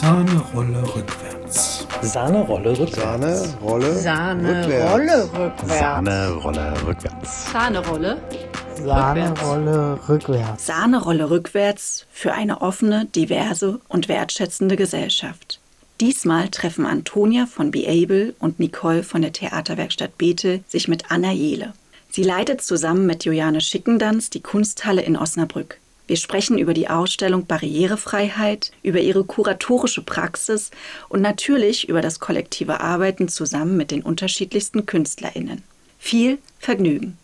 Sahnerolle 0.00 0.82
rückwärts. 0.96 1.86
Sahnerolle 2.00 2.70
rückwärts. 2.78 2.96
Sahnerolle 2.96 3.94
Sahnerolle 3.98 5.28
rückwärts. 5.38 5.78
Sahnerolle 5.78 6.74
rückwärts. 6.86 7.52
Sahnerolle. 7.52 8.16
Sahnerolle 8.82 9.98
rückwärts. 10.08 10.64
Sahnerolle 10.64 11.28
rückwärts 11.28 12.06
für 12.10 12.32
eine 12.32 12.62
offene, 12.62 13.04
diverse 13.14 13.78
und 13.88 14.08
wertschätzende 14.08 14.76
Gesellschaft. 14.76 15.60
Diesmal 16.00 16.48
treffen 16.48 16.86
Antonia 16.86 17.44
von 17.44 17.70
Be 17.70 17.84
Able 17.86 18.34
und 18.38 18.58
Nicole 18.58 19.02
von 19.02 19.20
der 19.20 19.34
Theaterwerkstatt 19.34 20.16
Bethel 20.16 20.64
sich 20.66 20.88
mit 20.88 21.10
Anna 21.10 21.32
Jehle. 21.32 21.74
Sie 22.08 22.22
leitet 22.22 22.62
zusammen 22.62 23.04
mit 23.04 23.26
Juliane 23.26 23.60
Schickendanz 23.60 24.30
die 24.30 24.40
Kunsthalle 24.40 25.02
in 25.02 25.18
Osnabrück. 25.18 25.76
Wir 26.10 26.16
sprechen 26.16 26.58
über 26.58 26.74
die 26.74 26.88
Ausstellung 26.88 27.46
Barrierefreiheit, 27.46 28.72
über 28.82 28.98
ihre 28.98 29.22
kuratorische 29.22 30.02
Praxis 30.02 30.72
und 31.08 31.20
natürlich 31.20 31.88
über 31.88 32.02
das 32.02 32.18
kollektive 32.18 32.80
Arbeiten 32.80 33.28
zusammen 33.28 33.76
mit 33.76 33.92
den 33.92 34.02
unterschiedlichsten 34.02 34.86
KünstlerInnen. 34.86 35.62
Viel 36.00 36.38
Vergnügen! 36.58 37.16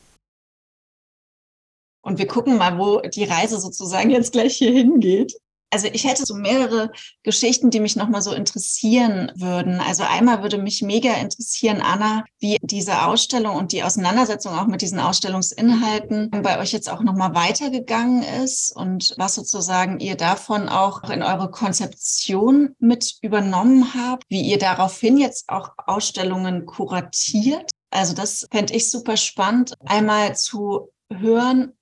Und 2.00 2.18
wir 2.20 2.28
gucken 2.28 2.58
mal, 2.58 2.78
wo 2.78 3.00
die 3.00 3.24
Reise 3.24 3.58
sozusagen 3.58 4.10
jetzt 4.10 4.30
gleich 4.30 4.56
hier 4.56 4.70
hingeht. 4.70 5.36
Also 5.70 5.88
ich 5.92 6.04
hätte 6.04 6.24
so 6.24 6.34
mehrere 6.34 6.92
Geschichten, 7.22 7.70
die 7.70 7.80
mich 7.80 7.96
nochmal 7.96 8.22
so 8.22 8.32
interessieren 8.32 9.32
würden. 9.34 9.80
Also 9.80 10.04
einmal 10.04 10.42
würde 10.42 10.58
mich 10.58 10.82
mega 10.82 11.12
interessieren, 11.14 11.80
Anna, 11.80 12.24
wie 12.38 12.56
diese 12.62 13.02
Ausstellung 13.02 13.56
und 13.56 13.72
die 13.72 13.82
Auseinandersetzung 13.82 14.54
auch 14.54 14.66
mit 14.66 14.80
diesen 14.80 15.00
Ausstellungsinhalten 15.00 16.30
bei 16.30 16.60
euch 16.60 16.72
jetzt 16.72 16.88
auch 16.88 17.02
nochmal 17.02 17.34
weitergegangen 17.34 18.22
ist 18.44 18.74
und 18.76 19.14
was 19.18 19.34
sozusagen 19.34 19.98
ihr 19.98 20.16
davon 20.16 20.68
auch 20.68 21.10
in 21.10 21.22
eure 21.22 21.50
Konzeption 21.50 22.74
mit 22.78 23.16
übernommen 23.22 23.92
habt, 23.94 24.22
wie 24.28 24.42
ihr 24.42 24.58
daraufhin 24.58 25.18
jetzt 25.18 25.48
auch 25.48 25.70
Ausstellungen 25.78 26.66
kuratiert. 26.66 27.70
Also 27.90 28.14
das 28.14 28.46
fände 28.52 28.74
ich 28.74 28.90
super 28.90 29.16
spannend, 29.16 29.74
einmal 29.84 30.36
zu 30.36 30.90
hören, 31.10 31.72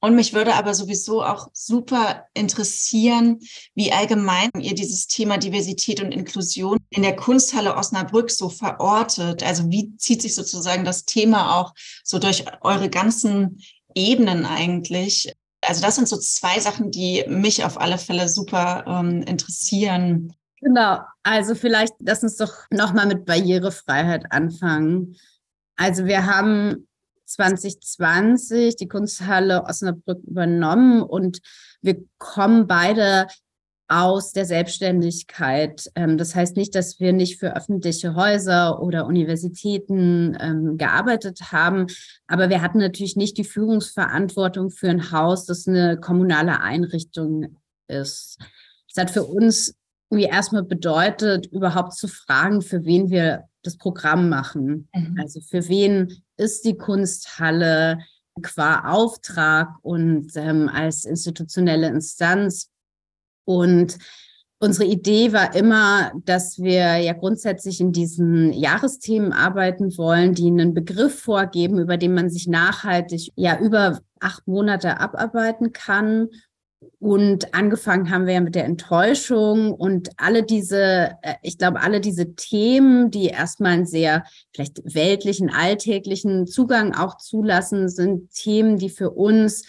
und 0.00 0.14
mich 0.14 0.32
würde 0.32 0.54
aber 0.54 0.74
sowieso 0.74 1.24
auch 1.24 1.48
super 1.52 2.26
interessieren, 2.34 3.40
wie 3.74 3.92
allgemein 3.92 4.50
ihr 4.60 4.74
dieses 4.74 5.08
Thema 5.08 5.38
Diversität 5.38 6.00
und 6.00 6.12
Inklusion 6.12 6.78
in 6.90 7.02
der 7.02 7.16
Kunsthalle 7.16 7.74
Osnabrück 7.74 8.30
so 8.30 8.48
verortet. 8.48 9.42
Also 9.42 9.68
wie 9.70 9.96
zieht 9.96 10.22
sich 10.22 10.36
sozusagen 10.36 10.84
das 10.84 11.04
Thema 11.04 11.58
auch 11.58 11.74
so 12.04 12.18
durch 12.20 12.44
eure 12.60 12.88
ganzen 12.88 13.60
Ebenen 13.94 14.46
eigentlich? 14.46 15.34
Also 15.62 15.82
das 15.82 15.96
sind 15.96 16.08
so 16.08 16.16
zwei 16.16 16.60
Sachen, 16.60 16.92
die 16.92 17.24
mich 17.26 17.64
auf 17.64 17.80
alle 17.80 17.98
Fälle 17.98 18.28
super 18.28 18.84
ähm, 18.86 19.22
interessieren. 19.22 20.32
Genau, 20.60 21.00
also 21.24 21.56
vielleicht 21.56 21.94
lass 21.98 22.22
uns 22.22 22.36
doch 22.36 22.52
nochmal 22.70 23.06
mit 23.06 23.24
Barrierefreiheit 23.24 24.30
anfangen. 24.30 25.16
Also 25.76 26.06
wir 26.06 26.26
haben 26.26 26.88
2020 27.28 28.76
die 28.76 28.88
Kunsthalle 28.88 29.64
Osnabrück 29.64 30.22
übernommen 30.24 31.02
und 31.02 31.40
wir 31.82 32.02
kommen 32.18 32.66
beide 32.66 33.26
aus 33.88 34.32
der 34.32 34.44
Selbstständigkeit. 34.44 35.90
Ähm, 35.94 36.18
das 36.18 36.34
heißt 36.34 36.56
nicht, 36.56 36.74
dass 36.74 37.00
wir 37.00 37.12
nicht 37.12 37.38
für 37.38 37.56
öffentliche 37.56 38.14
Häuser 38.14 38.82
oder 38.82 39.06
Universitäten 39.06 40.36
ähm, 40.38 40.76
gearbeitet 40.76 41.52
haben, 41.52 41.86
aber 42.26 42.50
wir 42.50 42.60
hatten 42.60 42.78
natürlich 42.78 43.16
nicht 43.16 43.38
die 43.38 43.44
Führungsverantwortung 43.44 44.70
für 44.70 44.90
ein 44.90 45.10
Haus, 45.10 45.46
das 45.46 45.66
eine 45.66 45.98
kommunale 45.98 46.60
Einrichtung 46.60 47.56
ist. 47.88 48.38
Das 48.94 49.02
hat 49.02 49.10
für 49.10 49.24
uns 49.24 49.74
irgendwie 50.10 50.28
erstmal 50.28 50.64
bedeutet, 50.64 51.46
überhaupt 51.46 51.94
zu 51.94 52.08
fragen, 52.08 52.62
für 52.62 52.84
wen 52.84 53.10
wir 53.10 53.44
das 53.62 53.76
Programm 53.76 54.28
machen. 54.28 54.88
Mhm. 54.94 55.18
Also 55.18 55.40
für 55.40 55.66
wen 55.68 56.22
ist 56.38 56.64
die 56.64 56.76
Kunsthalle 56.76 57.98
qua 58.42 58.90
Auftrag 58.90 59.68
und 59.82 60.30
ähm, 60.36 60.68
als 60.68 61.04
institutionelle 61.04 61.88
Instanz. 61.88 62.70
Und 63.44 63.98
unsere 64.60 64.88
Idee 64.88 65.32
war 65.32 65.54
immer, 65.54 66.12
dass 66.24 66.58
wir 66.58 66.96
ja 66.98 67.12
grundsätzlich 67.12 67.80
in 67.80 67.92
diesen 67.92 68.52
Jahresthemen 68.52 69.32
arbeiten 69.32 69.96
wollen, 69.98 70.34
die 70.34 70.46
einen 70.46 70.74
Begriff 70.74 71.20
vorgeben, 71.20 71.78
über 71.78 71.96
den 71.96 72.14
man 72.14 72.30
sich 72.30 72.46
nachhaltig 72.46 73.32
ja 73.36 73.58
über 73.58 74.00
acht 74.20 74.46
Monate 74.46 75.00
abarbeiten 75.00 75.72
kann 75.72 76.28
und 77.00 77.54
angefangen 77.54 78.10
haben 78.10 78.26
wir 78.26 78.34
ja 78.34 78.40
mit 78.40 78.54
der 78.54 78.64
Enttäuschung 78.64 79.72
und 79.72 80.10
alle 80.16 80.44
diese, 80.44 81.16
äh, 81.22 81.34
ich 81.42 81.58
glaube, 81.58 81.80
alle 81.80 82.00
diese 82.00 82.34
Themen, 82.34 83.10
die 83.10 83.26
erstmal 83.26 83.72
einen 83.72 83.86
sehr 83.86 84.24
vielleicht 84.54 84.80
weltlichen, 84.84 85.50
alltäglichen 85.50 86.46
Zugang 86.46 86.94
auch 86.94 87.16
zulassen, 87.16 87.88
sind 87.88 88.30
Themen, 88.32 88.78
die 88.78 88.90
für 88.90 89.10
uns 89.10 89.64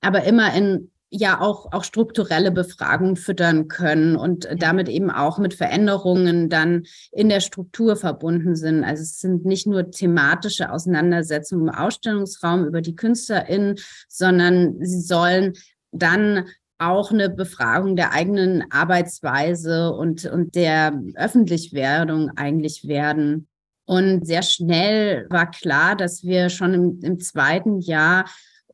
aber 0.00 0.24
immer 0.24 0.52
in 0.54 0.90
ja 1.10 1.40
auch, 1.40 1.72
auch 1.72 1.84
strukturelle 1.84 2.50
Befragung 2.50 3.16
füttern 3.16 3.68
können 3.68 4.14
und 4.14 4.46
damit 4.58 4.88
eben 4.88 5.10
auch 5.10 5.38
mit 5.38 5.54
Veränderungen 5.54 6.50
dann 6.50 6.84
in 7.12 7.30
der 7.30 7.40
Struktur 7.40 7.96
verbunden 7.96 8.56
sind. 8.56 8.84
Also 8.84 9.02
es 9.02 9.18
sind 9.18 9.46
nicht 9.46 9.66
nur 9.66 9.90
thematische 9.90 10.70
Auseinandersetzungen 10.70 11.68
im 11.68 11.74
Ausstellungsraum 11.74 12.66
über 12.66 12.82
die 12.82 12.94
KünstlerInnen, 12.94 13.76
sondern 14.06 14.76
sie 14.84 15.00
sollen 15.00 15.54
dann 15.92 16.46
auch 16.78 17.10
eine 17.10 17.28
Befragung 17.28 17.96
der 17.96 18.12
eigenen 18.12 18.70
Arbeitsweise 18.70 19.92
und, 19.92 20.24
und 20.26 20.54
der 20.54 21.00
Öffentlichwerdung 21.14 22.30
eigentlich 22.36 22.86
werden. 22.86 23.48
Und 23.84 24.26
sehr 24.26 24.42
schnell 24.42 25.26
war 25.30 25.50
klar, 25.50 25.96
dass 25.96 26.22
wir 26.22 26.50
schon 26.50 26.74
im, 26.74 27.00
im 27.02 27.18
zweiten 27.18 27.80
Jahr 27.80 28.26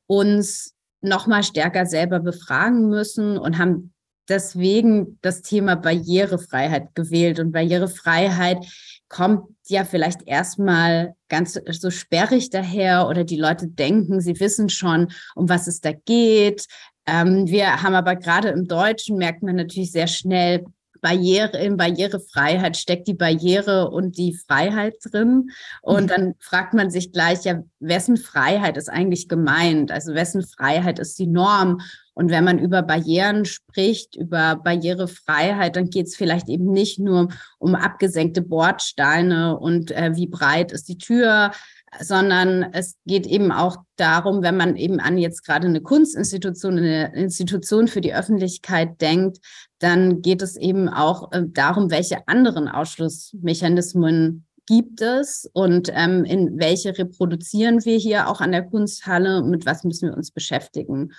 uns 0.07 0.75
noch 1.01 1.27
mal 1.27 1.43
stärker 1.43 1.87
selber 1.87 2.21
befragen 2.21 2.89
müssen 2.89 3.39
und 3.39 3.59
haben 3.59 3.95
deswegen 4.29 5.19
das 5.23 5.43
Thema 5.43 5.77
Barrierefreiheit 5.77 6.95
gewählt. 6.95 7.39
Und 7.39 7.53
Barrierefreiheit 7.53 8.65
kommt 9.09 9.45
ja 9.69 9.85
vielleicht 9.85 10.27
erstmal 10.27 11.15
ganz 11.29 11.61
so 11.71 11.91
sperrig 11.91 12.51
daher 12.51 13.07
oder 13.09 13.25
die 13.25 13.37
Leute 13.37 13.69
denken, 13.69 14.21
sie 14.21 14.41
wissen 14.41 14.69
schon, 14.69 15.13
um 15.35 15.49
was 15.49 15.67
es 15.67 15.81
da 15.81 15.93
geht. 15.93 16.67
Ähm, 17.07 17.47
wir 17.47 17.83
haben 17.83 17.95
aber 17.95 18.17
gerade 18.17 18.49
im 18.49 18.67
Deutschen 18.67 19.17
merkt 19.19 19.43
man 19.43 19.57
natürlich 19.57 19.93
sehr 19.93 20.07
schnell, 20.07 20.65
Barriere, 21.05 21.59
in 21.59 21.77
Barrierefreiheit 21.77 22.79
steckt 22.79 23.07
die 23.07 23.15
Barriere 23.15 23.91
und 23.91 24.17
die 24.17 24.33
Freiheit 24.33 24.95
drin. 25.05 25.51
Und 25.83 26.05
mhm. 26.05 26.07
dann 26.07 26.35
fragt 26.41 26.73
man 26.73 26.91
sich 26.91 27.13
gleich, 27.13 27.45
ja, 27.45 27.63
wessen 27.79 28.17
Freiheit 28.17 28.79
ist 28.79 28.89
eigentlich 28.89 29.29
gemeint? 29.29 29.93
Also 29.93 30.15
wessen 30.15 30.43
Freiheit 30.43 30.99
ist 30.99 31.19
die 31.19 31.27
Norm? 31.27 31.83
Und 32.15 32.31
wenn 32.31 32.45
man 32.45 32.59
über 32.59 32.81
Barrieren 32.81 33.45
spricht, 33.45 34.17
über 34.17 34.57
Barrierefreiheit, 34.57 35.77
dann 35.77 35.91
geht 35.91 36.07
es 36.07 36.17
vielleicht 36.17 36.49
eben 36.49 36.73
nicht 36.73 36.99
nur 36.99 37.29
um 37.59 37.75
abgesenkte 37.75 38.41
Bordsteine 38.41 39.59
und 39.59 39.91
äh, 39.91 40.13
wie 40.15 40.29
breit 40.29 40.73
ist 40.73 40.89
die 40.89 40.97
Tür, 40.97 41.51
sondern 42.00 42.62
es 42.72 42.97
geht 43.06 43.27
eben 43.27 43.53
auch 43.53 43.77
darum, 43.97 44.43
wenn 44.43 44.56
man 44.56 44.77
eben 44.77 45.00
an 45.00 45.19
jetzt 45.19 45.44
gerade 45.44 45.66
eine 45.66 45.81
Kunstinstitution, 45.81 46.78
eine 46.78 47.15
Institution 47.15 47.88
für 47.88 48.00
die 48.00 48.15
Öffentlichkeit 48.15 49.00
denkt, 49.00 49.38
dann 49.78 50.22
geht 50.22 50.43
es 50.43 50.56
eben 50.56 50.88
auch 50.88 51.32
äh, 51.32 51.43
darum, 51.47 51.91
welche 51.91 52.27
anderen 52.27 52.69
Ausschlussmechanismen 52.69 54.47
gibt 54.66 55.00
es 55.03 55.49
und 55.53 55.91
ähm, 55.93 56.25
in 56.25 56.59
welche 56.59 56.97
reproduzieren 56.97 57.84
wir 57.84 57.99
hier 57.99 58.28
auch 58.28 58.41
an 58.41 58.53
der 58.53 58.62
Kunsthalle, 58.62 59.43
mit 59.43 59.66
was 59.66 59.84
müssen 59.84 60.09
wir 60.09 60.16
uns 60.16 60.31
beschäftigen. 60.31 61.12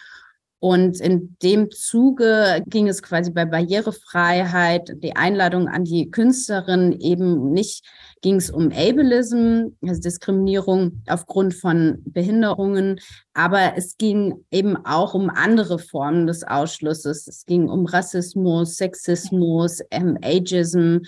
Und 0.59 0.99
in 0.99 1.37
dem 1.43 1.69
Zuge 1.69 2.63
ging 2.65 2.87
es 2.87 3.03
quasi 3.03 3.29
bei 3.29 3.45
Barrierefreiheit, 3.45 4.93
die 5.03 5.15
Einladung 5.15 5.67
an 5.67 5.83
die 5.83 6.09
Künstlerin 6.09 6.93
eben 6.93 7.51
nicht, 7.51 7.85
ging 8.25 8.37
es 8.37 8.49
um 8.49 8.71
Ableism, 8.71 9.77
also 9.83 10.01
Diskriminierung 10.01 11.03
aufgrund 11.05 11.53
von 11.53 12.01
Behinderungen, 12.05 12.99
aber 13.35 13.73
es 13.77 13.97
ging 13.99 14.43
eben 14.49 14.83
auch 14.83 15.13
um 15.13 15.29
andere 15.29 15.77
Formen 15.77 16.25
des 16.25 16.41
Ausschlusses. 16.43 17.27
Es 17.27 17.45
ging 17.45 17.69
um 17.69 17.85
Rassismus, 17.85 18.77
Sexismus, 18.77 19.81
ähm, 19.91 20.17
Ageism. 20.23 21.01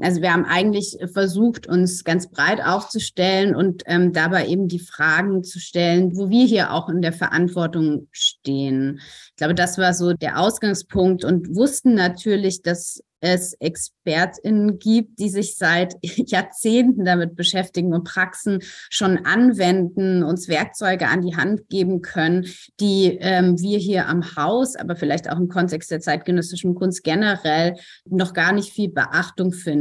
Also 0.00 0.22
wir 0.22 0.32
haben 0.32 0.44
eigentlich 0.44 0.96
versucht, 1.12 1.66
uns 1.66 2.04
ganz 2.04 2.30
breit 2.30 2.64
aufzustellen 2.64 3.54
und 3.54 3.82
ähm, 3.86 4.12
dabei 4.12 4.46
eben 4.46 4.68
die 4.68 4.78
Fragen 4.78 5.44
zu 5.44 5.58
stellen, 5.58 6.16
wo 6.16 6.30
wir 6.30 6.46
hier 6.46 6.72
auch 6.72 6.88
in 6.88 7.02
der 7.02 7.12
Verantwortung 7.12 8.08
stehen. 8.10 9.00
Ich 9.30 9.36
glaube, 9.36 9.54
das 9.54 9.78
war 9.78 9.92
so 9.92 10.12
der 10.12 10.38
Ausgangspunkt 10.38 11.24
und 11.24 11.54
wussten 11.54 11.94
natürlich, 11.94 12.62
dass 12.62 13.02
es 13.20 13.54
ExpertInnen 13.60 14.78
gibt, 14.78 15.18
die 15.18 15.28
sich 15.28 15.56
seit 15.56 15.96
Jahrzehnten 16.02 17.04
damit 17.04 17.36
beschäftigen 17.36 17.92
und 17.92 18.04
Praxen 18.04 18.60
schon 18.88 19.24
anwenden, 19.24 20.22
uns 20.22 20.48
Werkzeuge 20.48 21.08
an 21.08 21.20
die 21.20 21.36
Hand 21.36 21.68
geben 21.68 22.02
können, 22.02 22.46
die 22.80 23.18
ähm, 23.20 23.60
wir 23.60 23.78
hier 23.78 24.08
am 24.08 24.36
Haus, 24.36 24.76
aber 24.76 24.96
vielleicht 24.96 25.30
auch 25.30 25.38
im 25.38 25.48
Kontext 25.48 25.90
der 25.90 26.00
zeitgenössischen 26.00 26.74
Kunst 26.74 27.04
generell 27.04 27.76
noch 28.08 28.32
gar 28.32 28.52
nicht 28.52 28.72
viel 28.72 28.88
Beachtung 28.88 29.52
finden. 29.52 29.79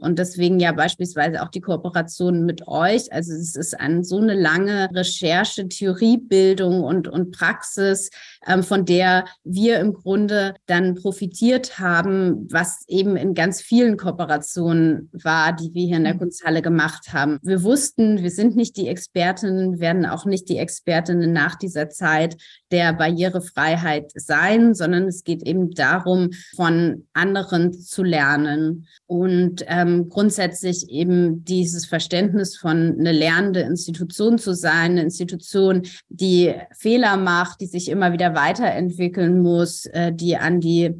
Und 0.00 0.18
deswegen 0.18 0.60
ja 0.60 0.72
beispielsweise 0.72 1.42
auch 1.42 1.48
die 1.48 1.60
Kooperation 1.60 2.44
mit 2.44 2.66
euch. 2.68 3.12
Also 3.12 3.32
es 3.32 3.56
ist 3.56 3.78
ein, 3.78 4.04
so 4.04 4.18
eine 4.18 4.34
lange 4.34 4.88
Recherche, 4.92 5.68
Theoriebildung 5.68 6.82
und, 6.82 7.08
und 7.08 7.32
Praxis, 7.32 8.10
ähm, 8.46 8.62
von 8.62 8.84
der 8.84 9.24
wir 9.44 9.80
im 9.80 9.92
Grunde 9.92 10.54
dann 10.66 10.94
profitiert 10.94 11.78
haben, 11.78 12.48
was 12.50 12.84
eben 12.88 13.16
in 13.16 13.34
ganz 13.34 13.60
vielen 13.60 13.96
Kooperationen 13.96 15.10
war, 15.12 15.52
die 15.52 15.72
wir 15.74 15.86
hier 15.86 15.96
in 15.96 16.04
der 16.04 16.14
mhm. 16.14 16.18
Kunsthalle 16.20 16.62
gemacht 16.62 17.12
haben. 17.12 17.38
Wir 17.42 17.62
wussten, 17.62 18.22
wir 18.22 18.30
sind 18.30 18.56
nicht 18.56 18.76
die 18.76 18.88
Expertinnen, 18.88 19.80
werden 19.80 20.06
auch 20.06 20.24
nicht 20.24 20.48
die 20.48 20.58
Expertinnen 20.58 21.32
nach 21.32 21.56
dieser 21.56 21.88
Zeit 21.88 22.36
der 22.70 22.92
Barrierefreiheit 22.92 24.12
sein, 24.14 24.74
sondern 24.74 25.04
es 25.04 25.24
geht 25.24 25.42
eben 25.42 25.70
darum, 25.72 26.30
von 26.54 27.06
anderen 27.12 27.72
zu 27.72 28.02
lernen 28.02 28.86
und 29.06 29.37
ähm, 29.66 30.08
grundsätzlich 30.08 30.88
eben 30.90 31.44
dieses 31.44 31.86
Verständnis 31.86 32.56
von 32.56 32.96
eine 32.98 33.12
lernende 33.12 33.60
Institution 33.60 34.38
zu 34.38 34.54
sein, 34.54 34.92
eine 34.92 35.02
Institution, 35.02 35.82
die 36.08 36.54
Fehler 36.76 37.16
macht, 37.16 37.60
die 37.60 37.66
sich 37.66 37.88
immer 37.88 38.12
wieder 38.12 38.34
weiterentwickeln 38.34 39.40
muss, 39.42 39.86
äh, 39.86 40.12
die 40.12 40.36
an 40.36 40.60
die 40.60 40.94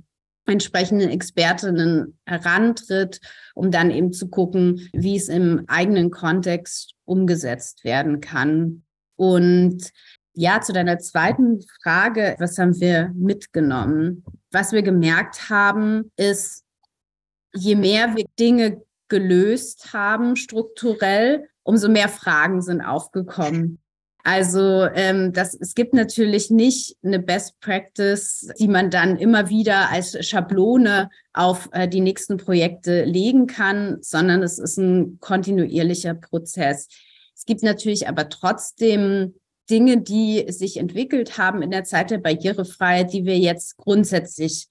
entsprechenden 0.47 1.11
Expertinnen 1.11 2.19
herantritt, 2.25 3.21
um 3.55 3.71
dann 3.71 3.91
eben 3.91 4.13
zu 4.13 4.29
gucken, 4.29 4.89
wie 4.93 5.17
es 5.17 5.29
im 5.29 5.65
eigenen 5.69 6.11
Kontext 6.11 6.95
umgesetzt 7.05 7.85
werden 7.85 8.21
kann. 8.21 8.83
Und 9.17 9.91
ja, 10.33 10.61
zu 10.61 10.73
deiner 10.73 10.99
zweiten 10.99 11.61
Frage, 11.83 12.37
was 12.39 12.57
haben 12.59 12.81
wir 12.81 13.13
mitgenommen? 13.15 14.25
Was 14.53 14.73
wir 14.73 14.83
gemerkt 14.83 15.51
haben, 15.51 16.13
ist, 16.17 16.65
je 17.55 17.77
mehr 17.77 18.17
wir 18.17 18.25
Dinge 18.39 18.83
gelöst 19.09 19.93
haben 19.93 20.37
strukturell, 20.37 21.49
umso 21.63 21.89
mehr 21.89 22.09
Fragen 22.09 22.63
sind 22.63 22.81
aufgekommen. 22.81 23.79
Also 24.25 24.87
ähm, 24.95 25.33
das, 25.33 25.55
es 25.55 25.75
gibt 25.75 25.95
natürlich 25.95 26.51
nicht 26.51 26.97
eine 27.03 27.19
Best 27.19 27.59
Practice, 27.61 28.51
die 28.59 28.69
man 28.69 28.91
dann 28.91 29.17
immer 29.17 29.49
wieder 29.49 29.91
als 29.91 30.19
Schablone 30.27 31.09
auf 31.33 31.71
äh, 31.73 31.89
die 31.89 32.03
nächsten 32.03 32.37
Projekte 32.37 33.05
legen 33.05 33.47
kann, 33.47 33.99
sondern 34.03 34.43
es 34.43 34.59
ist 34.59 34.77
ein 34.77 35.19
kontinuierlicher 35.21 36.15
Prozess. 36.15 36.89
Es 37.35 37.47
gibt 37.47 37.63
natürlich 37.63 38.09
aber 38.09 38.29
trotzdem 38.29 39.35
Dinge, 39.71 40.03
die 40.03 40.45
sich 40.49 40.77
entwickelt 40.77 41.39
haben 41.39 41.63
in 41.63 41.71
der 41.71 41.85
Zeit 41.85 42.11
der 42.11 42.19
Barrierefreiheit, 42.19 43.13
die 43.13 43.25
wir 43.25 43.39
jetzt 43.39 43.77
grundsätzlich 43.77 44.67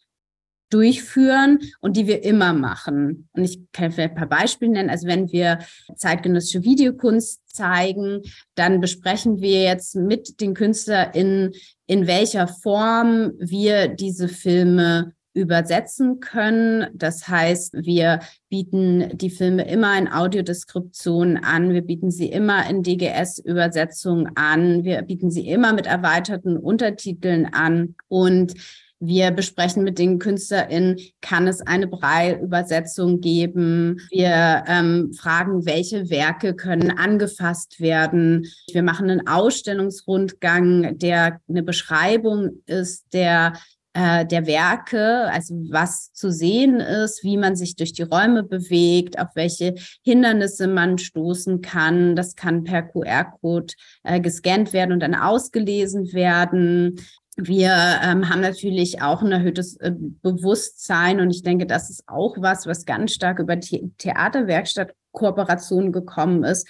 durchführen 0.69 1.59
und 1.79 1.97
die 1.97 2.07
wir 2.07 2.23
immer 2.23 2.53
machen. 2.53 3.29
Und 3.33 3.43
ich 3.43 3.59
kann 3.71 3.91
vielleicht 3.91 4.11
ein 4.11 4.15
paar 4.15 4.39
Beispiele 4.39 4.71
nennen. 4.71 4.89
Also 4.89 5.07
wenn 5.07 5.31
wir 5.31 5.59
zeitgenössische 5.95 6.63
Videokunst 6.63 7.41
zeigen, 7.47 8.21
dann 8.55 8.81
besprechen 8.81 9.41
wir 9.41 9.63
jetzt 9.63 9.95
mit 9.95 10.41
den 10.41 10.53
KünstlerInnen, 10.53 11.53
in 11.87 12.07
welcher 12.07 12.47
Form 12.47 13.33
wir 13.39 13.87
diese 13.87 14.27
Filme 14.27 15.13
übersetzen 15.37 16.19
können. 16.19 16.87
Das 16.95 17.27
heißt, 17.27 17.85
wir 17.85 18.21
bieten 18.49 19.15
die 19.17 19.29
Filme 19.29 19.69
immer 19.69 19.97
in 19.97 20.07
Audiodeskription 20.07 21.37
an. 21.37 21.73
Wir 21.73 21.83
bieten 21.83 22.09
sie 22.09 22.27
immer 22.27 22.67
in 22.67 22.81
DGS-Übersetzung 22.81 24.29
an. 24.35 24.83
Wir 24.83 25.03
bieten 25.03 25.29
sie 25.29 25.47
immer 25.47 25.73
mit 25.73 25.85
erweiterten 25.85 26.57
Untertiteln 26.57 27.45
an. 27.45 27.95
Und 28.07 28.55
wir 28.99 29.31
besprechen 29.31 29.83
mit 29.83 29.99
den 29.99 30.19
KünstlerInnen, 30.19 30.97
kann 31.21 31.47
es 31.47 31.61
eine 31.61 31.88
Braille-Übersetzung 31.88 33.21
geben? 33.21 33.99
Wir 34.09 34.63
ähm, 34.67 35.13
fragen, 35.13 35.65
welche 35.65 36.09
Werke 36.09 36.55
können 36.55 36.91
angefasst 36.91 37.79
werden? 37.79 38.47
Wir 38.71 38.83
machen 38.83 39.09
einen 39.09 39.27
Ausstellungsrundgang, 39.27 40.97
der 40.97 41.39
eine 41.47 41.63
Beschreibung 41.63 42.61
ist 42.65 43.13
der 43.13 43.53
äh, 43.97 44.27
der 44.27 44.45
Werke, 44.45 45.27
also 45.31 45.55
was 45.71 46.13
zu 46.13 46.31
sehen 46.31 46.79
ist, 46.79 47.23
wie 47.23 47.35
man 47.35 47.55
sich 47.55 47.75
durch 47.75 47.94
die 47.94 48.03
Räume 48.03 48.44
bewegt, 48.44 49.17
auf 49.17 49.29
welche 49.33 49.73
Hindernisse 50.03 50.67
man 50.67 50.99
stoßen 50.99 51.61
kann. 51.61 52.15
Das 52.15 52.35
kann 52.35 52.63
per 52.63 52.83
QR-Code 52.83 53.73
äh, 54.03 54.19
gescannt 54.19 54.71
werden 54.71 54.91
und 54.91 54.99
dann 54.99 55.15
ausgelesen 55.15 56.13
werden. 56.13 57.01
Wir 57.39 57.99
ähm, 58.03 58.29
haben 58.29 58.41
natürlich 58.41 59.03
auch 59.03 59.21
ein 59.21 59.31
erhöhtes 59.31 59.77
äh, 59.77 59.91
Bewusstsein 59.95 61.19
und 61.19 61.29
ich 61.29 61.43
denke, 61.43 61.67
das 61.67 61.91
ist 61.91 62.03
auch 62.07 62.35
was, 62.39 62.65
was 62.65 62.85
ganz 62.85 63.13
stark 63.13 63.37
über 63.37 63.61
The 63.61 63.91
Theaterwerkstatt-Kooperationen 63.99 65.91
gekommen 65.91 66.43
ist. 66.43 66.67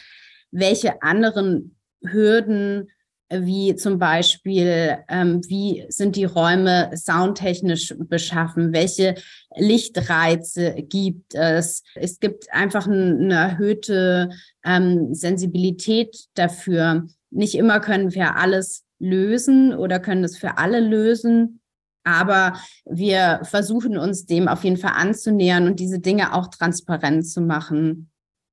Welche 0.51 1.01
anderen 1.01 1.77
Hürden 2.01 2.89
wie 3.29 3.75
zum 3.75 3.97
Beispiel, 3.97 4.97
ähm, 5.09 5.41
wie 5.47 5.85
sind 5.89 6.15
die 6.17 6.25
Räume 6.25 6.91
soundtechnisch 6.95 7.93
beschaffen, 7.97 8.73
welche 8.73 9.15
Lichtreize 9.55 10.75
gibt 10.75 11.33
es. 11.33 11.83
Es 11.95 12.19
gibt 12.19 12.51
einfach 12.53 12.87
eine 12.87 13.33
erhöhte 13.33 14.29
ähm, 14.65 15.13
Sensibilität 15.13 16.27
dafür. 16.35 17.07
Nicht 17.29 17.55
immer 17.55 17.79
können 17.79 18.13
wir 18.13 18.37
alles 18.37 18.86
lösen 18.99 19.73
oder 19.73 19.99
können 19.99 20.23
es 20.23 20.37
für 20.37 20.57
alle 20.57 20.79
lösen. 20.79 21.61
Aber 22.03 22.53
wir 22.85 23.41
versuchen 23.43 23.97
uns 23.97 24.25
dem 24.25 24.47
auf 24.47 24.63
jeden 24.63 24.77
Fall 24.77 24.93
anzunähern 24.95 25.67
und 25.67 25.79
diese 25.79 25.99
Dinge 25.99 26.33
auch 26.33 26.47
transparent 26.47 27.27
zu 27.27 27.41
machen. 27.41 28.09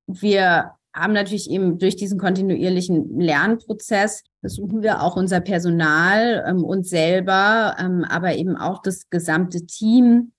Wir 0.06 0.72
haben 0.94 1.12
natürlich 1.12 1.50
eben 1.50 1.78
durch 1.78 1.96
diesen 1.96 2.18
kontinuierlichen 2.18 3.18
Lernprozess 3.18 4.22
versuchen 4.40 4.82
wir 4.82 5.02
auch 5.02 5.16
unser 5.16 5.40
Personal, 5.40 6.44
ähm, 6.46 6.64
uns 6.64 6.90
selber, 6.90 7.76
ähm, 7.78 8.04
aber 8.04 8.34
eben 8.34 8.56
auch 8.56 8.82
das 8.82 9.08
gesamte 9.08 9.64
Team 9.64 10.32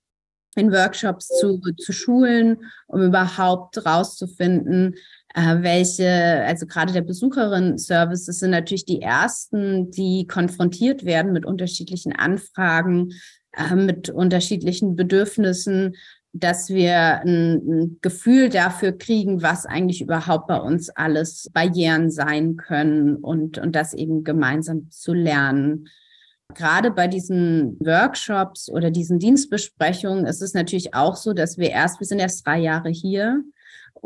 in 0.54 0.72
Workshops 0.72 1.28
zu, 1.40 1.60
zu 1.76 1.92
schulen, 1.92 2.58
um 2.86 3.02
überhaupt 3.02 3.84
rauszufinden, 3.84 4.94
äh, 5.36 5.62
welche, 5.62 6.44
also 6.46 6.66
gerade 6.66 6.94
der 6.94 7.02
Besucherin-Services 7.02 8.38
sind 8.38 8.52
natürlich 8.52 8.86
die 8.86 9.02
ersten, 9.02 9.90
die 9.90 10.26
konfrontiert 10.26 11.04
werden 11.04 11.34
mit 11.34 11.44
unterschiedlichen 11.44 12.14
Anfragen, 12.14 13.12
äh, 13.52 13.74
mit 13.74 14.08
unterschiedlichen 14.08 14.96
Bedürfnissen, 14.96 15.94
dass 16.32 16.70
wir 16.70 17.20
ein, 17.20 17.98
Gefühl 18.00 18.48
dafür 18.48 18.92
kriegen, 18.92 19.42
was 19.42 19.66
eigentlich 19.66 20.00
überhaupt 20.00 20.46
bei 20.46 20.58
uns 20.58 20.88
alles 20.88 21.50
Barrieren 21.52 22.10
sein 22.10 22.56
können 22.56 23.16
und, 23.16 23.58
und 23.58 23.76
das 23.76 23.92
eben 23.92 24.24
gemeinsam 24.24 24.90
zu 24.90 25.12
lernen. 25.12 25.88
Gerade 26.54 26.90
bei 26.90 27.08
diesen 27.08 27.78
Workshops 27.80 28.70
oder 28.70 28.90
diesen 28.90 29.18
Dienstbesprechungen 29.18 30.24
ist 30.24 30.40
es 30.40 30.54
natürlich 30.54 30.94
auch 30.94 31.16
so, 31.16 31.34
dass 31.34 31.58
wir 31.58 31.70
erst, 31.70 32.00
wir 32.00 32.06
sind 32.06 32.20
erst 32.20 32.46
drei 32.46 32.58
Jahre 32.58 32.88
hier 32.88 33.42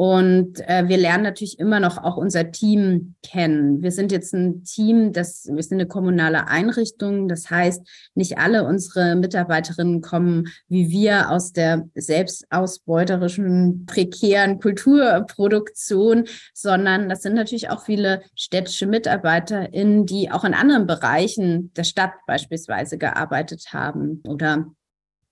und 0.01 0.67
äh, 0.67 0.89
wir 0.89 0.97
lernen 0.97 1.25
natürlich 1.25 1.59
immer 1.59 1.79
noch 1.79 1.99
auch 1.99 2.17
unser 2.17 2.51
Team 2.53 3.17
kennen. 3.23 3.83
Wir 3.83 3.93
sind 3.93 4.13
jetzt 4.13 4.33
ein 4.33 4.65
Team, 4.65 5.13
das 5.13 5.47
wir 5.47 5.63
sind 5.63 5.79
eine 5.79 5.87
kommunale 5.87 6.49
Einrichtung. 6.49 7.29
Das 7.29 7.51
heißt, 7.51 7.87
nicht 8.15 8.39
alle 8.39 8.65
unsere 8.65 9.15
Mitarbeiterinnen 9.15 10.01
kommen 10.01 10.49
wie 10.69 10.89
wir 10.89 11.29
aus 11.29 11.53
der 11.53 11.87
selbstausbeuterischen, 11.95 13.85
prekären 13.85 14.59
Kulturproduktion, 14.59 16.25
sondern 16.55 17.11
das 17.11 17.21
sind 17.21 17.35
natürlich 17.35 17.69
auch 17.69 17.85
viele 17.85 18.23
städtische 18.35 18.87
MitarbeiterInnen, 18.87 20.07
die 20.07 20.31
auch 20.31 20.45
in 20.45 20.55
anderen 20.55 20.87
Bereichen 20.87 21.75
der 21.75 21.85
Stadt 21.85 22.13
beispielsweise 22.27 22.97
gearbeitet 22.97 23.67
haben 23.75 24.23
oder 24.27 24.65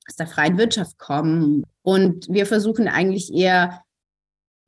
aus 0.06 0.16
der 0.16 0.26
freien 0.26 0.58
Wirtschaft 0.58 0.98
kommen. 0.98 1.64
Und 1.80 2.26
wir 2.28 2.44
versuchen 2.44 2.86
eigentlich 2.86 3.32
eher 3.32 3.80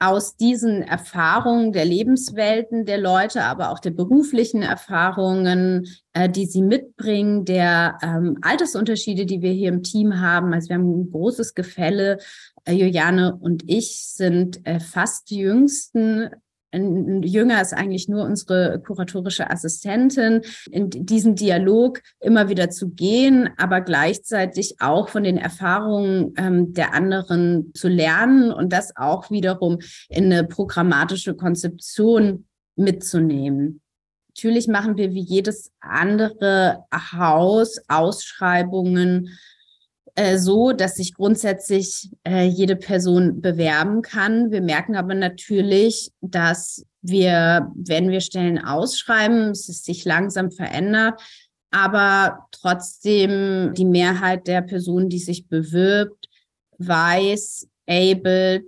aus 0.00 0.36
diesen 0.36 0.82
Erfahrungen 0.82 1.72
der 1.72 1.84
Lebenswelten 1.84 2.86
der 2.86 2.96
Leute, 2.96 3.44
aber 3.44 3.70
auch 3.70 3.78
der 3.78 3.90
beruflichen 3.90 4.62
Erfahrungen, 4.62 5.86
äh, 6.14 6.28
die 6.28 6.46
sie 6.46 6.62
mitbringen, 6.62 7.44
der 7.44 7.98
ähm, 8.02 8.38
Altersunterschiede, 8.40 9.26
die 9.26 9.42
wir 9.42 9.52
hier 9.52 9.68
im 9.68 9.82
Team 9.82 10.18
haben. 10.18 10.54
Also 10.54 10.70
wir 10.70 10.76
haben 10.76 11.02
ein 11.02 11.10
großes 11.10 11.54
Gefälle. 11.54 12.18
Äh, 12.64 12.72
Juliane 12.72 13.36
und 13.36 13.62
ich 13.66 14.06
sind 14.06 14.66
äh, 14.66 14.80
fast 14.80 15.28
die 15.28 15.40
jüngsten 15.40 16.30
Jünger 16.72 17.60
ist 17.60 17.72
eigentlich 17.72 18.08
nur 18.08 18.24
unsere 18.24 18.80
kuratorische 18.80 19.50
Assistentin, 19.50 20.42
in 20.70 20.88
diesen 20.90 21.34
Dialog 21.34 22.00
immer 22.20 22.48
wieder 22.48 22.70
zu 22.70 22.90
gehen, 22.90 23.50
aber 23.56 23.80
gleichzeitig 23.80 24.76
auch 24.78 25.08
von 25.08 25.24
den 25.24 25.36
Erfahrungen 25.36 26.32
ähm, 26.36 26.72
der 26.72 26.94
anderen 26.94 27.72
zu 27.74 27.88
lernen 27.88 28.52
und 28.52 28.72
das 28.72 28.96
auch 28.96 29.30
wiederum 29.30 29.78
in 30.08 30.26
eine 30.26 30.44
programmatische 30.44 31.34
Konzeption 31.34 32.46
mitzunehmen. 32.76 33.80
Natürlich 34.28 34.68
machen 34.68 34.96
wir 34.96 35.12
wie 35.12 35.22
jedes 35.22 35.72
andere 35.80 36.84
Haus 36.92 37.80
Ausschreibungen 37.88 39.36
äh, 40.20 40.38
so, 40.38 40.72
dass 40.72 40.96
sich 40.96 41.14
grundsätzlich 41.14 42.10
äh, 42.26 42.44
jede 42.44 42.76
Person 42.76 43.40
bewerben 43.40 44.02
kann. 44.02 44.50
Wir 44.50 44.60
merken 44.60 44.94
aber 44.94 45.14
natürlich, 45.14 46.12
dass 46.20 46.84
wir, 47.00 47.72
wenn 47.74 48.10
wir 48.10 48.20
Stellen 48.20 48.58
ausschreiben, 48.58 49.52
es 49.52 49.66
sich 49.66 50.04
langsam 50.04 50.50
verändert, 50.50 51.22
aber 51.70 52.46
trotzdem 52.52 53.72
die 53.72 53.86
Mehrheit 53.86 54.46
der 54.46 54.60
Personen, 54.60 55.08
die 55.08 55.20
sich 55.20 55.48
bewirbt, 55.48 56.28
weiß, 56.76 57.66
abled 57.88 58.66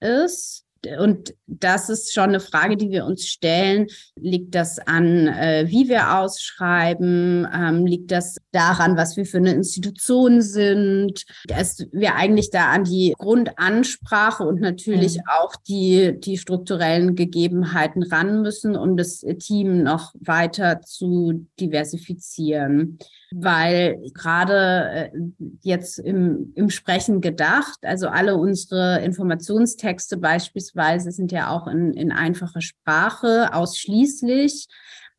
ist 0.00 0.63
und 0.98 1.34
das 1.46 1.88
ist 1.88 2.12
schon 2.12 2.30
eine 2.30 2.40
Frage, 2.40 2.76
die 2.76 2.90
wir 2.90 3.04
uns 3.04 3.26
stellen. 3.26 3.86
Liegt 4.16 4.54
das 4.54 4.78
an, 4.78 5.28
äh, 5.28 5.64
wie 5.68 5.88
wir 5.88 6.18
ausschreiben? 6.18 7.46
Ähm, 7.52 7.86
liegt 7.86 8.10
das 8.10 8.36
daran, 8.52 8.96
was 8.96 9.16
wir 9.16 9.26
für 9.26 9.38
eine 9.38 9.52
Institution 9.52 10.42
sind? 10.42 11.24
Dass 11.46 11.86
wir 11.92 12.14
eigentlich 12.14 12.50
da 12.50 12.70
an 12.70 12.84
die 12.84 13.14
Grundansprache 13.18 14.44
und 14.44 14.60
natürlich 14.60 15.16
mhm. 15.16 15.22
auch 15.38 15.56
die, 15.68 16.18
die 16.18 16.38
strukturellen 16.38 17.14
Gegebenheiten 17.14 18.02
ran 18.02 18.42
müssen, 18.42 18.76
um 18.76 18.96
das 18.96 19.20
Team 19.38 19.82
noch 19.82 20.14
weiter 20.20 20.80
zu 20.82 21.46
diversifizieren 21.60 22.98
weil 23.36 24.00
gerade 24.14 25.10
äh, 25.12 25.18
jetzt 25.62 25.98
im, 25.98 26.52
im 26.54 26.70
Sprechen 26.70 27.20
gedacht, 27.20 27.78
also 27.82 28.08
alle 28.08 28.36
unsere 28.36 29.00
Informationstexte 29.02 30.18
beispielsweise 30.18 31.10
sind 31.10 31.32
ja 31.32 31.50
auch 31.50 31.66
in, 31.66 31.92
in 31.94 32.12
einfacher 32.12 32.60
Sprache 32.60 33.52
ausschließlich, 33.52 34.68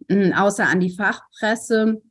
hm, 0.10 0.32
außer 0.34 0.66
an 0.66 0.80
die 0.80 0.96
Fachpresse. 0.96 2.02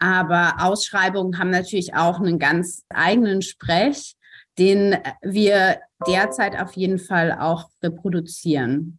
Aber 0.00 0.56
Ausschreibungen 0.58 1.38
haben 1.38 1.50
natürlich 1.50 1.94
auch 1.94 2.18
einen 2.18 2.40
ganz 2.40 2.82
eigenen 2.88 3.40
Sprech, 3.40 4.16
den 4.58 4.96
wir 5.22 5.78
derzeit 6.06 6.58
auf 6.58 6.74
jeden 6.74 6.98
Fall 6.98 7.32
auch 7.32 7.70
reproduzieren. 7.80 8.98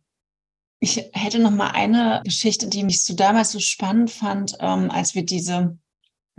Ich 0.80 1.10
hätte 1.14 1.40
noch 1.40 1.52
mal 1.52 1.72
eine 1.72 2.22
Geschichte, 2.24 2.70
die 2.70 2.84
mich 2.84 3.04
so 3.04 3.14
damals 3.14 3.52
so 3.52 3.60
spannend 3.60 4.10
fand, 4.10 4.56
ähm, 4.62 4.90
als 4.90 5.16
wir 5.16 5.26
diese 5.26 5.78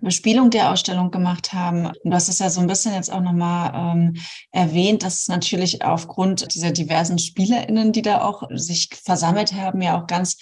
Bespielung 0.02 0.50
der 0.50 0.70
Ausstellung 0.70 1.10
gemacht 1.10 1.52
haben. 1.52 1.90
Du 2.04 2.12
hast 2.12 2.28
es 2.28 2.38
ja 2.38 2.50
so 2.50 2.60
ein 2.60 2.66
bisschen 2.66 2.94
jetzt 2.94 3.10
auch 3.10 3.22
nochmal 3.22 3.72
ähm, 3.74 4.16
erwähnt, 4.52 5.02
dass 5.02 5.20
es 5.20 5.28
natürlich 5.28 5.84
aufgrund 5.84 6.54
dieser 6.54 6.70
diversen 6.70 7.18
SpielerInnen, 7.18 7.92
die 7.92 8.02
da 8.02 8.22
auch 8.22 8.42
sich 8.50 8.90
versammelt 9.02 9.54
haben, 9.54 9.80
ja 9.80 9.98
auch 9.98 10.06
ganz 10.06 10.36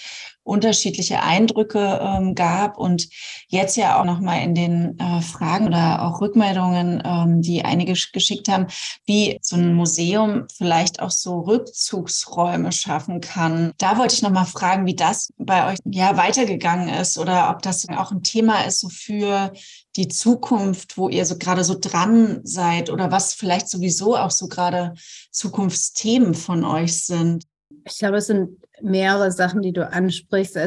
unterschiedliche 0.44 1.22
Eindrücke 1.22 2.00
ähm, 2.00 2.34
gab 2.34 2.78
und 2.78 3.08
jetzt 3.48 3.76
ja 3.76 3.98
auch 3.98 4.04
nochmal 4.04 4.42
in 4.42 4.54
den 4.54 4.98
äh, 4.98 5.22
Fragen 5.22 5.66
oder 5.66 6.02
auch 6.02 6.20
Rückmeldungen, 6.20 7.02
ähm, 7.04 7.40
die 7.42 7.64
einige 7.64 7.94
geschickt 8.12 8.48
haben, 8.48 8.66
wie 9.06 9.38
so 9.40 9.56
ein 9.56 9.74
Museum 9.74 10.46
vielleicht 10.54 11.00
auch 11.00 11.10
so 11.10 11.40
Rückzugsräume 11.40 12.72
schaffen 12.72 13.20
kann. 13.20 13.72
Da 13.78 13.98
wollte 13.98 14.14
ich 14.14 14.22
nochmal 14.22 14.46
fragen, 14.46 14.86
wie 14.86 14.94
das 14.94 15.32
bei 15.38 15.72
euch 15.72 15.78
ja 15.86 16.16
weitergegangen 16.16 16.90
ist 16.90 17.18
oder 17.18 17.50
ob 17.50 17.62
das 17.62 17.88
auch 17.88 18.12
ein 18.12 18.22
Thema 18.22 18.60
ist 18.66 18.80
so 18.80 18.88
für 18.90 19.52
die 19.96 20.08
Zukunft, 20.08 20.98
wo 20.98 21.08
ihr 21.08 21.24
so 21.24 21.38
gerade 21.38 21.64
so 21.64 21.76
dran 21.78 22.40
seid 22.44 22.90
oder 22.90 23.10
was 23.10 23.32
vielleicht 23.32 23.68
sowieso 23.68 24.16
auch 24.16 24.30
so 24.30 24.48
gerade 24.48 24.94
Zukunftsthemen 25.30 26.34
von 26.34 26.64
euch 26.64 27.04
sind. 27.04 27.44
Ich 27.84 27.98
glaube, 27.98 28.18
es 28.18 28.26
sind 28.26 28.58
mehrere 28.82 29.30
Sachen, 29.30 29.62
die 29.62 29.72
du 29.72 29.88
ansprichst. 29.88 30.58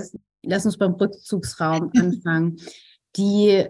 Lass 0.44 0.66
uns 0.66 0.78
beim 0.78 0.94
Rückzugsraum 0.94 1.92
anfangen. 1.98 2.60
Die 3.16 3.68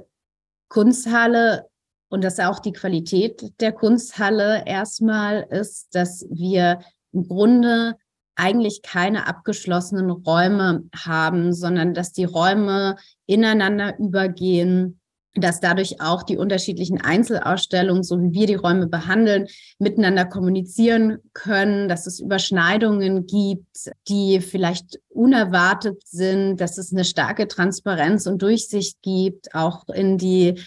Kunsthalle 0.70 1.66
und 2.10 2.24
das 2.24 2.34
ist 2.34 2.46
auch 2.46 2.60
die 2.60 2.72
Qualität 2.72 3.54
der 3.60 3.74
Kunsthalle 3.74 4.64
erstmal 4.66 5.46
ist, 5.50 5.94
dass 5.94 6.26
wir 6.30 6.80
im 7.12 7.28
Grunde 7.28 7.96
eigentlich 8.36 8.82
keine 8.84 9.28
abgeschlossenen 9.28 10.12
Räume 10.12 10.84
haben, 10.96 11.54
sondern 11.54 11.94
dass 11.94 12.14
die 12.14 12.24
Räume 12.24 12.96
ineinander 13.26 13.98
übergehen 13.98 14.97
dass 15.40 15.60
dadurch 15.60 16.02
auch 16.02 16.24
die 16.24 16.38
unterschiedlichen 16.38 17.02
Einzelausstellungen, 17.02 18.04
so 18.04 18.20
wie 18.22 18.34
wir 18.34 18.48
die 18.48 18.56
Räume 18.56 18.88
behandeln, 18.88 19.48
miteinander 19.80 20.26
kommunizieren 20.26 21.20
können, 21.34 21.88
dass 21.88 22.08
es 22.08 22.20
Überschneidungen 22.20 23.26
gibt, 23.26 23.92
die 24.08 24.42
vielleicht 24.42 25.00
unerwartet 25.10 26.02
sind, 26.06 26.62
dass 26.62 26.78
es 26.78 26.92
eine 26.92 27.06
starke 27.06 27.48
Transparenz 27.48 28.28
und 28.28 28.42
Durchsicht 28.42 29.02
gibt, 29.02 29.54
auch 29.56 29.88
in 29.90 30.18
die, 30.18 30.60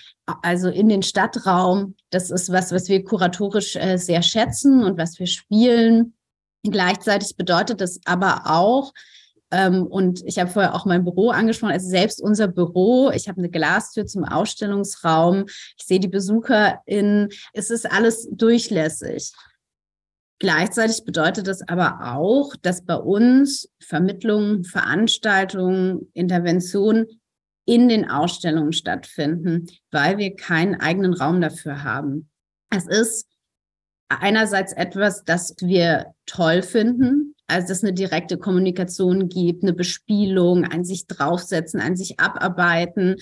also 0.42 0.68
in 0.68 0.88
den 0.88 1.02
Stadtraum. 1.02 1.94
Das 2.10 2.30
ist 2.30 2.52
was, 2.52 2.72
was 2.72 2.88
wir 2.88 3.04
kuratorisch 3.04 3.76
äh, 3.76 3.96
sehr 3.96 4.22
schätzen 4.22 4.84
und 4.84 4.98
was 4.98 5.18
wir 5.18 5.26
spielen. 5.26 6.14
Gleichzeitig 6.62 7.36
bedeutet 7.36 7.80
es 7.80 8.00
aber 8.04 8.42
auch, 8.46 8.92
und 9.52 10.23
ich 10.26 10.38
habe 10.38 10.50
vorher 10.50 10.75
auch 10.75 10.87
mein 10.87 11.04
Büro 11.04 11.30
angesprochen, 11.30 11.73
also 11.73 11.88
selbst 11.88 12.23
unser 12.23 12.47
Büro, 12.47 13.11
ich 13.11 13.28
habe 13.28 13.38
eine 13.38 13.50
Glastür 13.50 14.07
zum 14.07 14.25
Ausstellungsraum, 14.25 15.47
ich 15.49 15.85
sehe 15.85 15.99
die 15.99 16.09
BesucherInnen, 16.09 17.30
es 17.52 17.71
ist 17.71 17.90
alles 17.90 18.28
durchlässig. 18.30 19.33
Gleichzeitig 20.38 21.04
bedeutet 21.04 21.49
das 21.49 21.69
aber 21.69 22.14
auch, 22.14 22.54
dass 22.62 22.85
bei 22.85 22.95
uns 22.95 23.69
Vermittlungen, 23.78 24.64
Veranstaltungen, 24.64 26.11
Interventionen 26.14 27.21
in 27.66 27.88
den 27.88 28.09
Ausstellungen 28.09 28.73
stattfinden, 28.73 29.66
weil 29.90 30.16
wir 30.16 30.35
keinen 30.35 30.76
eigenen 30.76 31.12
Raum 31.12 31.40
dafür 31.40 31.85
haben. 31.85 32.30
Es 32.71 32.87
ist 32.87 33.28
einerseits 34.09 34.73
etwas, 34.73 35.25
das 35.25 35.54
wir 35.61 36.14
toll 36.25 36.62
finden, 36.62 37.29
also 37.50 37.69
dass 37.69 37.78
es 37.78 37.85
eine 37.85 37.92
direkte 37.92 38.38
Kommunikation 38.38 39.28
gibt, 39.28 39.62
eine 39.62 39.73
Bespielung, 39.73 40.64
ein 40.64 40.85
sich 40.85 41.07
draufsetzen, 41.07 41.80
ein 41.80 41.97
sich 41.97 42.21
abarbeiten. 42.21 43.16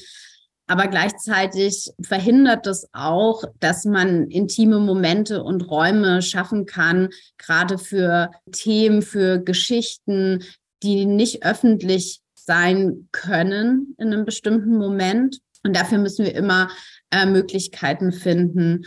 Aber 0.67 0.87
gleichzeitig 0.87 1.91
verhindert 2.03 2.67
das 2.67 2.89
auch, 2.93 3.43
dass 3.59 3.87
man 3.87 4.29
intime 4.29 4.79
Momente 4.81 5.43
und 5.43 5.63
Räume 5.63 6.21
schaffen 6.21 6.67
kann, 6.67 7.09
gerade 7.39 7.79
für 7.79 8.31
Themen, 8.53 9.01
für 9.01 9.39
Geschichten, 9.39 10.45
die 10.83 11.07
nicht 11.07 11.43
öffentlich 11.43 12.21
sein 12.35 13.09
können 13.13 13.95
in 13.99 14.13
einem 14.13 14.27
bestimmten 14.27 14.77
Moment. 14.77 15.39
Und 15.65 15.75
dafür 15.75 15.99
müssen 15.99 16.25
wir 16.25 16.35
immer 16.35 16.69
äh, 17.11 17.27
Möglichkeiten 17.27 18.13
finden. 18.13 18.85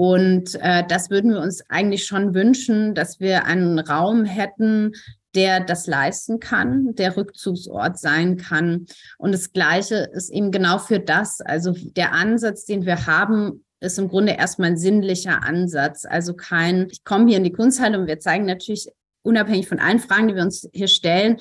Und 0.00 0.54
äh, 0.62 0.82
das 0.88 1.10
würden 1.10 1.32
wir 1.32 1.40
uns 1.40 1.60
eigentlich 1.68 2.06
schon 2.06 2.32
wünschen, 2.32 2.94
dass 2.94 3.20
wir 3.20 3.44
einen 3.44 3.78
Raum 3.78 4.24
hätten, 4.24 4.92
der 5.34 5.60
das 5.60 5.86
leisten 5.86 6.40
kann, 6.40 6.94
der 6.94 7.18
Rückzugsort 7.18 7.98
sein 7.98 8.38
kann. 8.38 8.86
Und 9.18 9.32
das 9.32 9.52
Gleiche 9.52 10.08
ist 10.14 10.30
eben 10.30 10.52
genau 10.52 10.78
für 10.78 11.00
das. 11.00 11.42
Also 11.42 11.74
der 11.76 12.14
Ansatz, 12.14 12.64
den 12.64 12.86
wir 12.86 13.06
haben, 13.06 13.62
ist 13.80 13.98
im 13.98 14.08
Grunde 14.08 14.32
erstmal 14.32 14.70
ein 14.70 14.78
sinnlicher 14.78 15.42
Ansatz. 15.42 16.06
Also 16.06 16.32
kein, 16.32 16.88
ich 16.90 17.04
komme 17.04 17.28
hier 17.28 17.36
in 17.36 17.44
die 17.44 17.52
Kunsthalle 17.52 18.00
und 18.00 18.06
wir 18.06 18.20
zeigen 18.20 18.46
natürlich 18.46 18.88
unabhängig 19.20 19.68
von 19.68 19.80
allen 19.80 19.98
Fragen, 19.98 20.28
die 20.28 20.34
wir 20.34 20.44
uns 20.44 20.66
hier 20.72 20.88
stellen, 20.88 21.36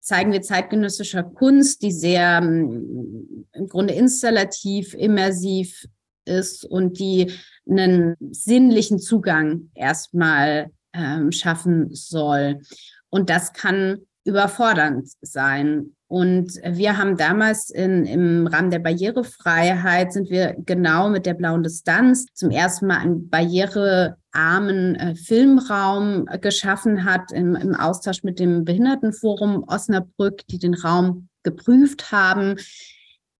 zeigen 0.00 0.32
wir 0.32 0.40
zeitgenössischer 0.40 1.22
Kunst, 1.22 1.82
die 1.82 1.92
sehr 1.92 2.38
im 2.38 3.68
Grunde 3.68 3.92
installativ, 3.92 4.94
immersiv 4.94 5.84
ist 6.24 6.64
und 6.64 6.98
die 6.98 7.32
einen 7.70 8.16
sinnlichen 8.32 8.98
Zugang 8.98 9.70
erstmal 9.74 10.70
ähm, 10.92 11.32
schaffen 11.32 11.94
soll. 11.94 12.60
Und 13.08 13.30
das 13.30 13.52
kann 13.52 13.98
überfordernd 14.24 15.08
sein. 15.20 15.94
Und 16.06 16.54
wir 16.64 16.98
haben 16.98 17.16
damals 17.16 17.70
in, 17.70 18.04
im 18.04 18.46
Rahmen 18.48 18.70
der 18.70 18.80
Barrierefreiheit 18.80 20.12
sind 20.12 20.28
wir 20.28 20.56
genau 20.58 21.08
mit 21.08 21.24
der 21.24 21.34
blauen 21.34 21.62
Distanz 21.62 22.26
zum 22.34 22.50
ersten 22.50 22.88
Mal 22.88 22.98
einen 22.98 23.28
barrierearmen 23.28 24.96
äh, 24.96 25.14
Filmraum 25.14 26.26
geschaffen 26.40 27.04
hat 27.04 27.30
im, 27.32 27.54
im 27.54 27.76
Austausch 27.76 28.24
mit 28.24 28.40
dem 28.40 28.64
Behindertenforum 28.64 29.64
Osnabrück, 29.68 30.46
die 30.48 30.58
den 30.58 30.74
Raum 30.74 31.28
geprüft 31.44 32.10
haben 32.10 32.56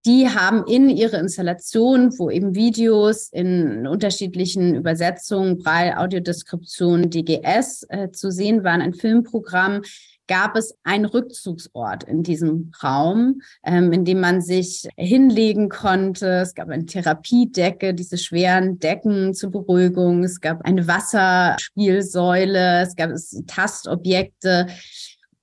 die 0.06 0.28
haben 0.28 0.64
in 0.66 0.88
ihre 0.88 1.18
Installation, 1.18 2.18
wo 2.18 2.30
eben 2.30 2.54
Videos 2.54 3.28
in 3.32 3.86
unterschiedlichen 3.86 4.74
Übersetzungen, 4.74 5.58
Braille, 5.58 5.98
Audiodeskription, 5.98 7.10
DGS 7.10 7.86
äh, 7.88 8.10
zu 8.10 8.30
sehen 8.30 8.64
waren, 8.64 8.80
ein 8.80 8.94
Filmprogramm 8.94 9.82
gab 10.30 10.56
es 10.56 10.74
einen 10.84 11.06
Rückzugsort 11.06 12.04
in 12.04 12.22
diesem 12.22 12.70
Raum, 12.84 13.40
ähm, 13.64 13.92
in 13.92 14.04
dem 14.04 14.20
man 14.20 14.40
sich 14.40 14.88
hinlegen 14.96 15.68
konnte. 15.68 16.42
Es 16.42 16.54
gab 16.54 16.68
eine 16.68 16.86
Therapiedecke, 16.86 17.94
diese 17.94 18.16
schweren 18.16 18.78
Decken 18.78 19.34
zur 19.34 19.50
Beruhigung. 19.50 20.22
Es 20.22 20.40
gab 20.40 20.64
eine 20.64 20.86
Wasserspielsäule. 20.86 22.82
Es 22.82 22.94
gab 22.94 23.10
Tastobjekte. 23.48 24.68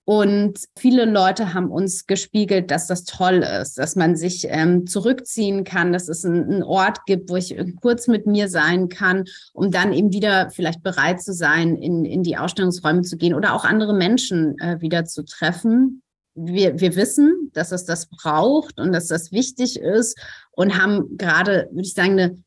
Und 0.09 0.59
viele 0.77 1.03
Leute 1.03 1.53
haben 1.53 1.69
uns 1.69 2.07
gespiegelt, 2.07 2.71
dass 2.71 2.87
das 2.87 3.03
toll 3.03 3.43
ist, 3.61 3.77
dass 3.77 3.97
man 3.97 4.15
sich 4.15 4.47
ähm, 4.49 4.87
zurückziehen 4.87 5.65
kann, 5.65 5.91
dass 5.91 6.07
es 6.07 6.23
einen 6.23 6.63
Ort 6.63 7.05
gibt, 7.05 7.29
wo 7.29 7.35
ich 7.35 7.53
kurz 7.81 8.07
mit 8.07 8.25
mir 8.25 8.47
sein 8.47 8.87
kann, 8.87 9.25
um 9.51 9.69
dann 9.69 9.91
eben 9.91 10.13
wieder 10.13 10.49
vielleicht 10.49 10.81
bereit 10.81 11.21
zu 11.21 11.33
sein, 11.33 11.75
in, 11.75 12.05
in 12.05 12.23
die 12.23 12.37
Ausstellungsräume 12.37 13.01
zu 13.01 13.17
gehen 13.17 13.33
oder 13.33 13.53
auch 13.53 13.65
andere 13.65 13.93
Menschen 13.93 14.57
äh, 14.59 14.79
wieder 14.79 15.03
zu 15.03 15.25
treffen. 15.25 16.01
Wir, 16.35 16.79
wir 16.79 16.95
wissen, 16.95 17.51
dass 17.51 17.73
es 17.73 17.83
das 17.83 18.07
braucht 18.07 18.79
und 18.79 18.93
dass 18.93 19.07
das 19.07 19.33
wichtig 19.33 19.77
ist 19.77 20.17
und 20.51 20.81
haben 20.81 21.17
gerade, 21.17 21.67
würde 21.71 21.81
ich 21.81 21.93
sagen, 21.93 22.11
eine 22.13 22.37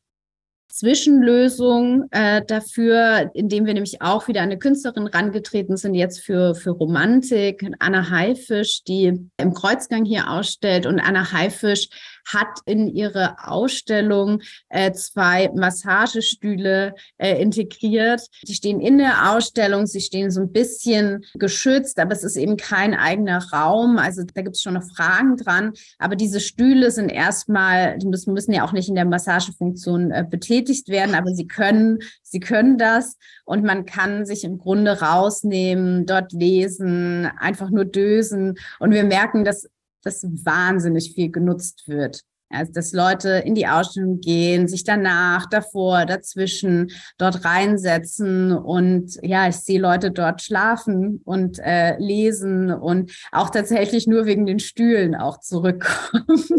Zwischenlösung 0.71 2.05
äh, 2.13 2.43
dafür, 2.47 3.31
indem 3.35 3.67
wir 3.67 3.75
nämlich 3.75 4.01
auch 4.03 4.29
wieder 4.29 4.41
eine 4.41 4.59
Künstlerin 4.59 5.09
rangetreten 5.09 5.77
sind, 5.77 5.95
jetzt 5.95 6.21
für, 6.21 6.55
für 6.55 6.71
Romantik, 6.71 7.69
Anna 7.81 8.09
Haifisch, 8.09 8.85
die 8.85 9.29
im 9.37 9.55
Kreuzgang 9.55 10.05
hier 10.05 10.31
ausstellt. 10.31 10.87
Und 10.87 11.01
Anna 11.01 11.33
Haifisch 11.33 11.89
hat 12.27 12.59
in 12.67 12.89
ihre 12.89 13.37
Ausstellung 13.47 14.43
äh, 14.69 14.93
zwei 14.93 15.51
Massagestühle 15.55 16.95
äh, 17.19 17.41
integriert. 17.41 18.23
Die 18.47 18.55
stehen 18.55 18.81
in 18.81 18.99
der 18.99 19.33
Ausstellung, 19.33 19.87
sie 19.87 20.01
stehen 20.01 20.31
so 20.31 20.41
ein 20.41 20.53
bisschen 20.53 21.25
geschützt, 21.35 21.99
aber 21.99 22.13
es 22.13 22.25
ist 22.25 22.37
eben 22.37 22.57
kein 22.57 22.95
eigener 22.95 23.45
Raum. 23.53 23.99
Also 23.99 24.23
da 24.23 24.43
gibt 24.43 24.57
es 24.57 24.63
schon 24.63 24.75
noch 24.75 24.85
Fragen 24.95 25.37
dran. 25.37 25.73
Aber 25.99 26.17
diese 26.17 26.41
Stühle 26.41 26.91
sind 26.91 27.09
erstmal, 27.11 27.99
die 27.99 28.07
müssen, 28.07 28.33
müssen 28.35 28.53
ja 28.53 28.65
auch 28.65 28.73
nicht 28.73 28.89
in 28.89 28.95
der 28.95 29.05
Massagefunktion 29.05 30.11
äh, 30.11 30.25
betätigt 30.29 30.89
werden, 30.89 31.15
aber 31.15 31.35
sie 31.35 31.47
können, 31.47 31.99
sie 32.23 32.41
können 32.41 32.79
das 32.79 33.17
und 33.45 33.65
man 33.65 33.87
kann 33.87 34.27
sich 34.27 34.45
im 34.45 34.59
Grunde 34.59 35.01
rausnehmen, 35.01 36.07
dort 36.07 36.33
lesen, 36.33 37.27
einfach 37.39 37.71
nur 37.71 37.85
dösen. 37.85 38.57
Und 38.79 38.93
wir 38.93 39.05
merken, 39.05 39.45
dass 39.45 39.69
das 40.03 40.25
wahnsinnig 40.25 41.13
viel 41.15 41.31
genutzt 41.31 41.89
wird. 41.89 42.23
Also, 42.53 42.73
dass 42.73 42.93
Leute 42.93 43.29
in 43.45 43.55
die 43.55 43.69
Ausstellung 43.69 44.21
gehen, 44.21 44.67
sich 44.67 44.83
danach, 44.83 45.47
davor, 45.49 46.05
dazwischen 46.05 46.91
dort 47.17 47.45
reinsetzen 47.45 48.53
und 48.53 49.19
ja, 49.23 49.47
ich 49.49 49.55
sehe 49.57 49.81
Leute 49.81 50.11
dort 50.11 50.43
schlafen 50.43 51.21
und 51.25 51.61
äh, 51.61 51.97
lesen 51.99 52.73
und 52.73 53.13
auch 53.31 53.51
tatsächlich 53.51 54.09
nur 54.09 54.27
wegen 54.27 54.47
den 54.47 54.59
Stühlen 54.59 55.15
auch 55.15 55.39
zurückkommen. 55.39 56.25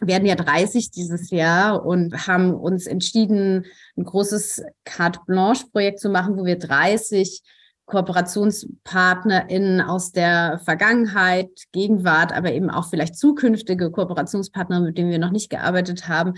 Wir 0.00 0.06
werden 0.06 0.24
ja 0.24 0.34
30 0.34 0.92
dieses 0.92 1.28
Jahr 1.30 1.84
und 1.84 2.26
haben 2.26 2.54
uns 2.54 2.86
entschieden, 2.86 3.66
ein 3.98 4.04
großes 4.04 4.62
Carte 4.84 5.20
Blanche 5.26 5.66
Projekt 5.70 6.00
zu 6.00 6.08
machen, 6.08 6.38
wo 6.38 6.46
wir 6.46 6.58
30 6.58 7.42
KooperationspartnerInnen 7.90 9.82
aus 9.82 10.12
der 10.12 10.60
Vergangenheit, 10.64 11.50
Gegenwart, 11.72 12.32
aber 12.32 12.52
eben 12.52 12.70
auch 12.70 12.88
vielleicht 12.88 13.16
zukünftige 13.16 13.90
Kooperationspartner, 13.90 14.80
mit 14.80 14.96
denen 14.96 15.10
wir 15.10 15.18
noch 15.18 15.32
nicht 15.32 15.50
gearbeitet 15.50 16.08
haben, 16.08 16.34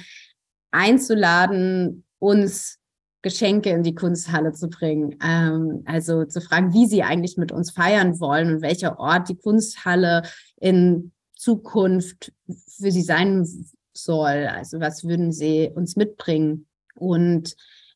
einzuladen, 0.73 2.04
uns 2.18 2.78
Geschenke 3.23 3.71
in 3.71 3.85
die 3.85 3.94
Kunsthalle 3.94 4.52
zu 4.52 4.68
bringen. 4.68 5.16
Ähm, 5.25 5.82
also 5.87 6.25
zu 6.25 6.40
fragen, 6.40 6.73
wie 6.73 6.87
sie 6.87 7.04
eigentlich 7.04 7.37
mit 7.37 7.52
uns 7.52 7.71
feiern 7.71 8.18
wollen 8.18 8.54
und 8.54 8.62
welcher 8.62 8.99
Ort 8.99 9.28
die 9.28 9.37
Kunsthalle 9.37 10.23
in 10.56 11.12
Zukunft 11.37 12.32
für 12.47 12.90
sie 12.90 13.02
sein 13.02 13.47
soll. 13.92 14.49
Also 14.49 14.80
was 14.80 15.04
würden 15.04 15.32
sie 15.32 15.71
uns 15.73 15.97
mitbringen? 15.97 16.66
Und 16.94 17.54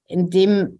in 0.08 0.30
dem 0.30 0.78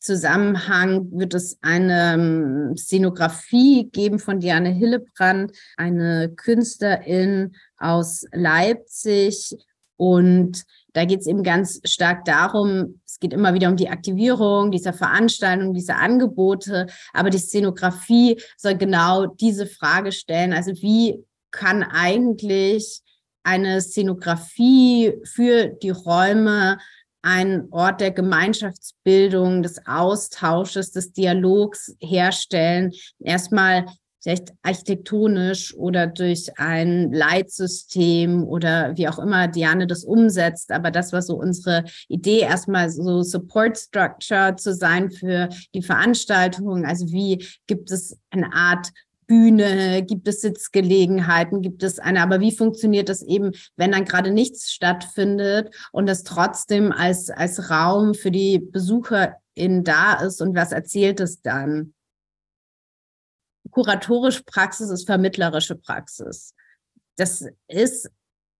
Zusammenhang 0.00 1.08
wird 1.12 1.34
es 1.34 1.58
eine 1.62 2.14
ähm, 2.14 2.76
Szenografie 2.76 3.88
geben 3.90 4.18
von 4.18 4.40
Diane 4.40 4.70
Hillebrand, 4.70 5.52
eine 5.76 6.32
Künstlerin 6.36 7.54
aus 7.78 8.24
Leipzig. 8.32 9.56
Und 9.96 10.64
da 10.92 11.04
geht 11.04 11.20
es 11.20 11.26
eben 11.26 11.42
ganz 11.42 11.80
stark 11.84 12.24
darum, 12.24 13.00
es 13.04 13.18
geht 13.18 13.32
immer 13.32 13.52
wieder 13.52 13.68
um 13.68 13.76
die 13.76 13.88
Aktivierung 13.88 14.70
dieser 14.70 14.92
Veranstaltungen, 14.92 15.74
dieser 15.74 15.98
Angebote, 15.98 16.86
aber 17.12 17.30
die 17.30 17.38
Szenografie 17.38 18.40
soll 18.56 18.76
genau 18.76 19.26
diese 19.26 19.66
Frage 19.66 20.12
stellen. 20.12 20.52
Also 20.52 20.72
wie 20.74 21.24
kann 21.50 21.82
eigentlich 21.82 23.02
eine 23.42 23.80
Szenografie 23.80 25.14
für 25.24 25.68
die 25.68 25.90
Räume 25.90 26.78
ein 27.22 27.68
Ort 27.70 28.00
der 28.00 28.10
Gemeinschaftsbildung, 28.10 29.62
des 29.62 29.86
Austausches, 29.86 30.92
des 30.92 31.12
Dialogs 31.12 31.96
herstellen. 32.00 32.92
Erstmal 33.20 33.86
vielleicht 34.20 34.52
architektonisch 34.62 35.74
oder 35.74 36.06
durch 36.06 36.58
ein 36.58 37.12
Leitsystem 37.12 38.44
oder 38.44 38.96
wie 38.96 39.08
auch 39.08 39.18
immer 39.18 39.48
Diane 39.48 39.86
das 39.86 40.04
umsetzt. 40.04 40.72
Aber 40.72 40.90
das 40.90 41.12
war 41.12 41.22
so 41.22 41.36
unsere 41.36 41.84
Idee, 42.08 42.40
erstmal 42.40 42.90
so 42.90 43.22
Support 43.22 43.78
Structure 43.78 44.56
zu 44.56 44.74
sein 44.74 45.10
für 45.10 45.48
die 45.74 45.82
Veranstaltung. 45.82 46.84
Also 46.84 47.06
wie 47.10 47.46
gibt 47.66 47.90
es 47.90 48.18
eine 48.30 48.52
Art 48.52 48.88
Bühne, 49.28 50.02
gibt 50.02 50.26
es 50.26 50.40
Sitzgelegenheiten, 50.40 51.60
gibt 51.60 51.82
es 51.82 51.98
eine, 51.98 52.22
aber 52.22 52.40
wie 52.40 52.50
funktioniert 52.50 53.10
das 53.10 53.22
eben, 53.22 53.52
wenn 53.76 53.92
dann 53.92 54.06
gerade 54.06 54.32
nichts 54.32 54.72
stattfindet 54.72 55.72
und 55.92 56.06
das 56.06 56.24
trotzdem 56.24 56.90
als, 56.90 57.30
als 57.30 57.70
Raum 57.70 58.14
für 58.14 58.30
die 58.30 58.58
BesucherInnen 58.58 59.84
da 59.84 60.14
ist 60.14 60.40
und 60.40 60.56
was 60.56 60.72
erzählt 60.72 61.20
es 61.20 61.42
dann? 61.42 61.94
Kuratorische 63.70 64.44
Praxis 64.44 64.88
ist 64.88 65.06
vermittlerische 65.06 65.76
Praxis. 65.76 66.54
Das 67.16 67.44
ist 67.68 68.10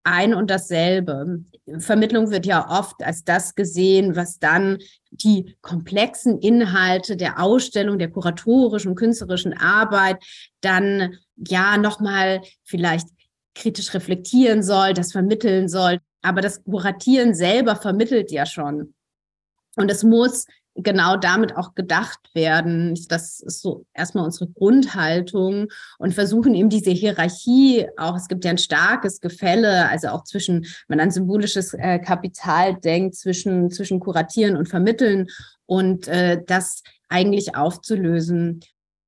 ein 0.09 0.33
und 0.33 0.49
dasselbe. 0.49 1.43
Vermittlung 1.77 2.31
wird 2.31 2.45
ja 2.45 2.69
oft 2.69 3.03
als 3.03 3.23
das 3.23 3.55
gesehen, 3.55 4.15
was 4.15 4.39
dann 4.39 4.79
die 5.11 5.55
komplexen 5.61 6.39
Inhalte 6.39 7.15
der 7.15 7.41
Ausstellung, 7.41 7.99
der 7.99 8.09
kuratorischen, 8.09 8.95
künstlerischen 8.95 9.53
Arbeit 9.57 10.23
dann 10.61 11.17
ja 11.35 11.77
nochmal 11.77 12.41
vielleicht 12.63 13.07
kritisch 13.55 13.93
reflektieren 13.93 14.63
soll, 14.63 14.93
das 14.93 15.11
vermitteln 15.11 15.67
soll. 15.67 15.99
Aber 16.21 16.41
das 16.41 16.63
Kuratieren 16.63 17.33
selber 17.33 17.75
vermittelt 17.75 18.31
ja 18.31 18.45
schon. 18.45 18.93
Und 19.75 19.89
es 19.89 20.03
muss 20.03 20.45
genau 20.83 21.17
damit 21.17 21.55
auch 21.55 21.75
gedacht 21.75 22.19
werden. 22.33 22.97
Das 23.07 23.39
ist 23.39 23.61
so 23.61 23.85
erstmal 23.93 24.25
unsere 24.25 24.49
Grundhaltung 24.49 25.67
und 25.97 26.13
versuchen 26.13 26.55
eben 26.55 26.69
diese 26.69 26.91
Hierarchie 26.91 27.87
auch, 27.97 28.15
es 28.15 28.27
gibt 28.27 28.45
ja 28.45 28.51
ein 28.51 28.57
starkes 28.57 29.21
Gefälle, 29.21 29.89
also 29.89 30.09
auch 30.09 30.23
zwischen, 30.23 30.63
wenn 30.87 30.97
man 30.97 30.99
an 31.01 31.11
symbolisches 31.11 31.73
äh, 31.73 31.99
Kapital 31.99 32.75
denkt, 32.75 33.15
zwischen, 33.15 33.71
zwischen 33.71 33.99
Kuratieren 33.99 34.57
und 34.57 34.69
Vermitteln 34.69 35.27
und 35.65 36.07
äh, 36.07 36.41
das 36.45 36.83
eigentlich 37.09 37.55
aufzulösen. 37.55 38.61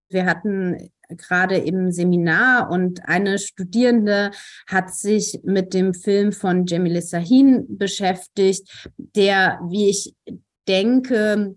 Wir 0.09 0.25
hatten 0.25 0.91
gerade 1.17 1.57
im 1.57 1.91
Seminar 1.91 2.69
und 2.69 3.07
eine 3.07 3.37
Studierende 3.39 4.31
hat 4.67 4.93
sich 4.93 5.39
mit 5.43 5.73
dem 5.73 5.93
Film 5.93 6.31
von 6.31 6.65
Jamil 6.65 7.01
Sahin 7.01 7.77
beschäftigt, 7.77 8.89
der, 8.97 9.59
wie 9.69 9.89
ich 9.89 10.15
denke, 10.67 11.55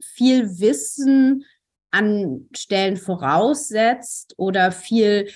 viel 0.00 0.58
Wissen 0.60 1.44
an 1.90 2.48
Stellen 2.54 2.96
voraussetzt 2.96 4.34
oder 4.36 4.72
viel 4.72 5.28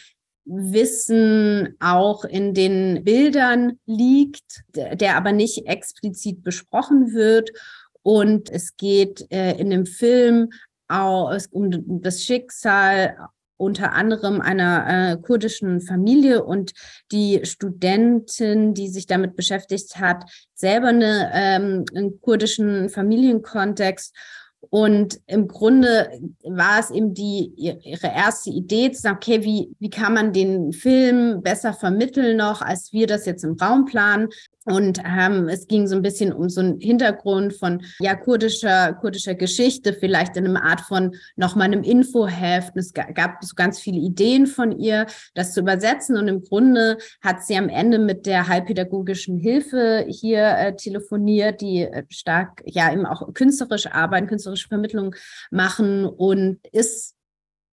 Wissen 0.45 1.77
auch 1.81 2.25
in 2.25 2.55
den 2.55 3.05
Bildern 3.05 3.79
liegt, 3.87 4.63
der 4.75 5.17
aber 5.17 5.33
nicht 5.33 5.67
explizit 5.67 6.43
besprochen 6.43 7.15
wird. 7.15 7.51
Und 8.03 8.51
es 8.51 8.77
geht 8.77 9.31
äh, 9.31 9.53
in 9.59 9.71
dem 9.71 9.87
Film 9.87 10.51
auch 10.89 11.37
um 11.51 12.03
das 12.03 12.25
Schicksal 12.25 13.17
unter 13.61 13.93
anderem 13.93 14.41
einer 14.41 14.87
äh, 14.89 15.17
kurdischen 15.19 15.83
Familie 15.83 16.43
und 16.43 16.73
die 17.13 17.41
Studentin, 17.45 18.73
die 18.73 18.89
sich 18.89 19.07
damit 19.07 19.37
beschäftigt 19.37 19.99
hat, 19.99 20.25
selber 20.55 20.89
eine, 20.89 21.31
ähm, 21.35 21.85
einen 21.95 22.21
kurdischen 22.23 22.89
Familienkontext 22.89 24.17
und 24.69 25.19
im 25.27 25.49
Grunde 25.49 26.11
war 26.43 26.79
es 26.79 26.91
eben 26.91 27.15
die, 27.15 27.53
ihre 27.57 28.09
erste 28.09 28.51
Idee 28.51 28.93
zu 28.93 29.01
sagen, 29.01 29.17
okay, 29.17 29.43
wie, 29.43 29.75
wie 29.79 29.91
kann 29.91 30.13
man 30.13 30.33
den 30.33 30.73
Film 30.73 31.43
besser 31.43 31.73
vermitteln 31.73 32.37
noch, 32.37 32.61
als 32.61 32.93
wir 32.93 33.07
das 33.07 33.25
jetzt 33.25 33.43
im 33.43 33.57
Raum 33.57 33.87
planen? 33.87 34.29
Und 34.67 35.01
ähm, 35.07 35.49
es 35.49 35.67
ging 35.69 35.87
so 35.87 35.97
ein 35.97 36.03
bisschen 36.03 36.35
um 36.35 36.51
so 36.51 36.61
einen 36.61 36.81
Hintergrund 36.81 37.55
von 37.55 37.83
ja 37.99 38.15
kurdischer 38.15 38.93
kurdischer 38.93 39.35
Geschichte, 39.35 39.95
vielleicht 39.95 40.37
in 40.37 40.47
einer 40.47 40.63
Art 40.63 40.83
von 40.83 41.15
nochmal 41.37 41.65
einem 41.65 41.83
Infoheft. 41.83 42.77
Es 42.77 42.93
gab 42.93 43.43
so 43.43 43.55
ganz 43.57 43.81
viele 43.81 43.99
Ideen 43.99 44.47
von 44.47 44.79
ihr, 44.79 45.07
das 45.35 45.55
zu 45.55 45.61
übersetzen. 45.61 46.17
Und 46.19 46.29
im 46.29 46.43
Grunde 46.43 46.99
hat 47.23 47.43
sie 47.43 47.57
am 47.57 47.71
Ende 47.71 47.99
mit 47.99 48.27
der 48.27 48.49
halbpädagogischen 48.49 49.39
Hilfe 49.39 50.05
hier 50.09 50.47
äh, 50.59 50.77
telefoniert, 50.77 51.63
die 51.63 51.83
äh, 51.83 52.05
stark 52.11 52.63
ja 52.67 52.93
eben 52.93 53.07
auch 53.07 53.33
künstlerisch 53.33 53.87
arbeiten, 53.87 54.27
künstlerische 54.27 54.69
Vermittlung 54.69 55.15
machen 55.51 56.05
und 56.05 56.59
ist 56.73 57.15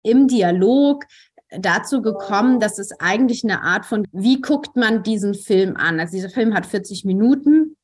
im 0.02 0.28
Dialog 0.28 1.04
dazu 1.50 2.02
gekommen, 2.02 2.60
dass 2.60 2.78
es 2.78 2.92
eigentlich 3.00 3.44
eine 3.44 3.62
Art 3.62 3.86
von, 3.86 4.06
wie 4.12 4.40
guckt 4.40 4.76
man 4.76 5.02
diesen 5.02 5.34
Film 5.34 5.76
an? 5.76 6.00
Also 6.00 6.16
dieser 6.16 6.30
Film 6.30 6.54
hat 6.54 6.66
40 6.66 7.04
Minuten. 7.04 7.76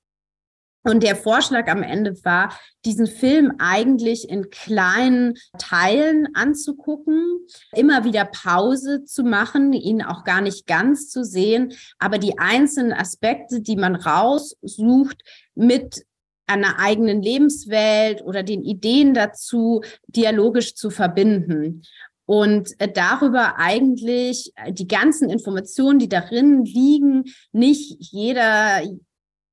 Und 0.85 1.05
der 1.05 1.15
Vorschlag 1.15 1.69
am 1.69 1.85
Ende 1.85 2.13
war, 2.25 2.59
diesen 2.85 3.07
Film 3.07 3.53
eigentlich 3.59 4.29
in 4.29 4.51
kleinen 4.51 5.35
Teilen 5.57 6.27
anzugucken, 6.35 7.47
immer 7.73 8.03
wieder 8.03 8.25
Pause 8.25 9.05
zu 9.05 9.23
machen, 9.23 9.73
ihn 9.73 10.03
auch 10.03 10.25
gar 10.25 10.41
nicht 10.41 10.67
ganz 10.67 11.09
zu 11.09 11.25
sehen, 11.25 11.73
aber 12.01 12.19
die 12.19 12.37
einzelnen 12.39 12.93
Aspekte, 12.93 13.61
die 13.61 13.77
man 13.77 13.95
raussucht, 13.95 15.23
mit 15.55 16.05
einer 16.49 16.81
eigenen 16.81 17.23
Lebenswelt 17.23 18.21
oder 18.23 18.43
den 18.43 18.65
Ideen 18.65 19.15
dazu 19.15 19.83
dialogisch 20.09 20.75
zu 20.75 20.91
verbinden 20.91 21.83
und 22.27 22.71
äh, 22.79 22.91
darüber 22.91 23.57
eigentlich 23.59 24.53
äh, 24.57 24.73
die 24.73 24.87
ganzen 24.87 25.29
Informationen, 25.29 25.99
die 25.99 26.09
darin 26.09 26.65
liegen, 26.65 27.25
nicht 27.53 27.97
jeder 27.99 28.83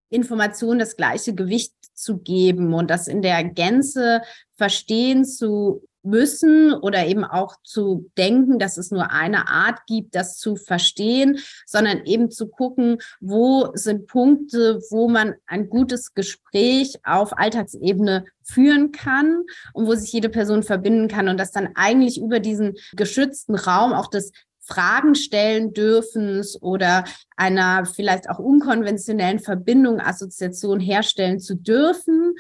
Information 0.10 0.80
das 0.80 0.96
gleiche 0.96 1.34
Gewicht 1.34 1.74
zu 1.94 2.20
geben 2.20 2.74
und 2.74 2.90
das 2.90 3.08
in 3.08 3.22
der 3.22 3.44
Gänze 3.44 4.22
verstehen 4.56 5.26
zu 5.26 5.84
müssen 6.04 6.74
oder 6.74 7.06
eben 7.06 7.24
auch 7.24 7.56
zu 7.64 8.10
denken, 8.18 8.60
dass 8.60 8.78
es 8.78 8.92
nur 8.92 9.12
eine 9.12 9.50
Art 9.50 9.86
gibt, 9.88 10.16
das 10.16 10.38
zu 10.38 10.56
verstehen, 10.56 11.40
sondern 11.66 12.06
eben 12.06 12.32
zu 12.32 12.48
gucken, 12.48 13.00
wo 13.20 13.72
sind 13.74 14.08
Punkte, 14.08 14.82
wo 14.90 15.10
man 15.10 15.36
ein 15.46 15.70
gutes 15.70 16.14
Gespräch 16.14 16.96
auf 17.04 17.38
Alltagsebene 17.38 18.26
führen 18.44 18.92
kann 18.92 19.44
und 19.74 19.88
wo 19.88 19.96
sich 19.96 20.12
jede 20.12 20.30
Person 20.30 20.64
verbinden 20.64 21.08
kann 21.08 21.28
und 21.28 21.38
das 21.38 21.52
dann 21.52 21.70
eigentlich 21.76 22.20
über 22.20 22.40
diesen 22.40 22.76
geschützten 22.94 23.56
Raum 23.56 23.94
auch 23.94 24.08
des 24.08 24.32
Fragen 24.70 25.16
stellen 25.16 25.74
dürfen 25.74 26.46
oder 26.62 27.04
einer 27.36 27.86
vielleicht 27.86 28.30
auch 28.30 28.38
unkonventionellen 28.38 29.40
Verbindung, 29.40 30.00
Assoziation 30.00 30.80
herstellen 30.80 31.40
zu 31.40 31.56
dürfen, 31.56 32.36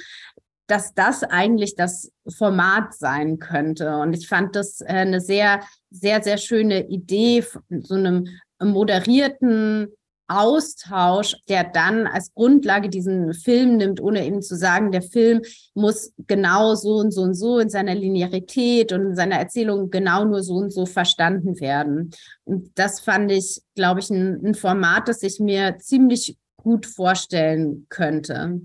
dass 0.69 0.93
das 0.93 1.23
eigentlich 1.23 1.75
das 1.75 2.11
Format 2.27 2.93
sein 2.93 3.39
könnte. 3.39 3.97
Und 3.97 4.13
ich 4.13 4.27
fand 4.27 4.55
das 4.55 4.81
äh, 4.81 4.85
eine 4.85 5.19
sehr, 5.19 5.61
sehr, 5.89 6.21
sehr 6.23 6.37
schöne 6.37 6.87
Idee, 6.87 7.43
so 7.81 7.95
einem 7.95 8.27
moderierten 8.61 9.87
Austausch, 10.27 11.35
der 11.49 11.63
dann 11.63 12.05
als 12.05 12.31
Grundlage 12.35 12.89
diesen 12.89 13.33
Film 13.33 13.77
nimmt, 13.77 13.99
ohne 13.99 14.23
eben 14.25 14.43
zu 14.43 14.55
sagen, 14.55 14.91
der 14.91 15.01
Film 15.01 15.41
muss 15.73 16.13
genau 16.27 16.75
so 16.75 16.97
und 16.97 17.11
so 17.11 17.23
und 17.23 17.33
so 17.33 17.57
in 17.57 17.69
seiner 17.69 17.95
Linearität 17.95 18.93
und 18.93 19.01
in 19.07 19.15
seiner 19.15 19.37
Erzählung 19.37 19.89
genau 19.89 20.25
nur 20.25 20.43
so 20.43 20.53
und 20.53 20.71
so 20.71 20.85
verstanden 20.85 21.59
werden. 21.59 22.11
Und 22.43 22.77
das 22.77 22.99
fand 22.99 23.31
ich, 23.31 23.63
glaube 23.73 24.01
ich, 24.01 24.11
ein, 24.11 24.45
ein 24.45 24.55
Format, 24.55 25.07
das 25.07 25.23
ich 25.23 25.39
mir 25.39 25.77
ziemlich 25.79 26.37
gut 26.57 26.85
vorstellen 26.85 27.87
könnte. 27.89 28.61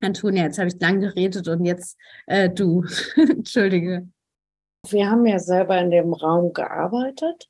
Antonia, 0.00 0.44
jetzt 0.44 0.58
habe 0.58 0.68
ich 0.68 0.80
lang 0.80 1.00
geredet 1.00 1.48
und 1.48 1.64
jetzt 1.64 1.96
äh, 2.26 2.50
du. 2.50 2.84
Entschuldige. 3.16 4.08
Wir 4.88 5.10
haben 5.10 5.26
ja 5.26 5.38
selber 5.38 5.78
in 5.78 5.90
dem 5.90 6.12
Raum 6.12 6.52
gearbeitet 6.52 7.48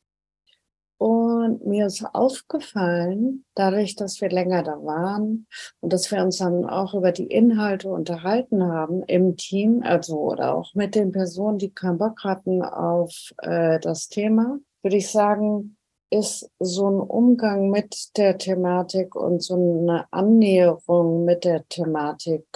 und 0.99 1.67
mir 1.67 1.87
ist 1.87 2.03
aufgefallen, 2.15 3.45
dadurch, 3.55 3.97
dass 3.97 4.21
wir 4.23 4.31
länger 4.31 4.63
da 4.63 4.83
waren 4.83 5.47
und 5.81 5.93
dass 5.93 6.11
wir 6.11 6.23
uns 6.23 6.39
dann 6.39 6.65
auch 6.65 6.95
über 6.95 7.13
die 7.13 7.27
Inhalte 7.27 7.89
unterhalten 7.89 8.63
haben 8.65 9.03
im 9.03 9.37
Team, 9.37 9.83
also 9.83 10.19
oder 10.19 10.55
auch 10.55 10.75
mit 10.75 10.95
den 10.95 11.13
Personen, 11.13 11.59
die 11.59 11.71
keinen 11.71 11.99
Bock 11.99 12.25
hatten 12.25 12.63
auf 12.63 13.35
äh, 13.39 13.79
das 13.81 14.09
Thema, 14.09 14.59
würde 14.83 14.97
ich 14.97 15.11
sagen, 15.11 15.76
ist 16.11 16.51
so 16.59 16.89
ein 16.89 17.01
Umgang 17.01 17.71
mit 17.71 18.17
der 18.17 18.39
Thematik 18.39 19.17
und 19.17 19.43
so 19.43 19.55
eine 19.55 20.07
Annäherung 20.13 21.25
mit 21.25 21.45
der 21.45 21.67
Thematik, 21.69 22.47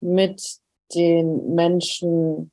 mit 0.00 0.58
den 0.94 1.54
Menschen, 1.54 2.50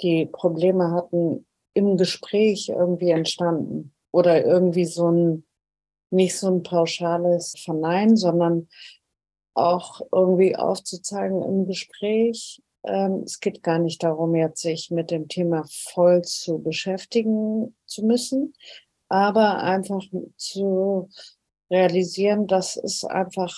die 0.00 0.26
Probleme 0.26 0.90
hatten, 0.92 1.46
im 1.74 1.96
Gespräch 1.96 2.68
irgendwie 2.68 3.10
entstanden. 3.10 3.94
Oder 4.12 4.44
irgendwie 4.44 4.84
so 4.84 5.10
ein, 5.10 5.44
nicht 6.10 6.36
so 6.38 6.48
ein 6.48 6.62
pauschales 6.62 7.54
Verneinen, 7.62 8.16
sondern 8.16 8.68
auch 9.54 10.00
irgendwie 10.12 10.56
aufzuzeigen 10.56 11.42
im 11.42 11.66
Gespräch. 11.66 12.62
Ähm, 12.84 13.22
es 13.24 13.40
geht 13.40 13.62
gar 13.62 13.78
nicht 13.78 14.02
darum, 14.02 14.34
jetzt 14.34 14.62
sich 14.62 14.90
mit 14.90 15.10
dem 15.10 15.28
Thema 15.28 15.64
voll 15.68 16.22
zu 16.22 16.58
beschäftigen 16.58 17.76
zu 17.86 18.04
müssen, 18.04 18.54
aber 19.12 19.62
einfach 19.62 20.02
zu 20.38 21.10
realisieren, 21.70 22.46
das 22.46 22.76
ist 22.76 23.04
einfach 23.04 23.54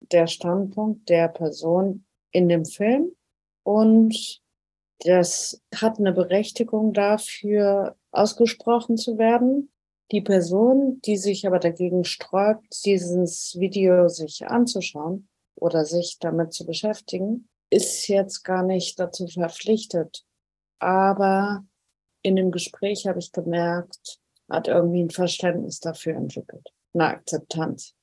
der 0.00 0.26
Standpunkt 0.26 1.08
der 1.08 1.28
Person 1.28 2.04
in 2.30 2.50
dem 2.50 2.66
Film 2.66 3.16
und 3.62 4.42
das 4.98 5.62
hat 5.74 5.98
eine 5.98 6.12
Berechtigung 6.12 6.92
dafür, 6.92 7.96
ausgesprochen 8.10 8.98
zu 8.98 9.16
werden. 9.16 9.72
Die 10.10 10.20
Person, 10.20 11.00
die 11.06 11.16
sich 11.16 11.46
aber 11.46 11.58
dagegen 11.58 12.04
sträubt, 12.04 12.84
dieses 12.84 13.56
Video 13.58 14.08
sich 14.08 14.46
anzuschauen 14.46 15.26
oder 15.54 15.86
sich 15.86 16.18
damit 16.20 16.52
zu 16.52 16.66
beschäftigen, 16.66 17.48
ist 17.70 18.08
jetzt 18.08 18.42
gar 18.42 18.62
nicht 18.62 19.00
dazu 19.00 19.26
verpflichtet. 19.26 20.26
Aber 20.80 21.64
in 22.20 22.36
dem 22.36 22.50
Gespräch 22.50 23.06
habe 23.06 23.20
ich 23.20 23.32
gemerkt, 23.32 24.21
hat 24.48 24.68
irgendwie 24.68 25.02
ein 25.02 25.10
Verständnis 25.10 25.80
dafür 25.80 26.14
entwickelt, 26.14 26.68
eine 26.94 27.06
Akzeptanz. 27.06 27.94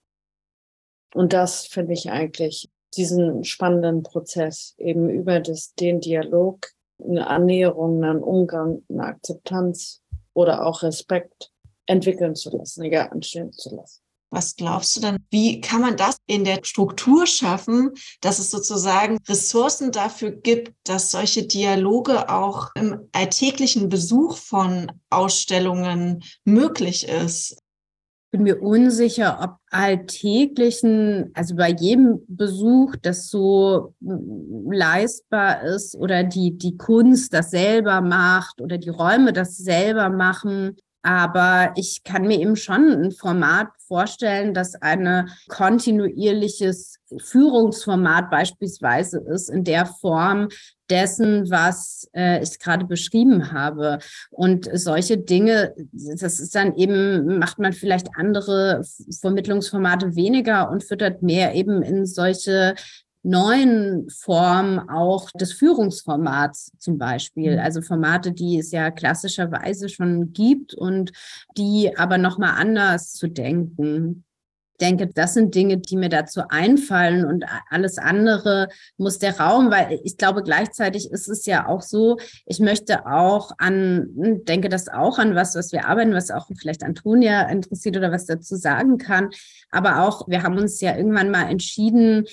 Und 1.13 1.33
das 1.33 1.65
finde 1.65 1.93
ich 1.93 2.09
eigentlich 2.09 2.69
diesen 2.95 3.43
spannenden 3.43 4.03
Prozess 4.03 4.75
eben 4.77 5.09
über 5.09 5.39
das, 5.39 5.73
den 5.75 6.01
Dialog, 6.01 6.67
eine 7.03 7.27
Annäherung, 7.27 8.03
einen 8.03 8.23
Umgang, 8.23 8.83
eine 8.89 9.03
Akzeptanz 9.03 10.01
oder 10.33 10.65
auch 10.65 10.83
Respekt 10.83 11.51
entwickeln 11.85 12.35
zu 12.35 12.55
lassen, 12.55 12.83
ja, 12.85 13.05
entstehen 13.05 13.51
zu 13.51 13.75
lassen. 13.75 14.01
Was 14.31 14.55
glaubst 14.55 14.95
du 14.95 15.01
dann, 15.01 15.17
wie 15.31 15.59
kann 15.59 15.81
man 15.81 15.97
das 15.97 16.17
in 16.27 16.43
der 16.43 16.59
Struktur 16.63 17.25
schaffen, 17.25 17.91
dass 18.21 18.37
es 18.37 18.51
sozusagen 18.51 19.17
Ressourcen 19.27 19.91
dafür 19.91 20.31
gibt, 20.31 20.73
dass 20.83 21.09
solche 21.09 21.47
Dialoge 21.47 22.29
auch 22.29 22.69
im 22.75 23.09
alltäglichen 23.11 23.89
Besuch 23.89 24.37
von 24.37 24.91
Ausstellungen 25.09 26.23
möglich 26.45 27.07
ist? 27.07 27.57
Ich 28.31 28.37
bin 28.37 28.43
mir 28.43 28.61
unsicher, 28.61 29.39
ob 29.41 29.57
alltäglichen, 29.71 31.31
also 31.33 31.55
bei 31.55 31.71
jedem 31.71 32.19
Besuch 32.27 32.95
das 33.01 33.29
so 33.29 33.95
leistbar 33.99 35.63
ist 35.63 35.95
oder 35.95 36.23
die, 36.23 36.55
die 36.55 36.77
Kunst 36.77 37.33
das 37.33 37.49
selber 37.49 38.01
macht 38.01 38.61
oder 38.61 38.77
die 38.77 38.89
Räume 38.89 39.33
das 39.33 39.57
selber 39.57 40.09
machen. 40.09 40.77
Aber 41.01 41.73
ich 41.75 42.03
kann 42.03 42.27
mir 42.27 42.39
eben 42.39 42.55
schon 42.55 42.87
ein 42.91 43.11
Format 43.11 43.69
vorstellen, 43.89 44.53
das 44.53 44.75
ein 44.75 45.29
kontinuierliches 45.49 46.99
Führungsformat 47.17 48.29
beispielsweise 48.29 49.19
ist, 49.19 49.49
in 49.49 49.65
der 49.65 49.85
Form 49.85 50.47
dessen, 50.89 51.49
was 51.49 52.07
äh, 52.15 52.41
ich 52.41 52.59
gerade 52.59 52.85
beschrieben 52.85 53.51
habe. 53.51 53.99
Und 54.29 54.69
solche 54.73 55.17
Dinge, 55.17 55.73
das 55.91 56.39
ist 56.39 56.55
dann 56.55 56.75
eben, 56.75 57.39
macht 57.39 57.59
man 57.59 57.73
vielleicht 57.73 58.09
andere 58.15 58.83
Vermittlungsformate 59.19 60.15
weniger 60.15 60.69
und 60.69 60.83
füttert 60.83 61.21
mehr 61.21 61.55
eben 61.55 61.81
in 61.81 62.05
solche 62.05 62.75
neuen 63.23 64.09
Form 64.09 64.89
auch 64.89 65.29
des 65.31 65.53
Führungsformats 65.53 66.71
zum 66.77 66.97
Beispiel. 66.97 67.53
Mhm. 67.53 67.59
Also 67.59 67.81
Formate, 67.81 68.31
die 68.31 68.59
es 68.59 68.71
ja 68.71 68.91
klassischerweise 68.91 69.89
schon 69.89 70.31
gibt 70.31 70.73
und 70.73 71.11
die 71.57 71.97
aber 71.97 72.17
nochmal 72.17 72.53
anders 72.57 73.13
zu 73.13 73.27
denken. 73.27 74.23
denke, 74.79 75.07
das 75.07 75.33
sind 75.33 75.53
Dinge, 75.55 75.77
die 75.77 75.97
mir 75.97 76.07
dazu 76.07 76.43
einfallen 76.47 77.25
und 77.25 77.43
alles 77.69 77.97
andere 77.97 78.69
muss 78.95 79.19
der 79.19 79.37
Raum, 79.37 79.71
weil 79.71 79.99
ich 80.05 80.15
glaube, 80.15 80.41
gleichzeitig 80.41 81.11
ist 81.11 81.27
es 81.27 81.45
ja 81.45 81.67
auch 81.67 81.81
so, 81.81 82.17
ich 82.45 82.61
möchte 82.61 83.05
auch 83.05 83.51
an, 83.57 84.07
denke 84.45 84.69
das 84.69 84.87
auch 84.87 85.19
an 85.19 85.35
was, 85.35 85.55
was 85.55 85.73
wir 85.73 85.87
arbeiten, 85.87 86.13
was 86.13 86.31
auch 86.31 86.47
vielleicht 86.57 86.83
Antonia 86.83 87.49
interessiert 87.49 87.97
oder 87.97 88.13
was 88.13 88.25
dazu 88.25 88.55
sagen 88.55 88.97
kann. 88.97 89.31
Aber 89.69 90.07
auch, 90.07 90.29
wir 90.29 90.43
haben 90.43 90.57
uns 90.57 90.79
ja 90.79 90.95
irgendwann 90.95 91.29
mal 91.29 91.49
entschieden, 91.49 92.25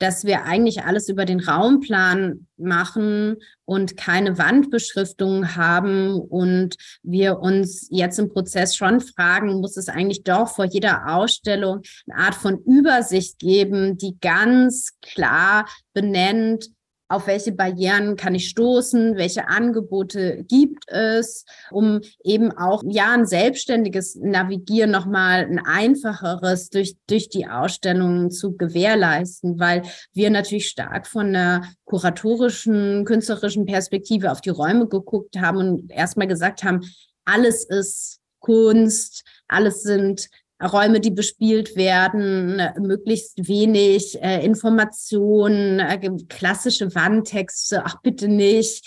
dass 0.00 0.24
wir 0.24 0.44
eigentlich 0.44 0.82
alles 0.82 1.08
über 1.08 1.26
den 1.26 1.40
Raumplan 1.40 2.46
machen 2.56 3.36
und 3.66 3.96
keine 3.96 4.38
Wandbeschriftung 4.38 5.54
haben 5.56 6.14
und 6.14 6.76
wir 7.02 7.38
uns 7.38 7.86
jetzt 7.90 8.18
im 8.18 8.30
Prozess 8.30 8.74
schon 8.74 9.00
fragen, 9.00 9.60
muss 9.60 9.76
es 9.76 9.88
eigentlich 9.88 10.24
doch 10.24 10.48
vor 10.48 10.64
jeder 10.64 11.14
Ausstellung 11.14 11.82
eine 12.08 12.24
Art 12.24 12.34
von 12.34 12.58
Übersicht 12.64 13.38
geben, 13.38 13.98
die 13.98 14.16
ganz 14.20 14.98
klar 15.02 15.68
benennt, 15.92 16.70
auf 17.10 17.26
welche 17.26 17.50
Barrieren 17.50 18.14
kann 18.14 18.36
ich 18.36 18.48
stoßen, 18.48 19.16
welche 19.16 19.48
Angebote 19.48 20.44
gibt 20.48 20.84
es, 20.88 21.44
um 21.72 22.00
eben 22.22 22.56
auch 22.56 22.84
ja 22.86 23.12
ein 23.12 23.26
selbstständiges 23.26 24.14
Navigieren 24.14 24.92
nochmal 24.92 25.44
ein 25.44 25.58
einfacheres 25.58 26.70
durch, 26.70 26.94
durch 27.08 27.28
die 27.28 27.48
Ausstellungen 27.48 28.30
zu 28.30 28.56
gewährleisten, 28.56 29.58
weil 29.58 29.82
wir 30.12 30.30
natürlich 30.30 30.68
stark 30.68 31.08
von 31.08 31.26
einer 31.28 31.64
kuratorischen, 31.84 33.04
künstlerischen 33.04 33.66
Perspektive 33.66 34.30
auf 34.30 34.40
die 34.40 34.50
Räume 34.50 34.86
geguckt 34.86 35.36
haben 35.36 35.58
und 35.58 35.90
erstmal 35.90 36.28
gesagt 36.28 36.62
haben, 36.62 36.80
alles 37.24 37.64
ist 37.64 38.20
Kunst, 38.38 39.24
alles 39.48 39.82
sind 39.82 40.28
Räume, 40.62 41.00
die 41.00 41.10
bespielt 41.10 41.76
werden, 41.76 42.60
möglichst 42.78 43.48
wenig 43.48 44.22
äh, 44.22 44.44
Informationen, 44.44 45.80
äh, 45.80 46.10
klassische 46.28 46.94
Wandtexte, 46.94 47.82
ach 47.84 47.96
bitte 48.02 48.28
nicht 48.28 48.86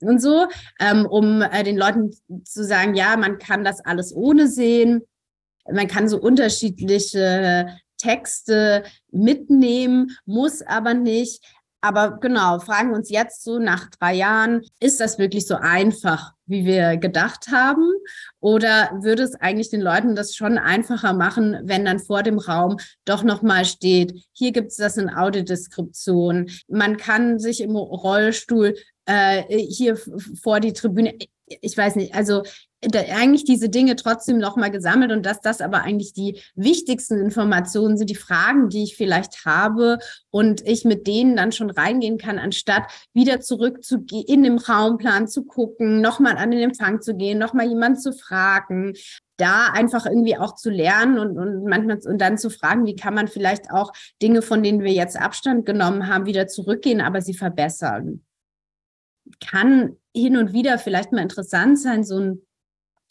und 0.00 0.20
so, 0.20 0.46
ähm, 0.80 1.06
um 1.06 1.42
äh, 1.42 1.62
den 1.62 1.76
Leuten 1.76 2.10
zu 2.44 2.64
sagen, 2.64 2.94
ja, 2.94 3.16
man 3.16 3.38
kann 3.38 3.64
das 3.64 3.80
alles 3.84 4.14
ohne 4.14 4.48
sehen, 4.48 5.02
man 5.70 5.86
kann 5.86 6.08
so 6.08 6.20
unterschiedliche 6.20 7.68
Texte 7.96 8.82
mitnehmen, 9.12 10.16
muss 10.26 10.60
aber 10.62 10.94
nicht. 10.94 11.44
Aber 11.84 12.18
genau, 12.20 12.60
fragen 12.60 12.94
uns 12.94 13.10
jetzt 13.10 13.42
so 13.42 13.58
nach 13.58 13.90
drei 13.90 14.14
Jahren, 14.14 14.62
ist 14.78 15.00
das 15.00 15.18
wirklich 15.18 15.48
so 15.48 15.56
einfach, 15.56 16.32
wie 16.46 16.64
wir 16.64 16.96
gedacht 16.96 17.48
haben? 17.50 17.90
Oder 18.38 18.90
würde 19.02 19.24
es 19.24 19.34
eigentlich 19.34 19.68
den 19.68 19.80
Leuten 19.80 20.14
das 20.14 20.36
schon 20.36 20.58
einfacher 20.58 21.12
machen, 21.12 21.58
wenn 21.64 21.84
dann 21.84 21.98
vor 21.98 22.22
dem 22.22 22.38
Raum 22.38 22.76
doch 23.04 23.24
nochmal 23.24 23.64
steht, 23.64 24.14
hier 24.30 24.52
gibt 24.52 24.68
es 24.68 24.76
das 24.76 24.96
in 24.96 25.10
Audiodeskription, 25.10 26.48
man 26.68 26.98
kann 26.98 27.40
sich 27.40 27.60
im 27.60 27.74
Rollstuhl 27.74 28.76
äh, 29.06 29.42
hier 29.58 29.98
vor 30.40 30.60
die 30.60 30.72
Tribüne, 30.72 31.14
ich 31.60 31.76
weiß 31.76 31.96
nicht, 31.96 32.14
also 32.14 32.42
eigentlich 32.94 33.44
diese 33.44 33.68
Dinge 33.68 33.96
trotzdem 33.96 34.38
nochmal 34.38 34.70
gesammelt 34.70 35.12
und 35.12 35.24
dass 35.24 35.40
das 35.40 35.60
aber 35.60 35.82
eigentlich 35.82 36.12
die 36.12 36.40
wichtigsten 36.54 37.18
Informationen 37.18 37.96
sind, 37.96 38.10
die 38.10 38.16
Fragen, 38.16 38.68
die 38.68 38.82
ich 38.82 38.96
vielleicht 38.96 39.44
habe 39.44 39.98
und 40.30 40.66
ich 40.66 40.84
mit 40.84 41.06
denen 41.06 41.36
dann 41.36 41.52
schon 41.52 41.70
reingehen 41.70 42.18
kann, 42.18 42.38
anstatt 42.38 42.84
wieder 43.14 43.40
zurück 43.40 43.84
zu 43.84 44.04
in 44.26 44.42
dem 44.42 44.58
Raumplan 44.58 45.28
zu 45.28 45.44
gucken, 45.44 46.00
nochmal 46.00 46.36
an 46.36 46.50
den 46.50 46.60
Empfang 46.60 47.00
zu 47.00 47.14
gehen, 47.14 47.38
nochmal 47.38 47.68
jemanden 47.68 48.00
zu 48.00 48.12
fragen, 48.12 48.94
da 49.36 49.66
einfach 49.72 50.06
irgendwie 50.06 50.36
auch 50.36 50.54
zu 50.54 50.70
lernen 50.70 51.18
und, 51.18 51.38
und 51.38 51.64
manchmal 51.64 51.98
und 52.04 52.18
dann 52.20 52.38
zu 52.38 52.50
fragen, 52.50 52.86
wie 52.86 52.96
kann 52.96 53.14
man 53.14 53.28
vielleicht 53.28 53.70
auch 53.70 53.92
Dinge, 54.20 54.42
von 54.42 54.62
denen 54.62 54.82
wir 54.82 54.92
jetzt 54.92 55.16
Abstand 55.16 55.66
genommen 55.66 56.08
haben, 56.08 56.26
wieder 56.26 56.48
zurückgehen, 56.48 57.00
aber 57.00 57.20
sie 57.20 57.34
verbessern. 57.34 58.24
Kann 59.40 59.96
hin 60.14 60.36
und 60.36 60.52
wieder 60.52 60.78
vielleicht 60.78 61.12
mal 61.12 61.22
interessant 61.22 61.78
sein, 61.78 62.04
so 62.04 62.18
ein 62.18 62.42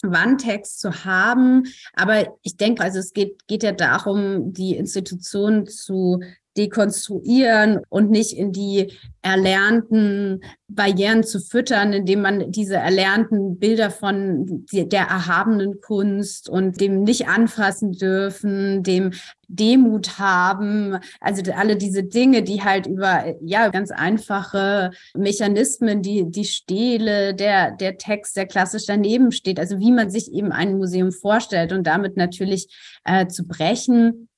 Wandtext 0.04 0.80
zu 0.80 1.06
haben. 1.06 1.64
Aber 1.94 2.36
ich 2.42 2.58
denke, 2.58 2.84
also 2.84 3.00
es 3.00 3.14
geht, 3.14 3.48
geht 3.48 3.64
ja 3.64 3.72
darum, 3.72 4.54
die 4.54 4.76
Institution 4.76 5.68
zu 5.68 6.22
dekonstruieren 6.58 7.80
und 7.90 8.10
nicht 8.10 8.38
in 8.38 8.52
die 8.52 8.92
erlernten 9.22 10.42
Barrieren 10.68 11.24
zu 11.24 11.40
füttern, 11.40 11.94
indem 11.94 12.22
man 12.22 12.52
diese 12.52 12.76
erlernten 12.76 13.60
Bilder 13.60 13.92
von 13.92 14.66
der 14.72 15.02
erhabenen 15.02 15.80
Kunst 15.82 16.50
und 16.50 16.82
dem 16.82 17.04
nicht 17.04 17.28
anfassen 17.28 17.92
dürfen, 17.92 18.84
dem 18.84 19.12
Demut 19.48 20.18
haben, 20.18 20.98
also 21.20 21.52
alle 21.52 21.76
diese 21.76 22.04
Dinge, 22.04 22.42
die 22.42 22.64
halt 22.64 22.88
über 22.88 23.36
ja 23.42 23.68
ganz 23.68 23.92
einfache 23.92 24.92
Mechanismen, 25.14 26.02
die 26.02 26.24
die 26.30 26.46
Stele, 26.46 27.36
der 27.36 27.72
der 27.72 27.98
Text, 27.98 28.38
der 28.38 28.46
klassisch 28.46 28.86
daneben 28.88 29.32
steht, 29.32 29.60
also 29.60 29.80
wie 29.80 29.92
man 29.92 30.10
sich 30.10 30.32
eben 30.32 30.52
ein 30.52 30.78
Museum 30.78 31.12
vorstellt 31.12 31.74
und 31.74 31.86
damit 31.86 32.16
natürlich 32.16 32.70
äh, 33.04 33.28
zu 33.28 33.46
brechen 33.46 34.30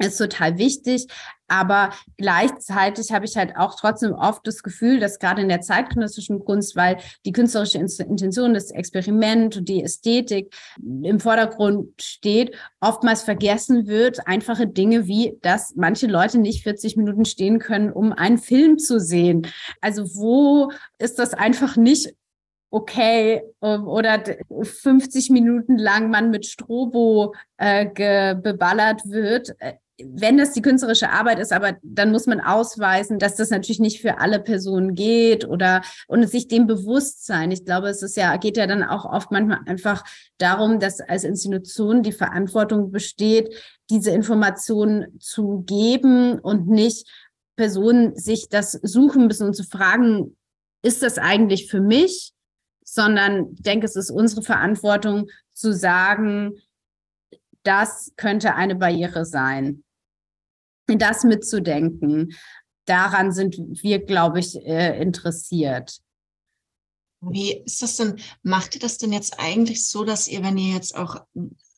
ist 0.00 0.18
total 0.18 0.58
wichtig. 0.58 1.06
Aber 1.48 1.90
gleichzeitig 2.16 3.10
habe 3.10 3.24
ich 3.24 3.36
halt 3.36 3.56
auch 3.56 3.74
trotzdem 3.74 4.12
oft 4.12 4.46
das 4.46 4.62
Gefühl, 4.62 5.00
dass 5.00 5.18
gerade 5.18 5.42
in 5.42 5.48
der 5.48 5.60
zeitgenössischen 5.60 6.44
Kunst, 6.44 6.76
weil 6.76 6.98
die 7.24 7.32
künstlerische 7.32 7.78
Intention, 7.78 8.54
das 8.54 8.70
Experiment 8.70 9.56
und 9.56 9.68
die 9.68 9.82
Ästhetik 9.82 10.54
im 10.78 11.18
Vordergrund 11.18 12.00
steht, 12.00 12.54
oftmals 12.80 13.22
vergessen 13.22 13.88
wird, 13.88 14.26
einfache 14.28 14.68
Dinge 14.68 15.08
wie, 15.08 15.38
dass 15.42 15.74
manche 15.74 16.06
Leute 16.06 16.38
nicht 16.38 16.62
40 16.62 16.96
Minuten 16.96 17.24
stehen 17.24 17.58
können, 17.58 17.90
um 17.92 18.12
einen 18.12 18.38
Film 18.38 18.78
zu 18.78 19.00
sehen. 19.00 19.48
Also 19.80 20.04
wo 20.14 20.70
ist 20.98 21.18
das 21.18 21.34
einfach 21.34 21.76
nicht 21.76 22.14
okay 22.70 23.42
ähm, 23.62 23.86
oder 23.88 24.22
50 24.48 25.30
Minuten 25.30 25.76
lang 25.76 26.10
man 26.10 26.30
mit 26.30 26.46
Strobo 26.46 27.34
äh, 27.56 27.86
beballert 28.36 29.02
wird, 29.06 29.54
äh, 29.58 29.74
wenn 30.06 30.38
das 30.38 30.52
die 30.52 30.62
künstlerische 30.62 31.10
Arbeit 31.10 31.38
ist, 31.38 31.52
aber 31.52 31.76
dann 31.82 32.12
muss 32.12 32.26
man 32.26 32.40
ausweisen, 32.40 33.18
dass 33.18 33.36
das 33.36 33.50
natürlich 33.50 33.80
nicht 33.80 34.00
für 34.00 34.18
alle 34.18 34.40
Personen 34.40 34.94
geht 34.94 35.46
oder 35.46 35.82
und 36.06 36.26
sich 36.28 36.48
dem 36.48 36.66
bewusst 36.66 37.26
sein. 37.26 37.50
Ich 37.50 37.64
glaube, 37.64 37.88
es 37.88 38.02
ist 38.02 38.16
ja, 38.16 38.36
geht 38.36 38.56
ja 38.56 38.66
dann 38.66 38.82
auch 38.82 39.04
oft 39.04 39.30
manchmal 39.30 39.60
einfach 39.66 40.04
darum, 40.38 40.80
dass 40.80 41.00
als 41.00 41.24
Institution 41.24 42.02
die 42.02 42.12
Verantwortung 42.12 42.90
besteht, 42.90 43.54
diese 43.90 44.10
Informationen 44.10 45.18
zu 45.20 45.64
geben 45.66 46.38
und 46.38 46.68
nicht 46.68 47.08
Personen 47.56 48.16
sich 48.16 48.48
das 48.48 48.72
suchen 48.72 49.26
müssen 49.26 49.48
und 49.48 49.54
zu 49.54 49.64
fragen, 49.64 50.36
ist 50.82 51.02
das 51.02 51.18
eigentlich 51.18 51.70
für 51.70 51.80
mich? 51.80 52.32
Sondern 52.82 53.52
ich 53.52 53.62
denke, 53.62 53.86
es 53.86 53.96
ist 53.96 54.10
unsere 54.10 54.42
Verantwortung 54.42 55.28
zu 55.52 55.72
sagen, 55.72 56.54
das 57.62 58.12
könnte 58.16 58.54
eine 58.54 58.74
Barriere 58.74 59.24
sein 59.24 59.84
das 60.96 61.24
mitzudenken. 61.24 62.34
Daran 62.86 63.32
sind 63.32 63.56
wir, 63.82 64.04
glaube 64.04 64.40
ich, 64.40 64.56
äh, 64.64 65.00
interessiert. 65.00 66.00
Wie 67.20 67.62
ist 67.64 67.82
das 67.82 67.96
denn? 67.96 68.16
Macht 68.42 68.74
ihr 68.74 68.80
das 68.80 68.96
denn 68.96 69.12
jetzt 69.12 69.38
eigentlich 69.38 69.86
so, 69.86 70.04
dass 70.04 70.26
ihr, 70.26 70.42
wenn 70.42 70.56
ihr 70.56 70.74
jetzt 70.74 70.96
auch 70.96 71.22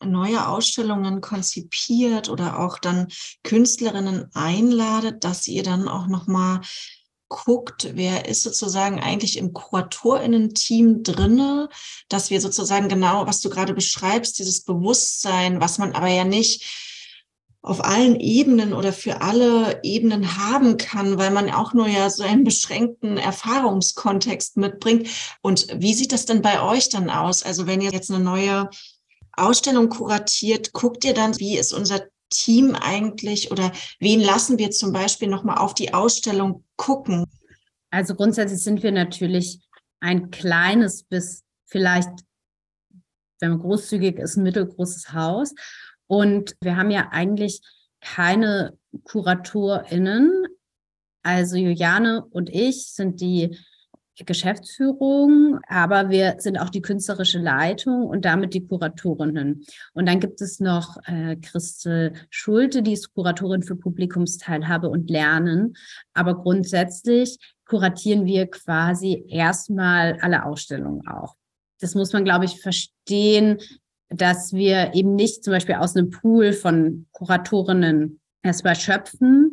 neue 0.05 0.47
Ausstellungen 0.47 1.21
konzipiert 1.21 2.29
oder 2.29 2.61
auch 2.61 2.79
dann 2.79 3.09
Künstlerinnen 3.43 4.31
einladet, 4.35 5.25
dass 5.25 5.49
ihr 5.49 5.63
dann 5.63 5.89
auch 5.89 6.07
noch 6.07 6.27
mal 6.27 6.61
guckt, 7.29 7.93
wer 7.95 8.29
ist 8.29 8.43
sozusagen 8.43 9.01
eigentlich 9.01 9.39
im 9.39 9.53
Kuratorinnen-Team 9.53 11.03
drinne, 11.03 11.71
dass 12.09 12.31
wir 12.31 12.41
sozusagen 12.41 12.89
genau, 12.89 13.27
was 13.27 13.41
du 13.41 13.49
gerade 13.49 13.73
beschreibst, 13.73 14.39
dieses 14.39 14.65
Bewusstsein, 14.65 15.61
was 15.61 15.79
man 15.79 15.93
aber 15.93 16.09
ja 16.09 16.25
nicht 16.25 16.92
auf 17.63 17.85
allen 17.85 18.19
Ebenen 18.19 18.73
oder 18.73 18.93
für 18.93 19.23
alle 19.23 19.81
Ebenen 19.85 20.37
haben 20.37 20.77
kann, 20.79 21.17
weil 21.17 21.31
man 21.31 21.49
auch 21.51 21.73
nur 21.75 21.87
ja 21.87 22.11
so 22.11 22.25
einen 22.25 22.43
beschränkten 22.43 23.17
Erfahrungskontext 23.17 24.57
mitbringt. 24.57 25.09
Und 25.43 25.69
wie 25.79 25.95
sieht 25.95 26.13
das 26.13 26.27
denn 26.27 26.43
bei 26.43 26.61
euch 26.61 26.89
dann 26.89 27.09
aus? 27.09 27.45
Also 27.45 27.69
wenn 27.69 27.81
ihr 27.81 27.93
jetzt 27.93 28.11
eine 28.11 28.23
neue 28.23 28.69
Ausstellung 29.33 29.89
kuratiert, 29.89 30.73
guckt 30.73 31.05
ihr 31.05 31.15
dann, 31.15 31.39
wie 31.39 31.57
ist 31.57 31.73
unser 31.73 32.01
Team 32.31 32.75
eigentlich 32.75 33.53
oder 33.53 33.71
wen 34.01 34.21
lassen 34.21 34.59
wir 34.59 34.73
zum 34.73 34.93
Beispiel 34.93 35.29
nochmal 35.29 35.59
auf 35.59 35.75
die 35.75 35.95
Ausstellung 35.95 36.65
gucken? 36.77 37.27
Also 37.91 38.17
grundsätzlich 38.17 38.63
sind 38.63 38.83
wir 38.83 38.91
natürlich 38.91 39.61
ein 40.01 40.31
kleines 40.31 41.05
bis 41.05 41.45
vielleicht, 41.67 42.11
wenn 43.39 43.51
man 43.51 43.61
großzügig 43.61 44.19
ist, 44.19 44.37
ein 44.37 44.43
mittelgroßes 44.43 45.13
Haus. 45.13 45.55
Und 46.13 46.57
wir 46.61 46.77
haben 46.77 46.91
ja 46.91 47.09
eigentlich 47.11 47.63
keine 48.03 48.77
KuratorInnen. 49.05 50.45
Also 51.23 51.57
Juliane 51.57 52.23
und 52.23 52.51
ich 52.51 52.89
sind 52.89 53.23
die 53.23 53.57
Geschäftsführung, 54.19 55.59
aber 55.69 56.11
wir 56.11 56.35
sind 56.37 56.59
auch 56.59 56.69
die 56.69 56.83
künstlerische 56.83 57.39
Leitung 57.39 58.05
und 58.05 58.27
damit 58.27 58.53
die 58.53 58.67
Kuratorinnen. 58.67 59.65
Und 59.95 60.07
dann 60.07 60.21
gibt 60.21 60.43
es 60.43 60.61
noch 60.61 60.99
äh, 61.07 61.37
Christel 61.37 62.13
Schulte, 62.29 62.83
die 62.83 62.93
ist 62.93 63.15
Kuratorin 63.15 63.63
für 63.63 63.77
Publikumsteilhabe 63.77 64.91
und 64.91 65.09
Lernen. 65.09 65.79
Aber 66.13 66.35
grundsätzlich 66.35 67.39
kuratieren 67.65 68.27
wir 68.27 68.49
quasi 68.49 69.25
erstmal 69.29 70.19
alle 70.21 70.45
Ausstellungen 70.45 71.09
auch. 71.09 71.37
Das 71.81 71.95
muss 71.95 72.13
man, 72.13 72.25
glaube 72.25 72.45
ich, 72.45 72.61
verstehen, 72.61 73.59
dass 74.15 74.53
wir 74.53 74.95
eben 74.95 75.15
nicht 75.15 75.45
zum 75.45 75.53
Beispiel 75.53 75.77
aus 75.77 75.97
einem 75.97 76.11
Pool 76.11 76.53
von 76.53 77.07
Kuratorinnen 77.13 78.21
erstmal 78.43 78.77
schöpfen, 78.77 79.53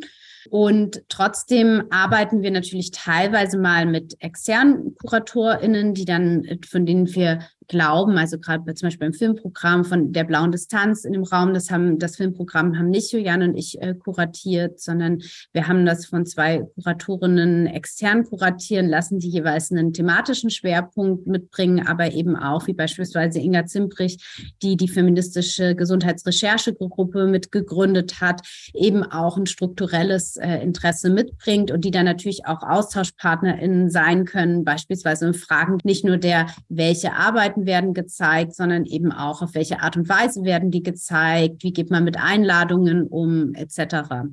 und 0.50 1.04
trotzdem 1.10 1.84
arbeiten 1.90 2.42
wir 2.42 2.52
natürlich 2.52 2.92
teilweise 2.92 3.58
mal 3.58 3.86
mit 3.86 4.16
externen 4.20 4.96
KuratorInnen, 4.96 5.94
die 5.94 6.06
dann, 6.06 6.48
von 6.68 6.86
denen 6.86 7.14
wir 7.14 7.40
glauben, 7.70 8.18
also 8.18 8.38
gerade 8.40 8.74
zum 8.74 8.88
Beispiel 8.88 9.08
beim 9.08 9.14
Filmprogramm 9.14 9.86
von 9.86 10.12
der 10.12 10.26
blauen 10.26 10.52
Distanz 10.52 11.06
in 11.06 11.14
dem 11.14 11.24
Raum, 11.24 11.54
das 11.54 11.72
haben 11.72 12.00
das 12.00 12.18
Filmprogramm 12.18 12.78
haben 12.78 12.90
nicht 12.90 13.14
Julian 13.14 13.44
und 13.44 13.56
ich 13.56 13.82
äh, 13.82 13.94
kuratiert, 13.94 14.80
sondern 14.82 15.20
wir 15.54 15.68
haben 15.68 15.86
das 15.86 16.08
von 16.08 16.26
zwei 16.26 16.64
Kuratorinnen 16.76 17.68
extern 17.68 18.26
kuratieren 18.26 18.90
lassen, 18.90 19.20
die 19.20 19.30
jeweils 19.30 19.72
einen 19.72 19.94
thematischen 19.94 20.50
Schwerpunkt 20.50 21.28
mitbringen, 21.28 21.88
aber 21.88 22.12
eben 22.12 22.36
auch 22.36 22.68
wie 22.68 22.74
beispielsweise 22.74 23.40
Inga 23.40 23.66
Zimbrich, 23.68 24.18
die 24.62 24.76
die 24.76 24.88
feministische 24.88 25.76
Gesundheitsrecherchegruppe 25.76 27.28
mitgegründet 27.28 28.20
hat, 28.20 28.42
eben 28.74 29.04
auch 29.04 29.38
ein 29.38 29.46
strukturelles 29.46 30.38
äh, 30.38 30.58
Interesse 30.58 31.10
mitbringt 31.10 31.72
und 31.72 31.86
die 31.86 31.92
dann 31.92 32.06
natürlich 32.06 32.46
auch 32.48 32.64
AustauschpartnerInnen 32.64 33.92
sein 33.92 34.26
können, 34.26 34.64
beispielsweise 34.64 35.28
in 35.28 35.34
Fragen 35.36 35.78
nicht 35.84 36.04
nur 36.04 36.18
der, 36.18 36.48
welche 36.68 37.14
Arbeiten 37.14 37.59
Arbeiten 37.60 37.66
werden 37.66 37.94
gezeigt, 37.94 38.56
sondern 38.56 38.86
eben 38.86 39.12
auch, 39.12 39.42
auf 39.42 39.54
welche 39.54 39.82
Art 39.82 39.98
und 39.98 40.10
Weise 40.10 40.44
werden 40.44 40.72
die 40.72 40.84
gezeigt, 40.84 41.64
wie 41.64 41.74
geht 41.74 41.90
man 41.92 42.04
mit 42.04 42.18
Einladungen 42.18 43.08
um, 43.08 43.54
etc. 43.54 44.30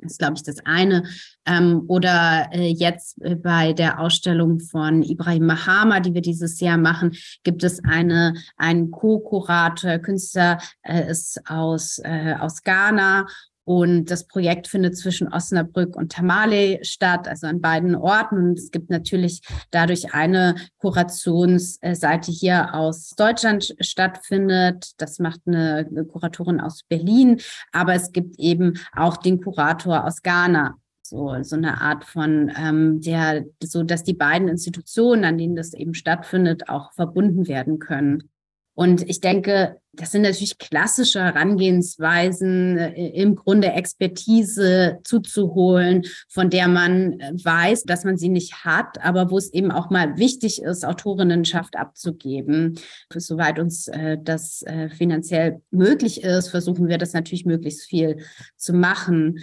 Das 0.00 0.12
ist, 0.12 0.18
glaube 0.18 0.34
ich, 0.36 0.44
das 0.44 0.64
eine. 0.64 1.04
Ähm, 1.44 1.82
oder 1.88 2.48
äh, 2.52 2.68
jetzt 2.68 3.20
äh, 3.22 3.34
bei 3.34 3.72
der 3.72 3.98
Ausstellung 3.98 4.60
von 4.60 5.02
Ibrahim 5.02 5.46
Mahama, 5.46 5.98
die 6.00 6.14
wir 6.14 6.22
dieses 6.22 6.60
Jahr 6.60 6.78
machen, 6.78 7.16
gibt 7.42 7.64
es 7.64 7.82
eine, 7.84 8.34
einen 8.56 8.92
Co-Kurator, 8.92 9.98
Künstler 9.98 10.58
äh, 10.82 11.10
ist 11.10 11.40
aus, 11.50 11.98
äh, 12.04 12.36
aus 12.38 12.62
Ghana 12.62 13.26
und 13.68 14.06
das 14.06 14.26
Projekt 14.26 14.66
findet 14.66 14.96
zwischen 14.96 15.30
Osnabrück 15.30 15.94
und 15.94 16.10
Tamale 16.10 16.82
statt, 16.86 17.28
also 17.28 17.46
an 17.48 17.60
beiden 17.60 17.94
Orten. 17.94 18.36
Und 18.36 18.58
es 18.58 18.70
gibt 18.70 18.88
natürlich 18.88 19.42
dadurch 19.70 20.14
eine 20.14 20.54
Kurationsseite 20.78 22.32
hier 22.32 22.74
aus 22.74 23.10
Deutschland 23.10 23.76
stattfindet. 23.80 24.92
Das 24.96 25.18
macht 25.18 25.40
eine, 25.44 25.86
Kuratorin 26.10 26.62
aus 26.62 26.82
Berlin. 26.88 27.42
Aber 27.70 27.92
es 27.92 28.12
gibt 28.12 28.38
eben 28.38 28.80
auch 28.96 29.18
den 29.18 29.42
Kurator 29.42 30.06
aus 30.06 30.22
Ghana. 30.22 30.78
So, 31.02 31.36
so 31.42 31.56
eine 31.56 31.78
Art 31.82 32.06
von 32.06 32.50
ähm, 32.58 33.02
der, 33.02 33.44
so 33.62 33.82
dass 33.82 34.02
die 34.02 34.14
beiden 34.14 34.48
Institutionen, 34.48 35.26
an 35.26 35.36
denen 35.36 35.56
das 35.56 35.74
eben 35.74 35.92
stattfindet, 35.92 36.70
auch 36.70 36.94
verbunden 36.94 37.48
werden 37.48 37.78
können. 37.78 38.30
Und 38.78 39.10
ich 39.10 39.20
denke, 39.20 39.80
das 39.92 40.12
sind 40.12 40.22
natürlich 40.22 40.56
klassische 40.56 41.20
Herangehensweisen, 41.20 42.78
äh, 42.78 43.08
im 43.08 43.34
Grunde 43.34 43.72
Expertise 43.72 45.00
zuzuholen, 45.02 46.04
von 46.28 46.48
der 46.48 46.68
man 46.68 47.18
äh, 47.18 47.32
weiß, 47.32 47.82
dass 47.82 48.04
man 48.04 48.16
sie 48.16 48.28
nicht 48.28 48.64
hat, 48.64 49.04
aber 49.04 49.32
wo 49.32 49.38
es 49.38 49.52
eben 49.52 49.72
auch 49.72 49.90
mal 49.90 50.16
wichtig 50.16 50.62
ist, 50.62 50.86
Autorinnenschaft 50.86 51.74
abzugeben. 51.74 52.78
Soweit 53.12 53.58
uns 53.58 53.88
äh, 53.88 54.16
das 54.22 54.64
finanziell 54.96 55.60
möglich 55.72 56.22
ist, 56.22 56.50
versuchen 56.50 56.86
wir 56.86 56.98
das 56.98 57.14
natürlich 57.14 57.46
möglichst 57.46 57.82
viel 57.82 58.18
zu 58.56 58.72
machen. 58.74 59.40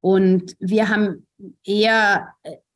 Und 0.00 0.54
wir 0.60 0.88
haben 0.88 1.26
eher 1.62 2.28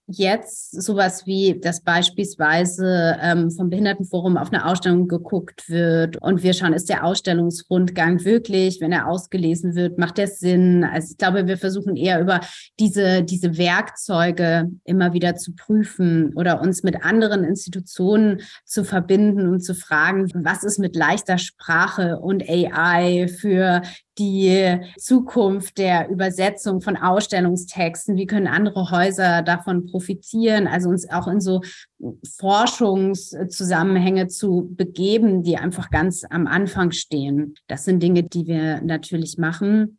jetzt 0.07 0.83
sowas 0.83 1.27
wie, 1.27 1.59
dass 1.61 1.83
beispielsweise 1.83 3.17
ähm, 3.21 3.51
vom 3.51 3.71
Behindertenforum 3.71 4.37
auf 4.37 4.53
eine 4.53 4.67
Ausstellung 4.67 5.09
geguckt 5.09 5.69
wird 5.69 6.21
und 6.21 6.43
wir 6.43 6.53
schauen, 6.55 6.73
ist 6.73 6.89
der 6.89 7.05
Ausstellungsrundgang 7.05 8.25
wirklich, 8.25 8.81
wenn 8.81 8.93
er 8.93 9.09
ausgelesen 9.09 9.75
wird, 9.75 9.99
macht 9.99 10.19
der 10.19 10.27
Sinn? 10.27 10.85
Also 10.85 11.13
ich 11.13 11.19
glaube, 11.19 11.47
wir 11.47 11.57
versuchen 11.57 11.97
eher 11.97 12.21
über 12.21 12.41
diese, 12.79 13.23
diese 13.23 13.57
Werkzeuge 13.57 14.71
immer 14.85 15.13
wieder 15.13 15.37
zu 15.37 15.55
prüfen 15.55 16.35
oder 16.35 16.61
uns 16.61 16.83
mit 16.83 17.05
anderen 17.05 17.45
Institutionen 17.45 18.43
zu 18.65 18.85
verbinden 18.85 19.49
und 19.49 19.61
zu 19.61 19.75
fragen, 19.75 20.29
was 20.35 20.65
ist 20.65 20.79
mit 20.79 20.97
leichter 20.97 21.39
Sprache 21.39 22.19
und 22.19 22.49
AI 22.49 23.29
für 23.29 23.83
die 24.19 24.79
Zukunft 24.99 25.79
der 25.79 26.09
Übersetzung 26.09 26.81
von 26.81 26.97
Ausstellungstexten, 26.97 28.17
wie 28.17 28.27
können 28.27 28.47
andere 28.47 28.91
Häuser 28.91 29.43
davon 29.43 29.87
profitieren, 29.87 30.67
also 30.67 30.91
uns 30.91 31.09
auch 31.11 31.29
in 31.29 31.41
so 31.41 31.63
Forschungszusammenhänge 32.39 34.27
zu 34.29 34.69
begeben, 34.73 35.43
die 35.43 35.57
einfach 35.57 35.91
ganz 35.91 36.25
am 36.29 36.47
Anfang 36.47 36.91
stehen. 36.93 37.55
Das 37.69 37.85
sind 37.85 38.03
Dinge, 38.03 38.25
die 38.25 38.47
wir 38.47 38.83
natürlich 38.83 39.39
machen. 39.39 39.99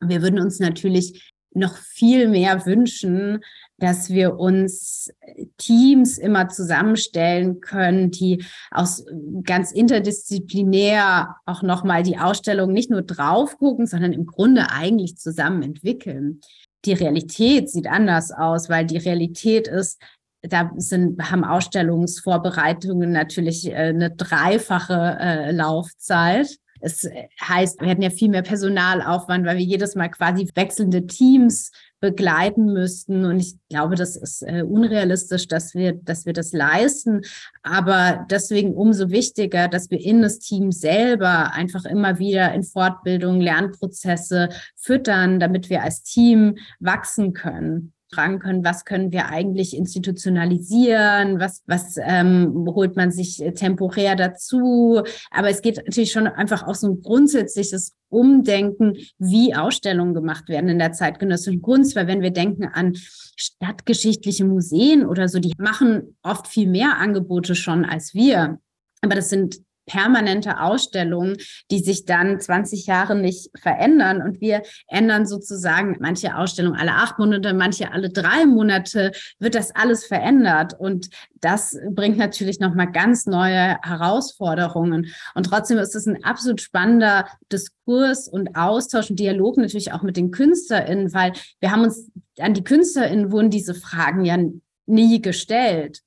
Wir 0.00 0.22
würden 0.22 0.40
uns 0.40 0.58
natürlich 0.58 1.32
noch 1.52 1.76
viel 1.76 2.28
mehr 2.28 2.66
wünschen, 2.66 3.40
dass 3.78 4.08
wir 4.10 4.38
uns 4.38 5.10
Teams 5.58 6.16
immer 6.18 6.48
zusammenstellen 6.48 7.60
können, 7.60 8.10
die 8.10 8.44
aus 8.70 9.04
ganz 9.42 9.72
interdisziplinär 9.72 11.36
auch 11.44 11.62
nochmal 11.62 12.02
die 12.02 12.18
Ausstellung 12.18 12.72
nicht 12.72 12.90
nur 12.90 13.02
drauf 13.02 13.58
gucken, 13.58 13.86
sondern 13.86 14.12
im 14.12 14.26
Grunde 14.26 14.70
eigentlich 14.70 15.18
zusammen 15.18 15.62
entwickeln. 15.62 16.40
Die 16.84 16.94
Realität 16.94 17.70
sieht 17.70 17.86
anders 17.86 18.30
aus, 18.30 18.68
weil 18.68 18.86
die 18.86 18.98
Realität 18.98 19.68
ist, 19.68 20.00
da 20.42 20.70
sind, 20.76 21.20
haben 21.30 21.44
Ausstellungsvorbereitungen 21.44 23.10
natürlich 23.10 23.66
äh, 23.66 23.74
eine 23.74 24.10
dreifache 24.10 25.16
äh, 25.20 25.50
Laufzeit. 25.50 26.48
Es 26.80 27.08
heißt, 27.42 27.80
wir 27.80 27.88
hätten 27.88 28.02
ja 28.02 28.10
viel 28.10 28.28
mehr 28.28 28.42
Personalaufwand, 28.42 29.46
weil 29.46 29.58
wir 29.58 29.64
jedes 29.64 29.94
Mal 29.94 30.08
quasi 30.08 30.48
wechselnde 30.54 31.06
Teams 31.06 31.72
begleiten 32.00 32.72
müssten. 32.72 33.24
Und 33.24 33.40
ich 33.40 33.56
glaube, 33.68 33.96
das 33.96 34.16
ist 34.16 34.42
äh, 34.42 34.62
unrealistisch, 34.62 35.48
dass 35.48 35.74
wir, 35.74 35.94
dass 35.94 36.26
wir 36.26 36.32
das 36.32 36.52
leisten. 36.52 37.22
Aber 37.62 38.26
deswegen 38.30 38.74
umso 38.74 39.10
wichtiger, 39.10 39.68
dass 39.68 39.90
wir 39.90 40.00
in 40.00 40.22
das 40.22 40.38
Team 40.38 40.72
selber 40.72 41.52
einfach 41.52 41.84
immer 41.84 42.18
wieder 42.18 42.52
in 42.52 42.62
Fortbildung, 42.62 43.40
Lernprozesse 43.40 44.50
füttern, 44.76 45.40
damit 45.40 45.70
wir 45.70 45.82
als 45.82 46.02
Team 46.02 46.56
wachsen 46.80 47.32
können 47.32 47.92
fragen 48.12 48.38
können, 48.38 48.64
was 48.64 48.84
können 48.84 49.12
wir 49.12 49.26
eigentlich 49.26 49.76
institutionalisieren, 49.76 51.40
was, 51.40 51.62
was 51.66 51.96
ähm, 52.00 52.66
holt 52.68 52.96
man 52.96 53.10
sich 53.10 53.42
temporär 53.54 54.16
dazu. 54.16 55.02
Aber 55.30 55.48
es 55.48 55.62
geht 55.62 55.78
natürlich 55.78 56.12
schon 56.12 56.26
einfach 56.26 56.66
auch 56.66 56.74
so 56.74 56.88
ein 56.88 57.02
grundsätzliches 57.02 57.94
Umdenken, 58.08 58.96
wie 59.18 59.54
Ausstellungen 59.54 60.14
gemacht 60.14 60.48
werden 60.48 60.70
in 60.70 60.78
der 60.78 60.92
zeitgenössischen 60.92 61.62
Kunst, 61.62 61.96
weil 61.96 62.06
wenn 62.06 62.22
wir 62.22 62.30
denken 62.30 62.64
an 62.64 62.94
stadtgeschichtliche 62.94 64.44
Museen 64.44 65.04
oder 65.04 65.28
so, 65.28 65.38
die 65.38 65.52
machen 65.58 66.16
oft 66.22 66.46
viel 66.46 66.68
mehr 66.68 66.98
Angebote 66.98 67.54
schon 67.54 67.84
als 67.84 68.14
wir. 68.14 68.58
Aber 69.02 69.14
das 69.14 69.28
sind 69.28 69.58
permanente 69.86 70.60
Ausstellungen, 70.60 71.36
die 71.70 71.78
sich 71.78 72.04
dann 72.04 72.40
20 72.40 72.86
Jahre 72.86 73.14
nicht 73.14 73.50
verändern. 73.58 74.20
Und 74.20 74.40
wir 74.40 74.62
ändern 74.88 75.26
sozusagen 75.26 75.96
manche 76.00 76.36
Ausstellungen 76.36 76.78
alle 76.78 76.92
acht 76.92 77.18
Monate, 77.18 77.54
manche 77.54 77.92
alle 77.92 78.10
drei 78.10 78.46
Monate, 78.46 79.12
wird 79.38 79.54
das 79.54 79.74
alles 79.74 80.04
verändert. 80.04 80.74
Und 80.78 81.08
das 81.40 81.78
bringt 81.90 82.18
natürlich 82.18 82.60
nochmal 82.60 82.90
ganz 82.90 83.26
neue 83.26 83.78
Herausforderungen. 83.82 85.06
Und 85.34 85.44
trotzdem 85.44 85.78
ist 85.78 85.94
es 85.94 86.06
ein 86.06 86.24
absolut 86.24 86.60
spannender 86.60 87.28
Diskurs 87.52 88.28
und 88.28 88.56
Austausch 88.56 89.10
und 89.10 89.20
Dialog 89.20 89.56
natürlich 89.56 89.92
auch 89.92 90.02
mit 90.02 90.16
den 90.16 90.30
KünstlerInnen, 90.30 91.14
weil 91.14 91.32
wir 91.60 91.70
haben 91.70 91.82
uns 91.82 92.10
an 92.38 92.54
die 92.54 92.64
KünstlerInnen 92.64 93.32
wurden 93.32 93.50
diese 93.50 93.74
Fragen 93.74 94.24
ja 94.24 94.38
nie 94.86 95.22
gestellt. 95.22 96.02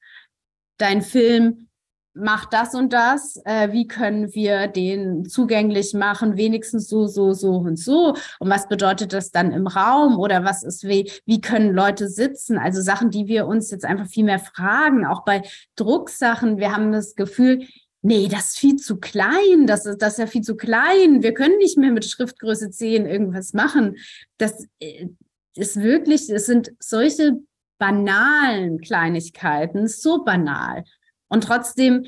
Dein 0.77 1.01
Film 1.01 1.68
macht 2.13 2.53
das 2.53 2.73
und 2.73 2.91
das, 2.91 3.39
äh, 3.45 3.71
wie 3.71 3.87
können 3.87 4.33
wir 4.33 4.67
den 4.67 5.25
zugänglich 5.25 5.93
machen, 5.93 6.37
wenigstens 6.37 6.87
so, 6.87 7.07
so, 7.07 7.33
so 7.33 7.53
und 7.53 7.77
so. 7.77 8.15
Und 8.39 8.49
was 8.49 8.67
bedeutet 8.67 9.13
das 9.13 9.31
dann 9.31 9.51
im 9.51 9.67
Raum 9.67 10.17
oder 10.19 10.43
was 10.43 10.63
ist, 10.63 10.87
wie, 10.87 11.11
wie 11.25 11.41
können 11.41 11.73
Leute 11.73 12.07
sitzen? 12.07 12.57
Also 12.57 12.81
Sachen, 12.81 13.11
die 13.11 13.27
wir 13.27 13.47
uns 13.47 13.71
jetzt 13.71 13.85
einfach 13.85 14.07
viel 14.07 14.25
mehr 14.25 14.39
fragen, 14.39 15.05
auch 15.05 15.23
bei 15.23 15.43
Drucksachen. 15.75 16.57
Wir 16.57 16.75
haben 16.75 16.91
das 16.91 17.15
Gefühl, 17.15 17.65
nee, 18.01 18.27
das 18.27 18.49
ist 18.49 18.59
viel 18.59 18.77
zu 18.77 18.97
klein, 18.97 19.67
das 19.67 19.85
ist, 19.85 20.01
das 20.01 20.13
ist 20.13 20.19
ja 20.19 20.27
viel 20.27 20.41
zu 20.41 20.55
klein. 20.55 21.21
Wir 21.21 21.33
können 21.33 21.57
nicht 21.57 21.77
mehr 21.77 21.91
mit 21.91 22.05
Schriftgröße 22.05 22.71
10 22.71 23.05
irgendwas 23.05 23.53
machen. 23.53 23.97
Das 24.37 24.65
äh, 24.79 25.07
ist 25.55 25.81
wirklich, 25.81 26.29
es 26.29 26.45
sind 26.45 26.71
solche 26.79 27.39
banalen 27.77 28.79
Kleinigkeiten 28.81 29.87
so 29.87 30.23
banal. 30.23 30.83
Und 31.29 31.43
trotzdem 31.43 32.05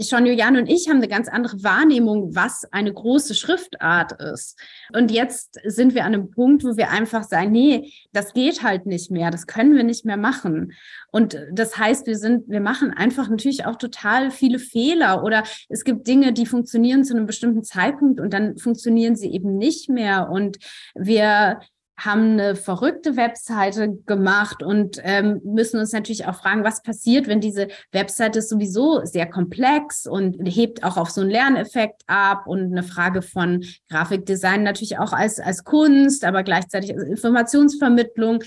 schon 0.00 0.26
Juliane 0.26 0.58
und 0.58 0.66
ich 0.66 0.88
haben 0.88 0.96
eine 0.96 1.08
ganz 1.08 1.28
andere 1.28 1.62
Wahrnehmung, 1.62 2.34
was 2.34 2.64
eine 2.72 2.92
große 2.92 3.34
Schriftart 3.34 4.12
ist. 4.20 4.58
Und 4.94 5.10
jetzt 5.10 5.58
sind 5.64 5.94
wir 5.94 6.04
an 6.04 6.14
einem 6.14 6.30
Punkt, 6.30 6.64
wo 6.64 6.76
wir 6.76 6.90
einfach 6.90 7.24
sagen, 7.24 7.52
nee, 7.52 7.92
das 8.12 8.32
geht 8.32 8.62
halt 8.62 8.86
nicht 8.86 9.10
mehr, 9.10 9.30
das 9.30 9.46
können 9.46 9.74
wir 9.74 9.84
nicht 9.84 10.04
mehr 10.04 10.16
machen. 10.16 10.72
Und 11.10 11.38
das 11.52 11.76
heißt, 11.76 12.06
wir 12.06 12.16
sind, 12.16 12.48
wir 12.48 12.60
machen 12.60 12.92
einfach 12.92 13.28
natürlich 13.28 13.66
auch 13.66 13.76
total 13.76 14.30
viele 14.30 14.58
Fehler 14.58 15.22
oder 15.22 15.42
es 15.68 15.84
gibt 15.84 16.06
Dinge, 16.06 16.32
die 16.32 16.46
funktionieren 16.46 17.04
zu 17.04 17.14
einem 17.14 17.26
bestimmten 17.26 17.62
Zeitpunkt 17.62 18.20
und 18.20 18.32
dann 18.32 18.56
funktionieren 18.56 19.16
sie 19.16 19.32
eben 19.32 19.56
nicht 19.58 19.88
mehr. 19.90 20.30
Und 20.30 20.58
wir 20.94 21.60
haben 21.96 22.32
eine 22.32 22.56
verrückte 22.56 23.16
Webseite 23.16 23.96
gemacht 24.06 24.62
und 24.62 24.98
ähm, 25.02 25.40
müssen 25.44 25.78
uns 25.78 25.92
natürlich 25.92 26.26
auch 26.26 26.34
fragen, 26.34 26.64
was 26.64 26.82
passiert, 26.82 27.28
wenn 27.28 27.40
diese 27.40 27.68
Webseite 27.92 28.40
ist 28.40 28.48
sowieso 28.48 29.04
sehr 29.04 29.26
komplex 29.26 30.06
und 30.06 30.36
hebt 30.44 30.82
auch 30.82 30.96
auf 30.96 31.10
so 31.10 31.20
einen 31.20 31.30
Lerneffekt 31.30 32.02
ab 32.06 32.46
und 32.46 32.72
eine 32.72 32.82
Frage 32.82 33.22
von 33.22 33.64
Grafikdesign 33.88 34.64
natürlich 34.64 34.98
auch 34.98 35.12
als, 35.12 35.38
als 35.38 35.62
Kunst, 35.62 36.24
aber 36.24 36.42
gleichzeitig 36.42 36.92
als 36.94 37.04
Informationsvermittlung. 37.04 38.42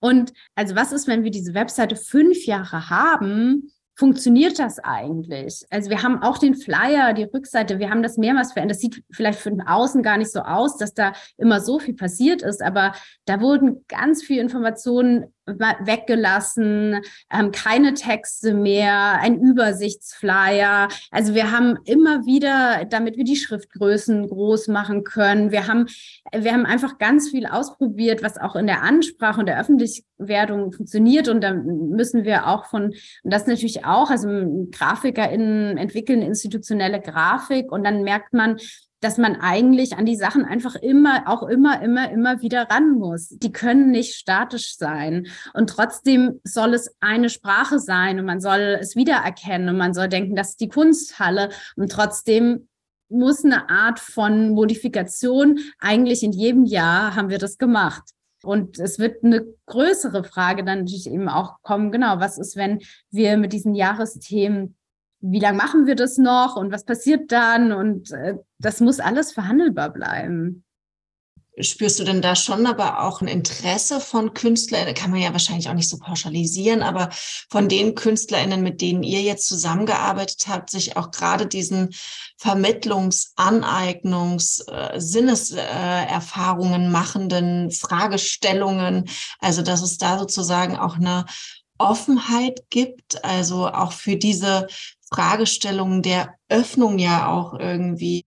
Und 0.00 0.32
also 0.54 0.74
was 0.74 0.92
ist, 0.92 1.06
wenn 1.06 1.24
wir 1.24 1.30
diese 1.30 1.54
Webseite 1.54 1.96
fünf 1.96 2.46
Jahre 2.46 2.88
haben 2.88 3.70
funktioniert 3.96 4.58
das 4.58 4.78
eigentlich? 4.78 5.64
Also 5.70 5.90
wir 5.90 6.02
haben 6.02 6.22
auch 6.22 6.38
den 6.38 6.54
Flyer, 6.54 7.12
die 7.12 7.24
Rückseite, 7.24 7.78
wir 7.78 7.90
haben 7.90 8.02
das 8.02 8.16
mehrmals 8.16 8.52
verändert. 8.52 8.76
Das 8.76 8.80
sieht 8.80 9.04
vielleicht 9.10 9.38
von 9.38 9.60
außen 9.60 10.02
gar 10.02 10.18
nicht 10.18 10.32
so 10.32 10.40
aus, 10.40 10.76
dass 10.76 10.94
da 10.94 11.12
immer 11.36 11.60
so 11.60 11.78
viel 11.78 11.94
passiert 11.94 12.42
ist, 12.42 12.62
aber 12.62 12.92
da 13.24 13.40
wurden 13.40 13.84
ganz 13.88 14.22
viele 14.22 14.42
Informationen 14.42 15.33
weggelassen, 15.46 17.00
ähm, 17.32 17.52
keine 17.52 17.94
Texte 17.94 18.54
mehr, 18.54 19.18
ein 19.20 19.40
Übersichtsflyer. 19.40 20.88
Also 21.10 21.34
wir 21.34 21.50
haben 21.50 21.78
immer 21.84 22.24
wieder, 22.24 22.84
damit 22.86 23.16
wir 23.16 23.24
die 23.24 23.36
Schriftgrößen 23.36 24.28
groß 24.28 24.68
machen 24.68 25.04
können, 25.04 25.50
wir 25.50 25.66
haben, 25.66 25.86
wir 26.34 26.52
haben 26.52 26.66
einfach 26.66 26.98
ganz 26.98 27.30
viel 27.30 27.46
ausprobiert, 27.46 28.22
was 28.22 28.38
auch 28.38 28.56
in 28.56 28.66
der 28.66 28.82
Ansprache 28.82 29.40
und 29.40 29.46
der 29.46 29.60
Öffentlichwerdung 29.60 30.72
funktioniert. 30.72 31.28
Und 31.28 31.42
da 31.42 31.52
müssen 31.52 32.24
wir 32.24 32.46
auch 32.46 32.66
von, 32.66 32.84
und 32.84 33.32
das 33.32 33.46
natürlich 33.46 33.84
auch, 33.84 34.10
also 34.10 34.28
GrafikerInnen 34.70 35.76
entwickeln 35.76 36.22
institutionelle 36.22 37.00
Grafik 37.00 37.70
und 37.70 37.84
dann 37.84 38.02
merkt 38.02 38.32
man, 38.32 38.58
dass 39.00 39.18
man 39.18 39.36
eigentlich 39.36 39.96
an 39.96 40.06
die 40.06 40.16
Sachen 40.16 40.44
einfach 40.44 40.76
immer, 40.76 41.24
auch 41.26 41.42
immer, 41.42 41.82
immer, 41.82 42.10
immer 42.10 42.40
wieder 42.40 42.70
ran 42.70 42.92
muss. 42.92 43.28
Die 43.28 43.52
können 43.52 43.90
nicht 43.90 44.14
statisch 44.14 44.76
sein. 44.76 45.26
Und 45.52 45.70
trotzdem 45.70 46.40
soll 46.44 46.74
es 46.74 46.96
eine 47.00 47.28
Sprache 47.28 47.78
sein 47.78 48.18
und 48.18 48.24
man 48.24 48.40
soll 48.40 48.78
es 48.80 48.96
wiedererkennen 48.96 49.68
und 49.68 49.76
man 49.76 49.94
soll 49.94 50.08
denken, 50.08 50.36
das 50.36 50.50
ist 50.50 50.60
die 50.60 50.68
Kunsthalle. 50.68 51.50
Und 51.76 51.92
trotzdem 51.92 52.68
muss 53.08 53.44
eine 53.44 53.68
Art 53.68 54.00
von 54.00 54.50
Modifikation, 54.50 55.58
eigentlich 55.78 56.22
in 56.22 56.32
jedem 56.32 56.64
Jahr 56.64 57.14
haben 57.14 57.28
wir 57.28 57.38
das 57.38 57.58
gemacht. 57.58 58.02
Und 58.42 58.78
es 58.78 58.98
wird 58.98 59.24
eine 59.24 59.44
größere 59.66 60.24
Frage 60.24 60.64
dann 60.64 60.80
natürlich 60.80 61.10
eben 61.10 61.28
auch 61.28 61.62
kommen, 61.62 61.90
genau, 61.90 62.20
was 62.20 62.38
ist, 62.38 62.56
wenn 62.56 62.80
wir 63.10 63.36
mit 63.36 63.52
diesen 63.52 63.74
Jahresthemen 63.74 64.76
wie 65.26 65.40
lange 65.40 65.56
machen 65.56 65.86
wir 65.86 65.94
das 65.94 66.18
noch 66.18 66.56
und 66.56 66.70
was 66.70 66.84
passiert 66.84 67.32
dann? 67.32 67.72
Und 67.72 68.10
äh, 68.10 68.34
das 68.58 68.80
muss 68.80 69.00
alles 69.00 69.32
verhandelbar 69.32 69.90
bleiben. 69.90 70.64
Spürst 71.60 72.00
du 72.00 72.04
denn 72.04 72.20
da 72.20 72.34
schon 72.34 72.66
aber 72.66 73.00
auch 73.04 73.20
ein 73.20 73.28
Interesse 73.28 74.00
von 74.00 74.34
KünstlerInnen? 74.34 74.94
Kann 74.94 75.12
man 75.12 75.20
ja 75.20 75.32
wahrscheinlich 75.32 75.68
auch 75.68 75.74
nicht 75.74 75.88
so 75.88 75.98
pauschalisieren, 75.98 76.82
aber 76.82 77.10
von 77.48 77.68
den 77.68 77.94
KünstlerInnen, 77.94 78.60
mit 78.60 78.80
denen 78.80 79.04
ihr 79.04 79.22
jetzt 79.22 79.46
zusammengearbeitet 79.46 80.46
habt, 80.48 80.68
sich 80.68 80.96
auch 80.96 81.12
gerade 81.12 81.46
diesen 81.46 81.94
Vermittlungs-, 82.38 83.32
Aneignungs-, 83.36 84.68
äh, 84.68 85.00
Sinneserfahrungen 85.00 86.90
machenden 86.90 87.70
Fragestellungen, 87.70 89.08
also 89.38 89.62
dass 89.62 89.80
es 89.80 89.96
da 89.96 90.18
sozusagen 90.18 90.76
auch 90.76 90.96
eine 90.96 91.24
Offenheit 91.84 92.60
gibt, 92.70 93.24
also 93.24 93.68
auch 93.68 93.92
für 93.92 94.16
diese 94.16 94.66
Fragestellungen 95.12 96.02
der 96.02 96.34
Öffnung 96.48 96.98
ja 96.98 97.28
auch 97.28 97.54
irgendwie. 97.58 98.24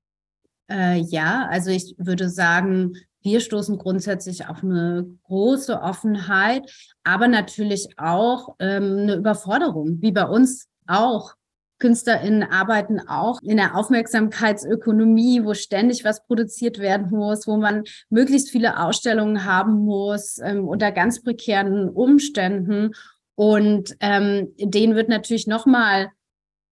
Äh, 0.69 0.99
ja, 0.99 1.47
also 1.49 1.69
ich 1.69 1.95
würde 1.97 2.29
sagen, 2.29 2.93
wir 3.21 3.41
stoßen 3.41 3.77
grundsätzlich 3.77 4.47
auf 4.47 4.63
eine 4.63 5.05
große 5.23 5.81
Offenheit, 5.81 6.71
aber 7.03 7.27
natürlich 7.27 7.87
auch 7.97 8.55
ähm, 8.59 8.99
eine 9.01 9.15
Überforderung, 9.15 10.01
wie 10.01 10.11
bei 10.11 10.25
uns 10.25 10.67
auch. 10.87 11.33
KünstlerInnen 11.79 12.43
arbeiten 12.43 12.99
auch 13.07 13.39
in 13.43 13.57
der 13.57 13.75
Aufmerksamkeitsökonomie, 13.75 15.43
wo 15.43 15.53
ständig 15.53 16.03
was 16.03 16.25
produziert 16.25 16.79
werden 16.79 17.11
muss, 17.11 17.45
wo 17.47 17.57
man 17.57 17.83
möglichst 18.09 18.49
viele 18.49 18.79
Ausstellungen 18.79 19.45
haben 19.45 19.85
muss, 19.85 20.39
ähm, 20.39 20.67
unter 20.67 20.91
ganz 20.91 21.21
prekären 21.21 21.89
Umständen. 21.89 22.93
Und 23.37 23.95
ähm, 23.99 24.51
denen 24.57 24.95
wird 24.95 25.09
natürlich 25.09 25.45
nochmal 25.45 26.09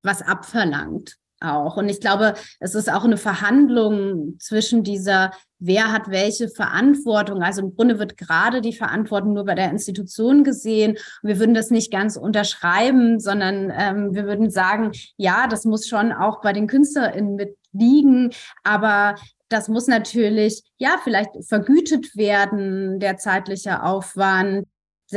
was 0.02 0.24
abverlangt 0.24 1.18
auch. 1.42 1.78
Und 1.78 1.90
ich 1.90 2.00
glaube, 2.00 2.34
es 2.60 2.74
ist 2.76 2.92
auch 2.92 3.04
eine 3.04 3.18
Verhandlung 3.18 4.38
zwischen 4.40 4.84
dieser, 4.84 5.32
wer 5.60 5.92
hat 5.92 6.10
welche 6.10 6.50
Verantwortung. 6.50 7.44
Also 7.44 7.62
im 7.62 7.76
Grunde 7.76 8.00
wird 8.00 8.18
gerade 8.18 8.62
die 8.62 8.74
Verantwortung 8.74 9.34
nur 9.34 9.46
bei 9.46 9.54
der 9.54 9.70
Institution 9.70 10.44
gesehen. 10.44 10.98
Wir 11.22 11.40
würden 11.40 11.54
das 11.54 11.70
nicht 11.70 11.92
ganz 11.92 12.18
unterschreiben, 12.18 13.20
sondern 13.20 13.72
ähm, 13.76 14.16
wir 14.16 14.26
würden 14.26 14.50
sagen, 14.50 14.92
ja, 15.18 15.48
das 15.48 15.66
muss 15.66 15.88
schon 15.88 16.12
auch 16.12 16.42
bei 16.42 16.52
den 16.54 16.68
KünstlerInnen 16.68 17.36
mitliegen, 17.36 18.32
aber 18.64 19.16
das 19.50 19.68
muss 19.68 19.86
natürlich, 19.88 20.64
ja, 20.78 20.98
vielleicht 21.04 21.30
vergütet 21.48 22.16
werden, 22.16 23.00
der 23.00 23.18
zeitliche 23.18 23.84
Aufwand. 23.84 24.66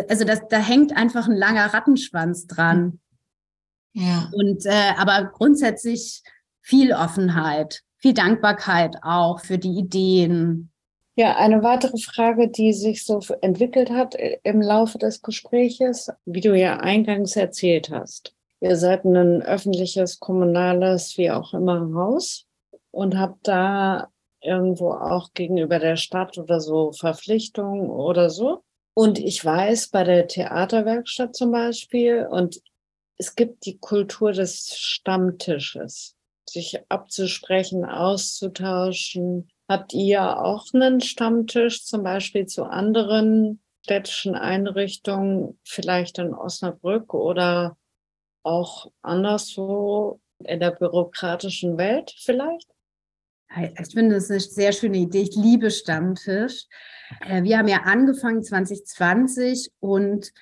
Also 0.09 0.25
das, 0.25 0.47
da 0.49 0.59
hängt 0.59 0.97
einfach 0.97 1.29
ein 1.29 1.37
langer 1.37 1.73
Rattenschwanz 1.73 2.47
dran. 2.47 3.01
Ja. 3.93 4.31
Und 4.33 4.67
äh, 4.67 4.93
aber 4.97 5.31
grundsätzlich 5.33 6.23
viel 6.61 6.93
Offenheit, 6.93 7.83
viel 7.97 8.15
Dankbarkeit 8.15 8.97
auch 9.03 9.41
für 9.41 9.59
die 9.59 9.79
Ideen. 9.79 10.71
Ja, 11.17 11.37
eine 11.37 11.65
weitere 11.65 11.99
Frage, 11.99 12.49
die 12.49 12.73
sich 12.73 13.05
so 13.05 13.21
entwickelt 13.41 13.91
hat 13.91 14.15
äh, 14.15 14.39
im 14.45 14.63
Laufe 14.63 14.99
des 14.99 15.23
Gespräches, 15.23 16.13
wie 16.27 16.41
du 16.41 16.57
ja 16.57 16.77
eingangs 16.77 17.35
erzählt 17.35 17.91
hast. 17.91 18.35
Ihr 18.61 18.77
seid 18.77 19.05
ein 19.05 19.43
öffentliches, 19.43 20.21
kommunales, 20.21 21.17
wie 21.17 21.31
auch 21.31 21.55
immer 21.55 21.93
Haus 21.95 22.47
und 22.91 23.17
habt 23.19 23.49
da 23.49 24.09
irgendwo 24.41 24.93
auch 24.93 25.33
gegenüber 25.35 25.79
der 25.79 25.97
Stadt 25.97 26.39
oder 26.39 26.61
so 26.61 26.93
Verpflichtungen 26.93 27.91
oder 27.91 28.31
so. 28.31 28.63
Und 28.99 29.21
ich 29.21 29.45
weiß, 29.45 29.91
bei 29.91 30.03
der 30.03 30.27
Theaterwerkstatt 30.27 31.37
zum 31.37 31.53
Beispiel, 31.53 32.27
und 32.29 32.61
es 33.17 33.37
gibt 33.37 33.65
die 33.65 33.79
Kultur 33.79 34.33
des 34.33 34.77
Stammtisches, 34.77 36.17
sich 36.51 36.81
abzusprechen, 36.89 37.85
auszutauschen. 37.85 39.53
Habt 39.69 39.95
ihr 39.95 40.43
auch 40.43 40.65
einen 40.75 41.01
Stammtisch 41.01 41.85
zum 41.85 42.03
Beispiel 42.03 42.47
zu 42.47 42.65
anderen 42.65 43.63
städtischen 43.85 44.35
Einrichtungen, 44.35 45.61
vielleicht 45.63 46.19
in 46.19 46.35
Osnabrück 46.35 47.15
oder 47.15 47.77
auch 48.43 48.91
anderswo 49.03 50.19
in 50.43 50.59
der 50.59 50.73
bürokratischen 50.73 51.79
Welt 51.79 52.17
vielleicht? 52.19 52.67
Ich 53.81 53.95
finde 53.95 54.17
das 54.17 54.31
eine 54.31 54.41
sehr 54.41 54.73
schöne 54.73 54.99
Idee. 54.99 55.23
Ich 55.23 55.35
liebe 55.35 55.71
Stammtisch. 55.71 56.67
Äh, 57.21 57.43
wir 57.43 57.59
haben 57.59 57.69
ja 57.69 57.83
angefangen 57.85 58.43
2020 58.43 59.71
und 59.81 60.33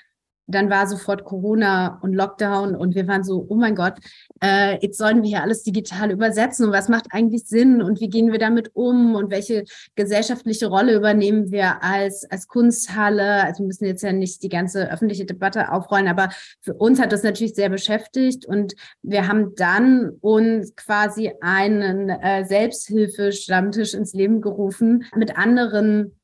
dann 0.46 0.70
war 0.70 0.86
sofort 0.86 1.24
Corona 1.24 1.98
und 2.02 2.12
Lockdown 2.12 2.74
und 2.74 2.94
wir 2.94 3.06
waren 3.08 3.24
so, 3.24 3.44
oh 3.48 3.56
mein 3.56 3.74
Gott, 3.74 3.94
äh, 4.42 4.78
jetzt 4.80 4.98
sollen 4.98 5.22
wir 5.22 5.28
hier 5.28 5.42
alles 5.42 5.62
digital 5.62 6.10
übersetzen 6.10 6.66
und 6.66 6.72
was 6.72 6.88
macht 6.88 7.06
eigentlich 7.10 7.46
Sinn 7.46 7.82
und 7.82 8.00
wie 8.00 8.08
gehen 8.08 8.30
wir 8.32 8.38
damit 8.38 8.70
um 8.74 9.14
und 9.14 9.30
welche 9.30 9.64
gesellschaftliche 9.94 10.66
Rolle 10.68 10.94
übernehmen 10.94 11.50
wir 11.50 11.82
als, 11.82 12.24
als 12.30 12.46
Kunsthalle? 12.46 13.44
Also 13.44 13.62
wir 13.62 13.66
müssen 13.66 13.86
jetzt 13.86 14.02
ja 14.02 14.12
nicht 14.12 14.42
die 14.42 14.48
ganze 14.48 14.90
öffentliche 14.90 15.24
Debatte 15.24 15.72
aufrollen, 15.72 16.08
aber 16.08 16.30
für 16.60 16.74
uns 16.74 17.00
hat 17.00 17.12
das 17.12 17.22
natürlich 17.22 17.54
sehr 17.54 17.68
beschäftigt 17.68 18.46
und 18.46 18.74
wir 19.02 19.28
haben 19.28 19.54
dann 19.56 20.10
uns 20.20 20.74
quasi 20.76 21.32
einen 21.40 22.08
äh, 22.08 22.44
Selbsthilfe-Stammtisch 22.44 23.94
ins 23.94 24.12
Leben 24.12 24.40
gerufen 24.40 25.04
mit 25.14 25.36
anderen 25.36 26.16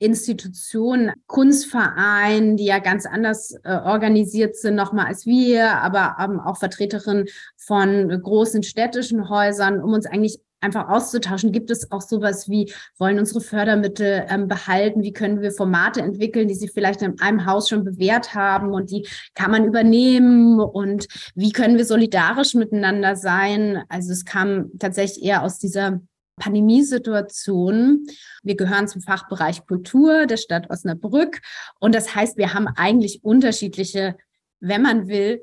Institutionen, 0.00 1.12
Kunstvereinen, 1.26 2.56
die 2.56 2.64
ja 2.64 2.78
ganz 2.78 3.04
anders 3.04 3.54
äh, 3.64 3.70
organisiert 3.70 4.56
sind 4.56 4.74
nochmal 4.74 5.06
als 5.06 5.26
wir, 5.26 5.76
aber 5.76 6.16
ähm, 6.18 6.40
auch 6.40 6.56
Vertreterinnen 6.56 7.26
von 7.58 8.08
großen 8.08 8.62
städtischen 8.62 9.28
Häusern, 9.28 9.82
um 9.82 9.92
uns 9.92 10.06
eigentlich 10.06 10.40
einfach 10.62 10.88
auszutauschen. 10.88 11.52
Gibt 11.52 11.70
es 11.70 11.90
auch 11.92 12.00
sowas 12.00 12.48
wie, 12.48 12.72
wollen 12.98 13.18
unsere 13.18 13.40
Fördermittel 13.40 14.24
ähm, 14.28 14.48
behalten? 14.48 15.02
Wie 15.02 15.12
können 15.12 15.42
wir 15.42 15.52
Formate 15.52 16.00
entwickeln, 16.00 16.48
die 16.48 16.54
sich 16.54 16.72
vielleicht 16.72 17.02
in 17.02 17.20
einem 17.20 17.44
Haus 17.46 17.68
schon 17.68 17.84
bewährt 17.84 18.34
haben 18.34 18.72
und 18.72 18.90
die 18.90 19.06
kann 19.34 19.50
man 19.50 19.66
übernehmen? 19.66 20.60
Und 20.60 21.08
wie 21.34 21.52
können 21.52 21.76
wir 21.76 21.84
solidarisch 21.84 22.54
miteinander 22.54 23.16
sein? 23.16 23.82
Also 23.88 24.12
es 24.12 24.24
kam 24.24 24.70
tatsächlich 24.78 25.24
eher 25.24 25.42
aus 25.42 25.58
dieser 25.58 26.00
Pandemiesituation. 26.40 28.06
Wir 28.42 28.56
gehören 28.56 28.88
zum 28.88 29.00
Fachbereich 29.00 29.64
Kultur 29.66 30.26
der 30.26 30.38
Stadt 30.38 30.68
Osnabrück. 30.70 31.40
Und 31.78 31.94
das 31.94 32.14
heißt, 32.16 32.36
wir 32.36 32.54
haben 32.54 32.66
eigentlich 32.66 33.22
unterschiedliche, 33.22 34.16
wenn 34.58 34.82
man 34.82 35.06
will, 35.06 35.40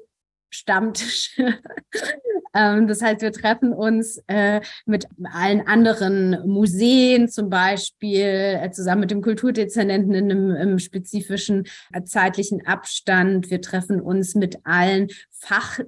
Stammtische. 0.50 1.60
Ähm, 2.54 2.88
das 2.88 3.02
heißt, 3.02 3.22
wir 3.22 3.32
treffen 3.32 3.74
uns 3.74 4.24
äh, 4.28 4.62
mit 4.86 5.06
allen 5.32 5.68
anderen 5.68 6.48
Museen 6.48 7.28
zum 7.28 7.50
Beispiel, 7.50 8.22
äh, 8.22 8.72
zusammen 8.72 9.02
mit 9.02 9.12
dem 9.12 9.22
Kulturdezernenten 9.22 10.14
in 10.14 10.32
einem, 10.32 10.80
spezifischen 10.80 11.68
äh, 11.94 12.04
zeitlichen 12.04 12.66
Abstand. 12.66 13.52
Wir 13.52 13.62
treffen 13.62 14.02
uns 14.02 14.34
mit 14.34 14.66
allen 14.66 15.10
Fach 15.40 15.80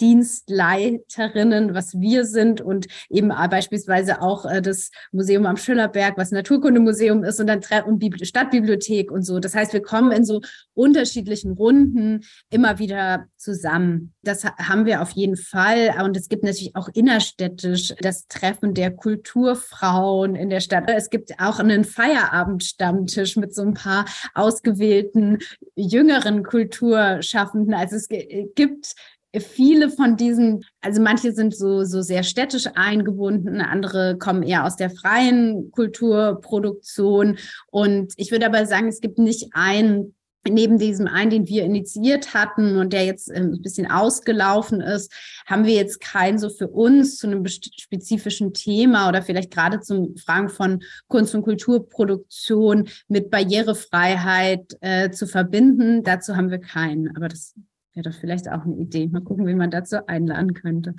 Dienstleiterinnen, 0.00 1.74
was 1.74 1.98
wir 1.98 2.24
sind 2.24 2.60
und 2.60 2.86
eben 3.10 3.28
beispielsweise 3.28 4.22
auch 4.22 4.44
äh, 4.44 4.62
das 4.62 4.90
Museum 5.12 5.46
am 5.46 5.56
Schillerberg, 5.56 6.16
was 6.16 6.30
Naturkundemuseum 6.30 7.24
ist 7.24 7.40
und 7.40 7.48
dann 7.48 7.62
Stadtbibliothek 7.62 9.10
und 9.10 9.22
so. 9.24 9.40
Das 9.40 9.54
heißt, 9.54 9.72
wir 9.72 9.82
kommen 9.82 10.12
in 10.12 10.24
so 10.24 10.40
unterschiedlichen 10.74 11.52
Runden 11.52 12.24
immer 12.50 12.78
wieder 12.78 13.26
zusammen. 13.36 14.14
Das 14.22 14.44
haben 14.44 14.86
wir 14.86 15.02
auf 15.02 15.10
jeden 15.12 15.36
Fall. 15.36 15.94
Und 16.04 16.16
es 16.16 16.28
gibt 16.28 16.44
natürlich 16.44 16.76
auch 16.76 16.88
innerstädtisch 16.94 17.94
das 18.00 18.28
Treffen 18.28 18.74
der 18.74 18.92
Kulturfrauen 18.92 20.36
in 20.36 20.50
der 20.50 20.60
Stadt. 20.60 20.88
Es 20.88 21.10
gibt 21.10 21.40
auch 21.40 21.58
einen 21.58 21.84
Feierabendstammtisch 21.84 23.36
mit 23.36 23.54
so 23.54 23.62
ein 23.62 23.74
paar 23.74 24.04
ausgewählten 24.34 25.38
jüngeren 25.74 26.44
Kulturschaffenden. 26.44 27.74
Also 27.74 27.96
es 27.96 28.08
gibt 28.08 28.94
viele 29.36 29.90
von 29.90 30.16
diesen, 30.16 30.64
also 30.80 31.02
manche 31.02 31.32
sind 31.32 31.54
so, 31.54 31.84
so 31.84 32.02
sehr 32.02 32.22
städtisch 32.22 32.66
eingebunden, 32.74 33.60
andere 33.60 34.16
kommen 34.18 34.42
eher 34.42 34.64
aus 34.64 34.76
der 34.76 34.90
freien 34.90 35.70
Kulturproduktion. 35.72 37.38
Und 37.70 38.12
ich 38.16 38.30
würde 38.30 38.46
aber 38.46 38.64
sagen, 38.66 38.88
es 38.88 39.00
gibt 39.00 39.18
nicht 39.18 39.50
einen 39.52 40.14
neben 40.48 40.78
diesem 40.78 41.06
einen, 41.06 41.30
den 41.30 41.48
wir 41.48 41.64
initiiert 41.64 42.32
hatten 42.32 42.76
und 42.78 42.92
der 42.92 43.04
jetzt 43.04 43.30
ähm, 43.30 43.54
ein 43.54 43.62
bisschen 43.62 43.90
ausgelaufen 43.90 44.80
ist, 44.80 45.12
haben 45.46 45.64
wir 45.64 45.74
jetzt 45.74 46.00
keinen 46.00 46.38
so 46.38 46.48
für 46.48 46.68
uns 46.68 47.16
zu 47.16 47.26
einem 47.26 47.44
spezifischen 47.46 48.54
Thema 48.54 49.08
oder 49.08 49.22
vielleicht 49.22 49.50
gerade 49.50 49.80
zum 49.80 50.16
Fragen 50.16 50.48
von 50.48 50.82
Kunst- 51.08 51.34
und 51.34 51.42
Kulturproduktion 51.42 52.88
mit 53.08 53.30
Barrierefreiheit 53.30 54.76
äh, 54.80 55.10
zu 55.10 55.26
verbinden. 55.26 56.02
Dazu 56.02 56.36
haben 56.36 56.50
wir 56.50 56.60
keinen. 56.60 57.14
Aber 57.16 57.28
das 57.28 57.54
Wäre 57.98 58.10
doch 58.10 58.20
vielleicht 58.20 58.48
auch 58.48 58.64
eine 58.64 58.76
Idee. 58.76 59.08
Mal 59.08 59.22
gucken, 59.22 59.44
wie 59.48 59.56
man 59.56 59.72
dazu 59.72 60.06
einladen 60.06 60.54
könnte. 60.54 60.94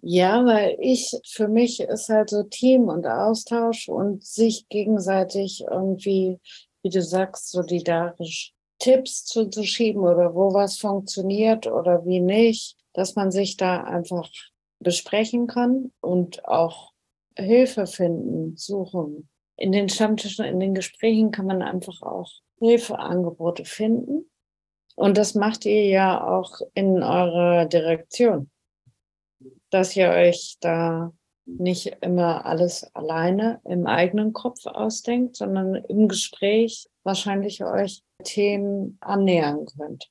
Ja, 0.00 0.44
weil 0.46 0.76
ich, 0.78 1.12
für 1.26 1.48
mich 1.48 1.80
ist 1.80 2.08
halt 2.08 2.30
so 2.30 2.44
Team 2.44 2.84
und 2.84 3.04
Austausch 3.04 3.88
und 3.88 4.24
sich 4.24 4.68
gegenseitig 4.68 5.64
irgendwie, 5.68 6.38
wie 6.84 6.88
du 6.88 7.02
sagst, 7.02 7.50
solidarisch 7.50 8.52
Tipps 8.78 9.24
zuzuschieben 9.24 10.02
oder 10.02 10.36
wo 10.36 10.54
was 10.54 10.78
funktioniert 10.78 11.66
oder 11.66 12.06
wie 12.06 12.20
nicht, 12.20 12.76
dass 12.92 13.16
man 13.16 13.32
sich 13.32 13.56
da 13.56 13.82
einfach 13.82 14.30
besprechen 14.78 15.48
kann 15.48 15.90
und 16.00 16.46
auch 16.46 16.92
Hilfe 17.36 17.88
finden, 17.88 18.56
suchen. 18.56 19.28
In 19.56 19.72
den 19.72 19.88
Stammtischen, 19.88 20.44
in 20.44 20.60
den 20.60 20.74
Gesprächen 20.74 21.32
kann 21.32 21.46
man 21.46 21.60
einfach 21.60 22.02
auch 22.02 22.30
Hilfeangebote 22.60 23.64
finden. 23.64 24.30
Und 24.94 25.18
das 25.18 25.34
macht 25.34 25.64
ihr 25.64 25.86
ja 25.86 26.22
auch 26.24 26.60
in 26.74 27.02
eurer 27.02 27.66
Direktion, 27.66 28.50
dass 29.70 29.96
ihr 29.96 30.10
euch 30.10 30.56
da 30.60 31.12
nicht 31.46 31.96
immer 32.00 32.46
alles 32.46 32.84
alleine 32.94 33.60
im 33.64 33.86
eigenen 33.86 34.32
Kopf 34.32 34.64
ausdenkt, 34.66 35.36
sondern 35.36 35.74
im 35.74 36.08
Gespräch 36.08 36.86
wahrscheinlich 37.02 37.62
euch 37.64 38.02
Themen 38.22 38.96
annähern 39.00 39.66
könnt. 39.66 40.08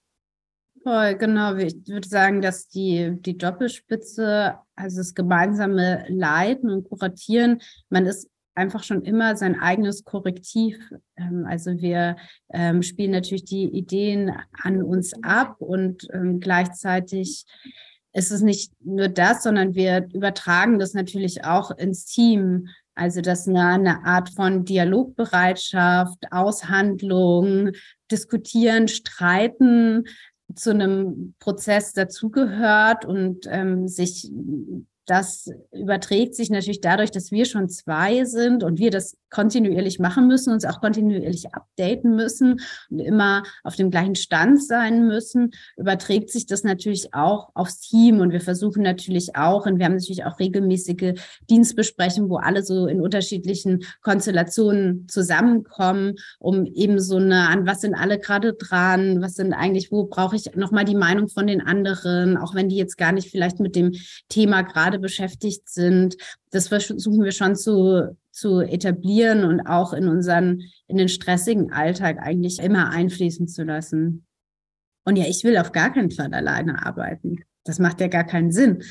Voll, 0.84 1.16
genau. 1.16 1.56
Ich 1.56 1.88
würde 1.88 2.08
sagen, 2.08 2.42
dass 2.42 2.68
die, 2.68 3.16
die 3.22 3.38
Doppelspitze, 3.38 4.60
also 4.76 4.98
das 4.98 5.16
gemeinsame 5.16 6.06
Leiten 6.10 6.70
und 6.70 6.90
Kuratieren, 6.90 7.62
man 7.90 8.06
ist 8.06 8.30
einfach 8.56 8.84
schon 8.84 9.04
immer 9.04 9.36
sein 9.36 9.60
eigenes 9.60 10.04
Korrektiv. 10.04 10.78
Ähm, 11.18 11.46
also 11.48 11.72
wir 11.80 12.18
ähm, 12.52 12.84
spielen 12.84 13.12
natürlich 13.12 13.46
die 13.46 13.66
Ideen 13.66 14.32
an 14.62 14.84
uns 14.84 15.14
ab 15.24 15.56
und 15.60 16.08
ähm, 16.14 16.40
gleichzeitig 16.40 17.46
ist 18.14 18.32
es 18.32 18.42
nicht 18.42 18.72
nur 18.80 19.08
das, 19.08 19.44
sondern 19.44 19.74
wir 19.74 20.08
übertragen 20.14 20.78
das 20.78 20.94
natürlich 20.94 21.46
auch 21.46 21.72
ins 21.72 22.06
Team. 22.06 22.68
Also 22.96 23.22
dass 23.22 23.48
eine, 23.48 23.66
eine 23.66 24.06
Art 24.06 24.30
von 24.30 24.66
Dialogbereitschaft, 24.66 26.32
Aushandlung, 26.32 27.72
Diskutieren, 28.12 28.88
Streiten 28.88 30.04
zu 30.54 30.70
einem 30.70 31.34
Prozess 31.40 31.94
dazugehört 31.94 33.06
und 33.06 33.48
ähm, 33.50 33.88
sich 33.88 34.32
das 35.06 35.50
überträgt 35.72 36.36
sich 36.36 36.50
natürlich 36.50 36.82
dadurch, 36.82 37.12
dass 37.12 37.32
wir 37.32 37.46
schon 37.46 37.70
zwei 37.70 38.26
sind 38.26 38.64
und 38.64 38.80
wir 38.80 38.92
das 38.92 39.18
kontinuierlich 39.34 40.00
machen 40.00 40.28
müssen, 40.28 40.54
uns 40.54 40.64
auch 40.64 40.80
kontinuierlich 40.80 41.54
updaten 41.54 42.16
müssen 42.16 42.62
und 42.90 43.00
immer 43.00 43.44
auf 43.64 43.76
dem 43.76 43.90
gleichen 43.90 44.16
Stand 44.16 44.64
sein 44.64 45.08
müssen, 45.08 45.52
überträgt 45.76 46.30
sich 46.30 46.46
das 46.46 46.64
natürlich 46.64 47.14
auch 47.14 47.50
aufs 47.56 47.80
Team. 47.80 48.20
Und 48.20 48.32
wir 48.32 48.42
versuchen 48.42 48.84
natürlich 48.84 49.36
auch, 49.36 49.66
und 49.66 49.80
wir 49.80 49.86
haben 49.86 49.96
natürlich 49.96 50.24
auch 50.24 50.40
regelmäßige 50.40 51.20
Dienstbesprechungen, 51.50 52.30
wo 52.30 52.38
alle 52.38 52.64
so 52.64 52.86
in 52.88 53.02
unterschiedlichen 53.02 53.84
Konstellationen 54.02 55.08
zusammenkommen, 55.10 56.16
um 56.40 56.66
eben 56.66 57.00
so 57.00 57.18
eine, 57.18 57.50
an 57.50 57.66
was 57.66 57.82
sind 57.82 57.96
alle 57.96 58.20
gerade 58.20 58.54
dran, 58.54 59.22
was 59.22 59.34
sind 59.36 59.54
eigentlich, 59.54 59.92
wo 59.92 60.06
brauche 60.06 60.36
ich 60.36 60.56
nochmal 60.56 60.86
die 60.86 60.96
Meinung 60.96 61.28
von 61.28 61.48
den 61.48 61.62
anderen, 61.62 62.38
auch 62.38 62.54
wenn 62.54 62.70
die 62.70 62.78
jetzt 62.78 62.98
gar 62.98 63.12
nicht 63.12 63.32
vielleicht 63.32 63.60
mit 63.60 63.76
dem 63.76 63.94
Thema 64.30 64.62
gerade 64.62 65.00
beschäftigt 65.00 65.70
sind. 65.70 66.18
Das 66.52 66.68
versuchen 66.68 67.24
wir 67.24 67.32
schon 67.32 67.56
zu 67.56 68.16
zu 68.34 68.62
etablieren 68.62 69.44
und 69.44 69.62
auch 69.62 69.94
in 69.94 70.08
unseren, 70.08 70.64
in 70.88 70.98
den 70.98 71.08
stressigen 71.08 71.72
Alltag 71.72 72.18
eigentlich 72.20 72.60
immer 72.60 72.90
einfließen 72.90 73.48
zu 73.48 73.64
lassen. 73.64 74.26
Und 75.06 75.18
ja, 75.18 75.26
ich 75.28 75.44
will 75.44 75.58
auf 75.58 75.72
gar 75.72 75.94
keinen 75.94 76.12
Fall 76.12 76.34
alleine 76.34 76.86
arbeiten. 76.86 77.44
Das 77.64 77.80
macht 77.80 78.02
ja 78.02 78.08
gar 78.08 78.26
keinen 78.26 78.52
Sinn. 78.52 78.84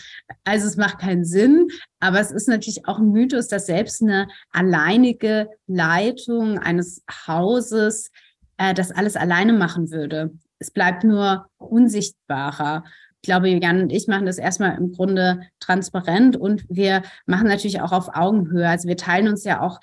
Also 0.44 0.66
es 0.66 0.76
macht 0.76 0.98
keinen 0.98 1.24
Sinn, 1.24 1.68
aber 2.00 2.20
es 2.20 2.30
ist 2.30 2.48
natürlich 2.48 2.86
auch 2.86 2.98
ein 2.98 3.10
Mythos, 3.10 3.48
dass 3.48 3.66
selbst 3.66 4.00
eine 4.02 4.28
alleinige 4.50 5.48
Leitung 5.66 6.58
eines 6.58 7.02
Hauses 7.26 8.10
äh, 8.56 8.72
das 8.72 8.92
alles 8.92 9.16
alleine 9.16 9.52
machen 9.52 9.90
würde. 9.90 10.32
Es 10.58 10.70
bleibt 10.70 11.02
nur 11.04 11.46
unsichtbarer 11.58 12.84
ich 13.22 13.26
glaube, 13.26 13.48
Jan 13.48 13.82
und 13.82 13.92
ich 13.92 14.08
machen 14.08 14.26
das 14.26 14.38
erstmal 14.38 14.76
im 14.76 14.90
Grunde 14.90 15.42
transparent 15.60 16.36
und 16.36 16.64
wir 16.68 17.02
machen 17.24 17.46
natürlich 17.46 17.80
auch 17.80 17.92
auf 17.92 18.08
Augenhöhe. 18.16 18.68
Also 18.68 18.88
wir 18.88 18.96
teilen 18.96 19.28
uns 19.28 19.44
ja 19.44 19.60
auch 19.60 19.78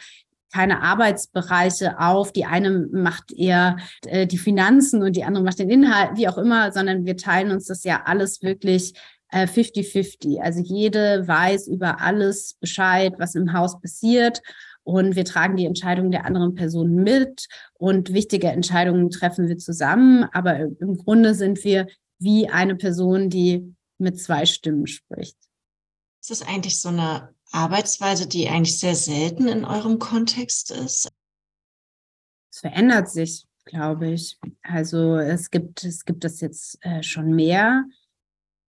keine 0.51 0.81
Arbeitsbereiche 0.81 1.99
auf. 2.01 2.33
Die 2.33 2.43
eine 2.43 2.89
macht 2.91 3.31
eher 3.31 3.77
äh, 4.07 4.27
die 4.27 4.37
Finanzen 4.37 5.01
und 5.03 5.15
die 5.15 5.23
andere 5.23 5.45
macht 5.45 5.59
den 5.59 5.69
Inhalt, 5.69 6.17
wie 6.17 6.27
auch 6.27 6.37
immer, 6.37 6.73
sondern 6.73 7.05
wir 7.05 7.15
teilen 7.15 7.51
uns 7.51 7.67
das 7.67 7.85
ja 7.85 8.01
alles 8.03 8.41
wirklich 8.43 8.93
50-50. 9.31 10.35
Äh, 10.35 10.41
also 10.41 10.61
jede 10.61 11.25
weiß 11.25 11.69
über 11.69 12.01
alles 12.01 12.55
Bescheid, 12.59 13.13
was 13.19 13.35
im 13.35 13.53
Haus 13.53 13.79
passiert. 13.79 14.41
Und 14.83 15.15
wir 15.15 15.23
tragen 15.23 15.55
die 15.55 15.65
Entscheidungen 15.65 16.11
der 16.11 16.25
anderen 16.25 16.55
Person 16.55 16.95
mit 16.95 17.47
und 17.75 18.11
wichtige 18.11 18.47
Entscheidungen 18.47 19.11
treffen 19.11 19.47
wir 19.47 19.57
zusammen. 19.57 20.25
Aber 20.33 20.57
im 20.57 20.97
Grunde 20.97 21.35
sind 21.35 21.63
wir 21.63 21.87
wie 22.20 22.49
eine 22.49 22.76
Person, 22.76 23.30
die 23.30 23.76
mit 23.97 24.20
zwei 24.20 24.45
Stimmen 24.45 24.88
spricht. 24.88 25.38
Ist 26.22 26.32
das 26.32 26.41
eigentlich 26.41 26.80
so 26.80 26.89
eine 26.89 27.34
Arbeitsweise, 27.51 28.28
die 28.28 28.49
eigentlich 28.49 28.80
sehr 28.80 28.95
selten 28.95 29.47
in 29.47 29.65
eurem 29.65 29.99
Kontext 29.99 30.72
ist? 30.72 31.09
Es 32.51 32.59
verändert 32.59 33.09
sich, 33.09 33.45
glaube 33.65 34.11
ich. 34.11 34.38
Also 34.61 35.15
es 35.15 35.49
gibt, 35.49 35.84
es 35.84 36.05
gibt 36.05 36.24
das 36.24 36.41
jetzt 36.41 36.78
äh, 36.82 37.03
schon 37.03 37.34
mehr. 37.34 37.86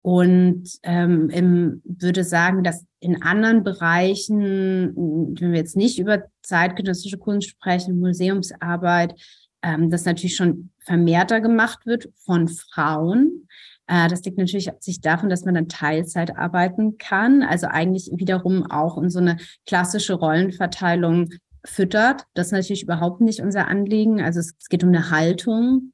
Und 0.01 0.69
ähm, 0.83 1.29
im, 1.29 1.81
würde 1.85 2.25
sagen, 2.25 2.63
dass 2.63 2.85
in 2.99 3.21
anderen 3.21 3.63
Bereichen, 3.63 4.93
wenn 5.39 5.51
wir 5.51 5.59
jetzt 5.59 5.77
nicht 5.77 5.97
über 5.97 6.23
zeitgenössische 6.41 7.17
Kunst 7.17 7.49
sprechen, 7.49 7.99
Museumsarbeit, 7.99 9.15
ähm, 9.63 9.89
das 9.89 10.05
natürlich 10.05 10.35
schon 10.35 10.69
vermehrter 10.79 11.41
gemacht 11.41 11.85
wird 11.85 12.09
von 12.17 12.47
Frauen. 12.47 13.47
Äh, 13.87 14.07
das 14.09 14.23
liegt 14.23 14.37
natürlich 14.37 14.69
sich 14.79 15.01
davon, 15.01 15.29
dass 15.29 15.45
man 15.45 15.55
dann 15.55 15.69
Teilzeit 15.69 16.37
arbeiten 16.37 16.97
kann, 16.97 17.41
also 17.41 17.67
eigentlich 17.67 18.11
wiederum 18.13 18.69
auch 18.69 18.97
in 19.01 19.09
so 19.09 19.19
eine 19.19 19.37
klassische 19.65 20.13
Rollenverteilung 20.13 21.29
füttert. 21.65 22.25
Das 22.33 22.47
ist 22.47 22.51
natürlich 22.51 22.83
überhaupt 22.83 23.21
nicht 23.21 23.39
unser 23.39 23.67
Anliegen. 23.67 24.21
Also 24.21 24.39
es, 24.39 24.53
es 24.59 24.67
geht 24.67 24.83
um 24.83 24.89
eine 24.89 25.09
Haltung. 25.09 25.93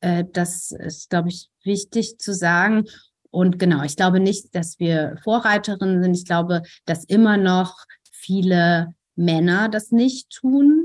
Äh, 0.00 0.24
das 0.32 0.70
ist, 0.70 1.10
glaube 1.10 1.28
ich, 1.28 1.48
wichtig 1.62 2.18
zu 2.18 2.34
sagen. 2.34 2.84
Und 3.30 3.58
genau, 3.58 3.82
ich 3.84 3.96
glaube 3.96 4.18
nicht, 4.18 4.54
dass 4.54 4.78
wir 4.78 5.16
Vorreiterinnen 5.22 6.02
sind. 6.02 6.16
Ich 6.16 6.24
glaube, 6.24 6.62
dass 6.86 7.04
immer 7.04 7.36
noch 7.36 7.76
viele 8.10 8.94
Männer 9.14 9.68
das 9.68 9.92
nicht 9.92 10.30
tun. 10.30 10.79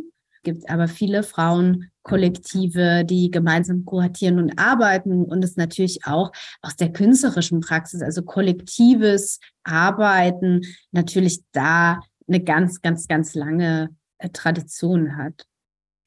Gibt 0.45 0.69
aber 0.69 0.87
viele 0.87 1.23
Frauenkollektive, 1.23 3.03
die 3.03 3.31
gemeinsam 3.31 3.83
kohortieren 3.83 4.37
und 4.37 4.59
arbeiten 4.59 5.25
und 5.25 5.43
es 5.43 5.55
natürlich 5.55 6.05
auch 6.05 6.31
aus 6.61 6.75
der 6.75 6.93
künstlerischen 6.93 7.61
Praxis, 7.61 8.03
also 8.03 8.21
kollektives 8.21 9.39
Arbeiten, 9.63 10.61
natürlich 10.91 11.41
da 11.51 11.99
eine 12.27 12.43
ganz, 12.43 12.83
ganz, 12.83 13.07
ganz 13.07 13.33
lange 13.33 13.89
äh, 14.19 14.29
Tradition 14.29 15.17
hat. 15.17 15.47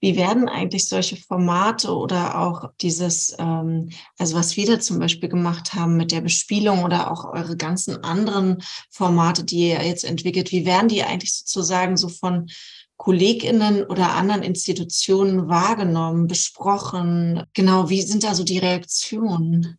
Wie 0.00 0.16
werden 0.16 0.48
eigentlich 0.48 0.88
solche 0.88 1.16
Formate 1.16 1.92
oder 1.92 2.38
auch 2.38 2.70
dieses, 2.80 3.34
ähm, 3.40 3.90
also 4.18 4.36
was 4.36 4.56
wir 4.56 4.66
da 4.66 4.78
zum 4.78 5.00
Beispiel 5.00 5.28
gemacht 5.28 5.74
haben 5.74 5.96
mit 5.96 6.12
der 6.12 6.20
Bespielung 6.20 6.84
oder 6.84 7.10
auch 7.10 7.24
eure 7.24 7.56
ganzen 7.56 8.04
anderen 8.04 8.62
Formate, 8.90 9.42
die 9.42 9.70
ihr 9.70 9.84
jetzt 9.84 10.04
entwickelt, 10.04 10.52
wie 10.52 10.64
werden 10.64 10.86
die 10.86 11.02
eigentlich 11.02 11.34
sozusagen 11.34 11.96
so 11.96 12.08
von 12.08 12.46
KollegInnen 12.98 13.84
oder 13.84 14.14
anderen 14.14 14.42
Institutionen 14.42 15.48
wahrgenommen, 15.48 16.26
besprochen? 16.26 17.44
Genau, 17.54 17.88
wie 17.88 18.02
sind 18.02 18.24
da 18.24 18.34
so 18.34 18.44
die 18.44 18.58
Reaktionen? 18.58 19.78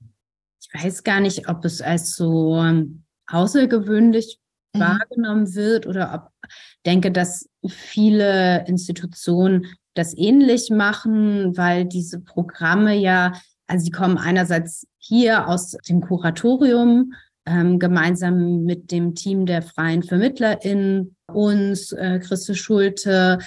Ich 0.62 0.84
weiß 0.84 1.04
gar 1.04 1.20
nicht, 1.20 1.48
ob 1.50 1.64
es 1.66 1.82
als 1.82 2.16
so 2.16 2.58
ähm, 2.58 3.04
außergewöhnlich 3.28 4.40
mhm. 4.74 4.80
wahrgenommen 4.80 5.54
wird 5.54 5.86
oder 5.86 6.14
ob 6.14 6.48
denke, 6.86 7.12
dass 7.12 7.50
viele 7.68 8.66
Institutionen 8.68 9.68
das 9.96 10.18
ähnlich 10.18 10.70
machen, 10.70 11.58
weil 11.58 11.86
diese 11.86 12.22
Programme 12.22 12.96
ja, 12.96 13.34
also 13.68 13.84
sie 13.84 13.92
kommen 13.92 14.18
einerseits 14.18 14.88
hier 14.98 15.48
aus 15.48 15.72
dem 15.90 16.02
Kuratorium, 16.02 17.14
ähm, 17.50 17.80
gemeinsam 17.80 18.64
mit 18.64 18.92
dem 18.92 19.16
Team 19.16 19.46
der 19.46 19.62
freien 19.62 20.04
VermittlerInnen, 20.04 21.16
uns, 21.28 21.92
äh, 21.92 22.20
Christe 22.20 22.56
Schulte, 22.56 23.40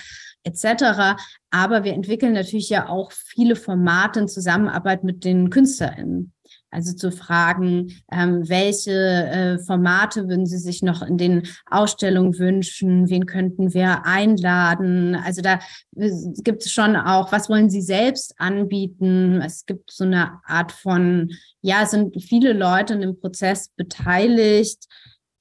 etc. 0.44 1.16
Aber 1.50 1.84
wir 1.84 1.92
entwickeln 1.92 2.32
natürlich 2.32 2.68
ja 2.68 2.88
auch 2.88 3.12
viele 3.12 3.57
Formate 3.57 4.20
in 4.20 4.28
Zusammenarbeit 4.28 5.05
mit 5.05 5.24
den 5.24 5.50
KünstlerInnen. 5.50 6.32
Also 6.73 6.95
zu 6.95 7.12
fragen, 7.12 7.93
ähm, 8.11 8.49
welche 8.49 8.93
äh, 8.93 9.59
Formate 9.59 10.27
würden 10.27 10.47
Sie 10.47 10.57
sich 10.57 10.83
noch 10.83 11.03
in 11.03 11.18
den 11.18 11.43
Ausstellungen 11.70 12.39
wünschen? 12.39 13.11
Wen 13.11 13.27
könnten 13.27 13.75
wir 13.75 14.07
einladen? 14.07 15.14
Also 15.14 15.43
da 15.43 15.61
äh, 15.97 16.11
gibt 16.43 16.64
es 16.64 16.73
schon 16.73 16.97
auch, 16.97 17.31
was 17.31 17.51
wollen 17.51 17.68
Sie 17.68 17.83
selbst 17.83 18.35
anbieten? 18.39 19.43
Es 19.43 19.66
gibt 19.66 19.93
so 19.93 20.05
eine 20.05 20.41
Art 20.47 20.73
von, 20.73 21.33
ja, 21.61 21.83
es 21.83 21.91
sind 21.91 22.20
viele 22.23 22.55
Leute 22.55 22.95
in 22.95 23.03
dem 23.03 23.20
Prozess 23.20 23.68
beteiligt, 23.77 24.87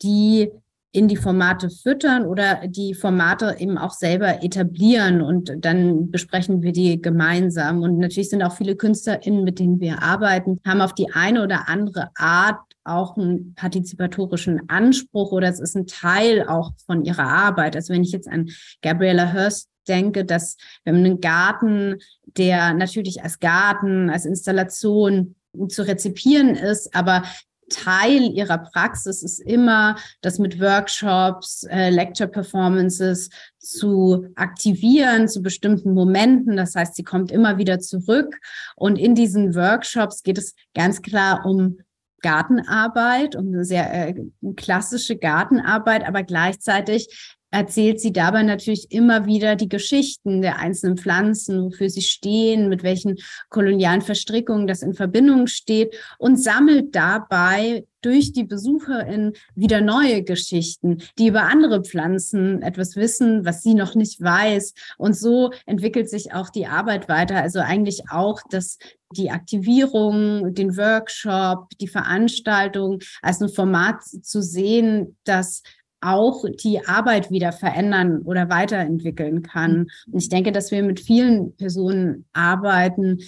die 0.01 0.51
in 0.93 1.07
die 1.07 1.15
Formate 1.15 1.69
füttern 1.69 2.25
oder 2.25 2.67
die 2.67 2.93
Formate 2.93 3.55
eben 3.59 3.77
auch 3.77 3.91
selber 3.91 4.43
etablieren 4.43 5.21
und 5.21 5.53
dann 5.59 6.11
besprechen 6.11 6.61
wir 6.61 6.73
die 6.73 7.01
gemeinsam. 7.01 7.81
Und 7.81 7.97
natürlich 7.97 8.29
sind 8.29 8.43
auch 8.43 8.55
viele 8.55 8.75
KünstlerInnen, 8.75 9.43
mit 9.43 9.59
denen 9.59 9.79
wir 9.79 10.03
arbeiten, 10.03 10.59
haben 10.65 10.81
auf 10.81 10.93
die 10.93 11.11
eine 11.13 11.43
oder 11.43 11.69
andere 11.69 12.09
Art 12.15 12.59
auch 12.83 13.15
einen 13.15 13.53
partizipatorischen 13.55 14.69
Anspruch 14.69 15.31
oder 15.31 15.47
es 15.47 15.59
ist 15.59 15.75
ein 15.75 15.87
Teil 15.87 16.47
auch 16.47 16.71
von 16.85 17.05
ihrer 17.05 17.27
Arbeit. 17.27 17.75
Also 17.75 17.93
wenn 17.93 18.03
ich 18.03 18.11
jetzt 18.11 18.27
an 18.27 18.49
Gabriella 18.81 19.31
Hurst 19.33 19.69
denke, 19.87 20.25
dass 20.25 20.57
wir 20.83 20.93
haben 20.93 21.05
einen 21.05 21.21
Garten, 21.21 21.99
der 22.25 22.73
natürlich 22.73 23.23
als 23.23 23.39
Garten, 23.39 24.09
als 24.09 24.25
Installation 24.25 25.35
zu 25.69 25.83
rezipieren 25.83 26.55
ist, 26.55 26.93
aber 26.95 27.23
Teil 27.71 28.31
ihrer 28.31 28.59
Praxis 28.59 29.23
ist 29.23 29.39
immer, 29.39 29.95
das 30.21 30.39
mit 30.39 30.59
Workshops, 30.59 31.63
äh, 31.63 31.89
Lecture-Performances 31.89 33.29
zu 33.57 34.27
aktivieren 34.35 35.27
zu 35.27 35.41
bestimmten 35.41 35.93
Momenten. 35.93 36.57
Das 36.57 36.75
heißt, 36.75 36.95
sie 36.95 37.03
kommt 37.03 37.31
immer 37.31 37.57
wieder 37.57 37.79
zurück. 37.79 38.37
Und 38.75 38.97
in 38.97 39.15
diesen 39.15 39.55
Workshops 39.55 40.23
geht 40.23 40.37
es 40.37 40.55
ganz 40.75 41.01
klar 41.01 41.45
um 41.45 41.79
Gartenarbeit, 42.21 43.35
um 43.35 43.47
eine 43.47 43.65
sehr 43.65 44.09
äh, 44.09 44.15
klassische 44.55 45.17
Gartenarbeit, 45.17 46.05
aber 46.07 46.23
gleichzeitig 46.23 47.37
erzählt 47.51 47.99
sie 47.99 48.13
dabei 48.13 48.43
natürlich 48.43 48.91
immer 48.91 49.25
wieder 49.25 49.55
die 49.55 49.69
Geschichten 49.69 50.41
der 50.41 50.57
einzelnen 50.59 50.97
Pflanzen, 50.97 51.65
wofür 51.65 51.89
sie 51.89 52.01
stehen, 52.01 52.69
mit 52.69 52.83
welchen 52.83 53.17
kolonialen 53.49 54.01
Verstrickungen 54.01 54.67
das 54.67 54.81
in 54.81 54.93
Verbindung 54.93 55.47
steht 55.47 55.95
und 56.17 56.41
sammelt 56.41 56.95
dabei 56.95 57.85
durch 58.01 58.33
die 58.33 58.43
Besucherin 58.43 59.33
wieder 59.53 59.81
neue 59.81 60.23
Geschichten, 60.23 61.03
die 61.19 61.27
über 61.27 61.43
andere 61.43 61.83
Pflanzen 61.83 62.61
etwas 62.61 62.95
wissen, 62.95 63.45
was 63.45 63.61
sie 63.61 63.75
noch 63.75 63.95
nicht 63.95 64.19
weiß. 64.21 64.73
Und 64.97 65.15
so 65.15 65.51
entwickelt 65.65 66.09
sich 66.09 66.33
auch 66.33 66.49
die 66.49 66.65
Arbeit 66.65 67.09
weiter. 67.09 67.37
Also 67.37 67.59
eigentlich 67.59 68.09
auch, 68.09 68.41
dass 68.49 68.79
die 69.11 69.29
Aktivierung, 69.29 70.53
den 70.55 70.77
Workshop, 70.77 71.69
die 71.79 71.87
Veranstaltung 71.87 72.99
als 73.21 73.41
ein 73.41 73.49
Format 73.49 74.03
zu 74.03 74.41
sehen, 74.41 75.17
das 75.25 75.63
auch 76.01 76.43
die 76.63 76.85
Arbeit 76.85 77.31
wieder 77.31 77.51
verändern 77.51 78.21
oder 78.23 78.49
weiterentwickeln 78.49 79.43
kann. 79.43 79.87
Und 80.11 80.19
ich 80.19 80.29
denke, 80.29 80.51
dass 80.51 80.71
wir 80.71 80.83
mit 80.83 80.99
vielen 80.99 81.55
Personen 81.55 82.25
arbeiten, 82.33 83.19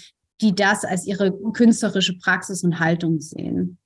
die 0.41 0.53
das 0.53 0.83
als 0.83 1.05
ihre 1.05 1.31
künstlerische 1.53 2.17
Praxis 2.17 2.63
und 2.63 2.79
Haltung 2.79 3.19
sehen. 3.19 3.77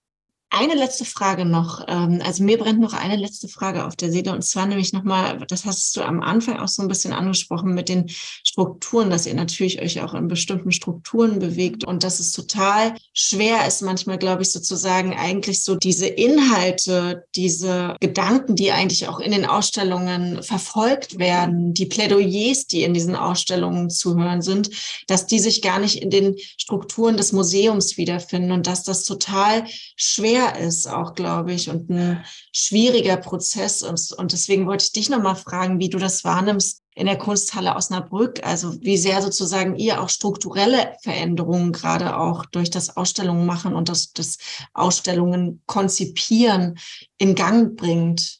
Eine 0.49 0.75
letzte 0.75 1.03
Frage 1.03 1.43
noch. 1.43 1.83
Ähm, 1.89 2.21
also 2.23 2.41
mir 2.41 2.57
brennt 2.57 2.79
noch 2.79 2.93
eine 2.93 3.17
letzte 3.17 3.49
Frage 3.49 3.85
auf 3.85 3.97
der 3.97 4.11
Seele 4.11 4.31
und 4.31 4.43
zwar 4.43 4.65
nämlich 4.65 4.93
nochmal, 4.93 5.45
das 5.45 5.65
hast 5.65 5.95
du 5.97 6.01
am 6.01 6.21
Anfang 6.21 6.57
auch 6.59 6.69
so 6.69 6.81
ein 6.81 6.87
bisschen 6.87 7.11
angesprochen 7.11 7.73
mit 7.73 7.89
den 7.89 8.05
Strukturen, 8.07 9.09
dass 9.09 9.25
ihr 9.25 9.33
natürlich 9.33 9.81
euch 9.81 10.01
auch 10.01 10.13
in 10.13 10.29
bestimmten 10.29 10.71
Strukturen 10.71 11.39
bewegt 11.39 11.83
und 11.83 12.05
dass 12.05 12.21
es 12.21 12.31
total 12.31 12.95
schwer 13.13 13.67
ist, 13.67 13.81
manchmal, 13.81 14.17
glaube 14.17 14.43
ich, 14.43 14.51
sozusagen 14.51 15.13
eigentlich 15.13 15.65
so 15.65 15.75
diese 15.75 16.07
Inhalte, 16.07 17.25
diese 17.35 17.97
Gedanken, 17.99 18.55
die 18.55 18.71
eigentlich 18.71 19.09
auch 19.09 19.19
in 19.19 19.33
den 19.33 19.45
Ausstellungen 19.45 20.43
verfolgt 20.43 21.19
werden, 21.19 21.73
die 21.73 21.87
Plädoyers, 21.87 22.67
die 22.67 22.83
in 22.83 22.93
diesen 22.93 23.17
Ausstellungen 23.17 23.89
zu 23.89 24.17
hören 24.17 24.41
sind, 24.41 24.69
dass 25.07 25.27
die 25.27 25.39
sich 25.39 25.61
gar 25.61 25.79
nicht 25.79 26.01
in 26.01 26.09
den 26.09 26.35
Strukturen 26.57 27.17
des 27.17 27.33
Museums 27.33 27.97
wiederfinden 27.97 28.53
und 28.53 28.65
dass 28.65 28.83
das 28.83 29.03
total 29.03 29.65
schwer 29.97 30.36
schwer 30.38 30.59
ist, 30.59 30.88
auch 30.88 31.13
glaube 31.13 31.53
ich, 31.53 31.69
und 31.69 31.89
ein 31.89 32.23
schwieriger 32.51 33.17
Prozess. 33.17 33.81
Und, 33.81 34.11
und 34.17 34.31
deswegen 34.31 34.67
wollte 34.67 34.85
ich 34.85 34.91
dich 34.91 35.09
nochmal 35.09 35.35
fragen, 35.35 35.79
wie 35.79 35.89
du 35.89 35.97
das 35.97 36.23
wahrnimmst 36.23 36.83
in 36.95 37.05
der 37.05 37.17
Kunsthalle 37.17 37.75
Osnabrück, 37.75 38.45
also 38.45 38.79
wie 38.81 38.97
sehr 38.97 39.21
sozusagen 39.21 39.75
ihr 39.75 40.01
auch 40.01 40.09
strukturelle 40.09 40.95
Veränderungen 41.03 41.71
gerade 41.71 42.17
auch 42.17 42.45
durch 42.45 42.69
das 42.69 42.97
Ausstellungen 42.97 43.45
machen 43.45 43.75
und 43.75 43.89
das, 43.89 44.13
das 44.13 44.38
Ausstellungen 44.73 45.61
konzipieren 45.67 46.79
in 47.17 47.35
Gang 47.35 47.75
bringt. 47.75 48.39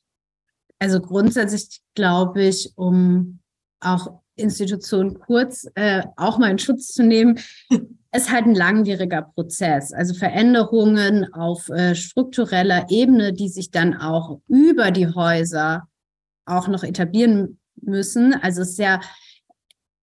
Also 0.80 1.00
grundsätzlich 1.00 1.82
glaube 1.94 2.46
ich, 2.46 2.72
um 2.76 3.40
auch 3.80 4.22
Institutionen 4.36 5.20
kurz 5.20 5.68
äh, 5.76 6.04
auch 6.16 6.38
mal 6.40 6.52
in 6.52 6.60
Schutz 6.60 6.94
zu 6.94 7.04
nehmen, 7.04 7.40
ist 8.18 8.32
halt 8.32 8.46
ein 8.46 8.56
langwieriger 8.56 9.22
Prozess. 9.22 9.94
Also 9.94 10.14
Veränderungen 10.14 11.32
auf 11.34 11.70
äh, 11.70 11.94
struktureller 11.94 12.88
Ebene, 12.90 13.32
die 13.32 13.48
sich 13.48 13.70
dann 13.70 13.96
auch 13.96 14.42
über 14.48 14.92
die 14.92 15.08
Häuser 15.08 15.88
auch 16.46 16.68
noch 16.68 16.84
etablieren 16.84 17.60
müssen. 17.80 18.34
Also 18.34 18.64
es 18.64 18.72
ist 18.72 18.80
ja, 18.80 19.00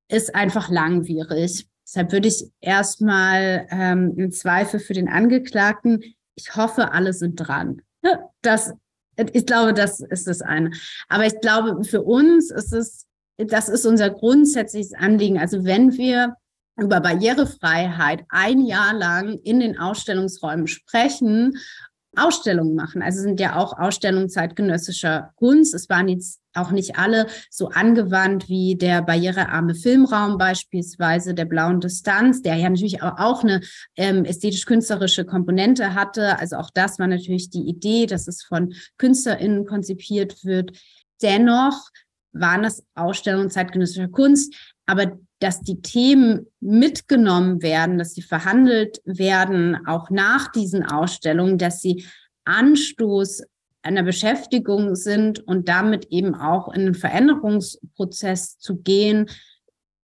ist 0.08 0.34
einfach 0.34 0.70
langwierig. 0.70 1.66
Deshalb 1.84 2.12
würde 2.12 2.28
ich 2.28 2.44
erstmal 2.60 3.66
ähm, 3.70 4.14
im 4.16 4.30
Zweifel 4.30 4.78
für 4.78 4.94
den 4.94 5.08
Angeklagten, 5.08 6.02
ich 6.36 6.56
hoffe, 6.56 6.92
alle 6.92 7.12
sind 7.12 7.36
dran. 7.36 7.82
Das, 8.42 8.72
ich 9.32 9.46
glaube, 9.46 9.74
das 9.74 10.00
ist 10.00 10.26
das 10.26 10.40
eine. 10.40 10.70
Aber 11.08 11.26
ich 11.26 11.40
glaube, 11.40 11.84
für 11.84 12.02
uns 12.02 12.50
ist 12.50 12.72
es, 12.72 13.06
das 13.38 13.68
ist 13.68 13.86
unser 13.86 14.10
grundsätzliches 14.10 14.94
Anliegen. 14.94 15.38
Also 15.38 15.64
wenn 15.64 15.96
wir 15.96 16.36
über 16.76 17.00
Barrierefreiheit 17.00 18.24
ein 18.28 18.64
Jahr 18.66 18.94
lang 18.94 19.38
in 19.44 19.60
den 19.60 19.78
Ausstellungsräumen 19.78 20.66
sprechen 20.66 21.54
Ausstellungen 22.16 22.74
machen. 22.74 23.02
Also 23.02 23.20
sind 23.20 23.40
ja 23.40 23.56
auch 23.56 23.78
Ausstellungen 23.78 24.28
zeitgenössischer 24.28 25.32
Kunst. 25.36 25.74
Es 25.74 25.88
waren 25.88 26.08
jetzt 26.08 26.40
auch 26.54 26.70
nicht 26.70 26.96
alle 26.96 27.26
so 27.50 27.68
angewandt 27.68 28.48
wie 28.48 28.76
der 28.76 29.02
barrierearme 29.02 29.74
Filmraum 29.74 30.38
beispielsweise 30.38 31.34
der 31.34 31.44
blauen 31.44 31.80
Distanz, 31.80 32.42
der 32.42 32.56
ja 32.56 32.68
natürlich 32.68 33.02
auch 33.02 33.42
eine 33.42 33.60
ähm, 33.96 34.24
ästhetisch-künstlerische 34.24 35.24
Komponente 35.24 35.94
hatte. 35.94 36.38
Also 36.38 36.56
auch 36.56 36.70
das 36.72 36.98
war 36.98 37.06
natürlich 37.06 37.50
die 37.50 37.68
Idee, 37.68 38.06
dass 38.06 38.28
es 38.28 38.42
von 38.42 38.72
KünstlerInnen 38.98 39.66
konzipiert 39.66 40.44
wird. 40.44 40.78
Dennoch 41.22 41.88
waren 42.32 42.62
das 42.62 42.84
Ausstellungen 42.94 43.50
zeitgenössischer 43.50 44.08
Kunst, 44.08 44.54
aber 44.86 45.18
dass 45.40 45.60
die 45.60 45.82
Themen 45.82 46.46
mitgenommen 46.60 47.62
werden, 47.62 47.98
dass 47.98 48.14
sie 48.14 48.22
verhandelt 48.22 49.00
werden, 49.04 49.86
auch 49.86 50.10
nach 50.10 50.50
diesen 50.52 50.84
Ausstellungen, 50.84 51.58
dass 51.58 51.80
sie 51.80 52.06
Anstoß 52.44 53.42
einer 53.82 54.02
Beschäftigung 54.02 54.96
sind 54.96 55.40
und 55.40 55.68
damit 55.68 56.06
eben 56.06 56.34
auch 56.34 56.72
in 56.72 56.86
den 56.86 56.94
Veränderungsprozess 56.94 58.58
zu 58.58 58.76
gehen, 58.76 59.28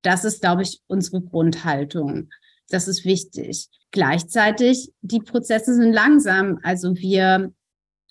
das 0.02 0.24
ist, 0.24 0.42
glaube 0.42 0.62
ich, 0.62 0.80
unsere 0.86 1.22
Grundhaltung. 1.22 2.30
Das 2.68 2.88
ist 2.88 3.04
wichtig. 3.04 3.68
Gleichzeitig, 3.90 4.92
die 5.00 5.20
Prozesse 5.20 5.74
sind 5.74 5.92
langsam. 5.92 6.60
Also 6.62 6.94
wir 6.96 7.52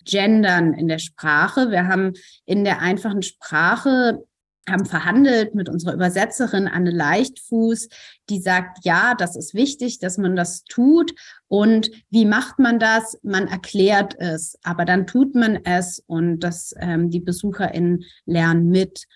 gendern 0.04 0.74
in 0.74 0.88
der 0.88 0.98
Sprache. 0.98 1.70
Wir 1.70 1.86
haben 1.86 2.12
in 2.44 2.64
der 2.64 2.80
einfachen 2.80 3.22
Sprache 3.22 4.24
haben 4.70 4.86
verhandelt 4.86 5.54
mit 5.54 5.68
unserer 5.68 5.94
Übersetzerin 5.94 6.68
Anne 6.68 6.90
Leichtfuß, 6.90 7.88
die 8.28 8.40
sagt, 8.40 8.78
ja, 8.84 9.14
das 9.16 9.36
ist 9.36 9.54
wichtig, 9.54 9.98
dass 9.98 10.18
man 10.18 10.36
das 10.36 10.64
tut. 10.64 11.12
Und 11.48 11.90
wie 12.10 12.24
macht 12.24 12.58
man 12.58 12.78
das? 12.78 13.18
Man 13.22 13.48
erklärt 13.48 14.14
es, 14.18 14.58
aber 14.62 14.84
dann 14.84 15.06
tut 15.06 15.34
man 15.34 15.56
es 15.64 16.02
und 16.06 16.40
das, 16.40 16.74
ähm, 16.78 17.10
die 17.10 17.20
BesucherInnen 17.20 18.04
lernen 18.26 18.68
mit. 18.68 19.06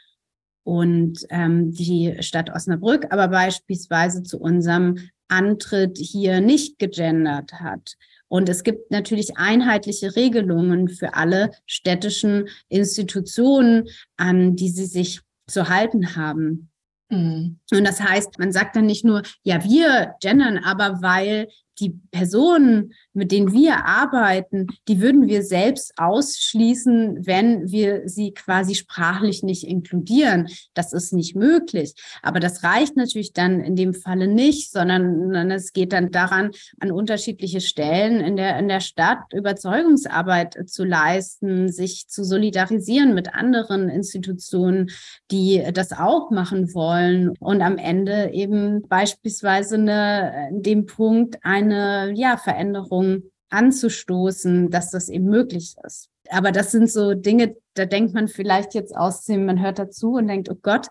Und 0.66 1.26
ähm, 1.28 1.72
die 1.72 2.16
Stadt 2.20 2.48
Osnabrück 2.48 3.08
aber 3.10 3.28
beispielsweise 3.28 4.22
zu 4.22 4.40
unserem 4.40 4.96
Antritt 5.28 5.98
hier 5.98 6.40
nicht 6.40 6.78
gegendert 6.78 7.52
hat. 7.54 7.96
Und 8.28 8.48
es 8.48 8.64
gibt 8.64 8.90
natürlich 8.90 9.36
einheitliche 9.36 10.16
Regelungen 10.16 10.88
für 10.88 11.14
alle 11.14 11.50
städtischen 11.66 12.48
Institutionen, 12.68 13.88
an 14.16 14.56
die 14.56 14.70
sie 14.70 14.86
sich 14.86 15.20
zu 15.46 15.68
halten 15.68 16.16
haben. 16.16 16.70
Mhm. 17.10 17.58
Und 17.72 17.84
das 17.84 18.00
heißt, 18.00 18.38
man 18.38 18.52
sagt 18.52 18.76
dann 18.76 18.86
nicht 18.86 19.04
nur, 19.04 19.22
ja, 19.42 19.64
wir 19.64 20.14
gendern, 20.20 20.58
aber 20.58 21.02
weil 21.02 21.48
die 21.78 21.98
Personen, 22.10 22.92
mit 23.14 23.32
denen 23.32 23.52
wir 23.52 23.84
arbeiten, 23.84 24.68
die 24.88 25.00
würden 25.00 25.26
wir 25.28 25.42
selbst 25.42 25.92
ausschließen, 25.96 27.26
wenn 27.26 27.70
wir 27.70 28.08
sie 28.08 28.32
quasi 28.32 28.74
sprachlich 28.74 29.42
nicht 29.42 29.64
inkludieren. 29.64 30.48
Das 30.74 30.92
ist 30.92 31.12
nicht 31.12 31.34
möglich. 31.34 31.94
Aber 32.22 32.40
das 32.40 32.62
reicht 32.62 32.96
natürlich 32.96 33.32
dann 33.32 33.60
in 33.60 33.76
dem 33.76 33.94
Falle 33.94 34.28
nicht, 34.28 34.70
sondern 34.70 35.50
es 35.50 35.72
geht 35.72 35.92
dann 35.92 36.10
daran, 36.10 36.50
an 36.80 36.92
unterschiedliche 36.92 37.60
Stellen 37.60 38.20
in 38.20 38.36
der, 38.36 38.58
in 38.58 38.68
der 38.68 38.80
Stadt 38.80 39.32
Überzeugungsarbeit 39.32 40.68
zu 40.68 40.84
leisten, 40.84 41.70
sich 41.70 42.08
zu 42.08 42.24
solidarisieren 42.24 43.14
mit 43.14 43.34
anderen 43.34 43.88
Institutionen, 43.88 44.90
die 45.30 45.62
das 45.72 45.92
auch 45.92 46.30
machen 46.30 46.74
wollen 46.74 47.30
und 47.40 47.62
am 47.62 47.78
Ende 47.78 48.30
eben 48.32 48.82
beispielsweise 48.88 49.76
eine, 49.76 50.48
in 50.50 50.62
dem 50.62 50.86
Punkt 50.86 51.38
ein 51.42 51.64
eine 51.64 52.12
ja, 52.14 52.36
Veränderung 52.36 53.03
anzustoßen, 53.50 54.70
dass 54.70 54.90
das 54.90 55.08
eben 55.08 55.26
möglich 55.26 55.76
ist. 55.84 56.08
Aber 56.30 56.52
das 56.52 56.72
sind 56.72 56.90
so 56.90 57.14
Dinge, 57.14 57.56
da 57.74 57.86
denkt 57.86 58.14
man 58.14 58.28
vielleicht 58.28 58.74
jetzt 58.74 58.96
aus 58.96 59.24
dem, 59.24 59.46
man 59.46 59.62
hört 59.62 59.78
dazu 59.78 60.14
und 60.14 60.28
denkt, 60.28 60.48
oh 60.50 60.58
Gott, 60.60 60.88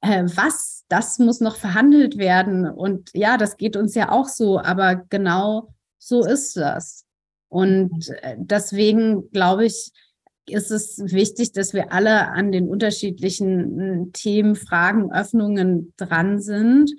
äh, 0.00 0.24
was, 0.24 0.84
das 0.88 1.18
muss 1.18 1.40
noch 1.40 1.56
verhandelt 1.56 2.18
werden. 2.18 2.68
Und 2.68 3.10
ja, 3.14 3.36
das 3.36 3.56
geht 3.56 3.76
uns 3.76 3.94
ja 3.94 4.10
auch 4.10 4.28
so, 4.28 4.60
aber 4.60 4.96
genau 5.08 5.74
so 5.98 6.24
ist 6.24 6.56
das. 6.56 7.04
Und 7.48 8.10
äh, 8.22 8.36
deswegen 8.38 9.30
glaube 9.30 9.64
ich, 9.66 9.92
ist 10.46 10.70
es 10.70 10.98
wichtig, 10.98 11.52
dass 11.52 11.72
wir 11.72 11.92
alle 11.92 12.28
an 12.28 12.52
den 12.52 12.68
unterschiedlichen 12.68 14.12
Themen, 14.12 14.56
Fragen, 14.56 15.10
Öffnungen 15.10 15.94
dran 15.96 16.40
sind 16.40 16.90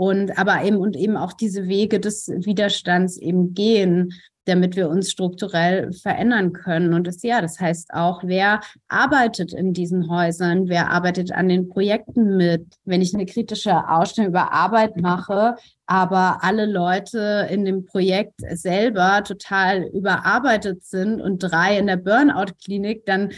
und 0.00 0.38
aber 0.38 0.64
eben 0.64 0.78
und 0.78 0.96
eben 0.96 1.18
auch 1.18 1.34
diese 1.34 1.68
Wege 1.68 2.00
des 2.00 2.26
Widerstands 2.28 3.18
eben 3.18 3.52
gehen, 3.52 4.14
damit 4.46 4.74
wir 4.74 4.88
uns 4.88 5.10
strukturell 5.10 5.92
verändern 5.92 6.54
können. 6.54 6.94
Und 6.94 7.06
das 7.06 7.22
ja, 7.22 7.42
das 7.42 7.60
heißt 7.60 7.92
auch, 7.92 8.22
wer 8.24 8.62
arbeitet 8.88 9.52
in 9.52 9.74
diesen 9.74 10.08
Häusern, 10.08 10.70
wer 10.70 10.90
arbeitet 10.90 11.32
an 11.32 11.50
den 11.50 11.68
Projekten 11.68 12.38
mit. 12.38 12.64
Wenn 12.86 13.02
ich 13.02 13.12
eine 13.12 13.26
kritische 13.26 13.90
Ausstellung 13.90 14.30
über 14.30 14.54
Arbeit 14.54 14.96
mache, 14.96 15.56
aber 15.84 16.38
alle 16.40 16.64
Leute 16.64 17.46
in 17.50 17.66
dem 17.66 17.84
Projekt 17.84 18.40
selber 18.54 19.22
total 19.22 19.82
überarbeitet 19.82 20.82
sind 20.82 21.20
und 21.20 21.40
drei 21.40 21.76
in 21.76 21.88
der 21.88 21.98
Burnout-Klinik, 21.98 23.04
dann 23.04 23.32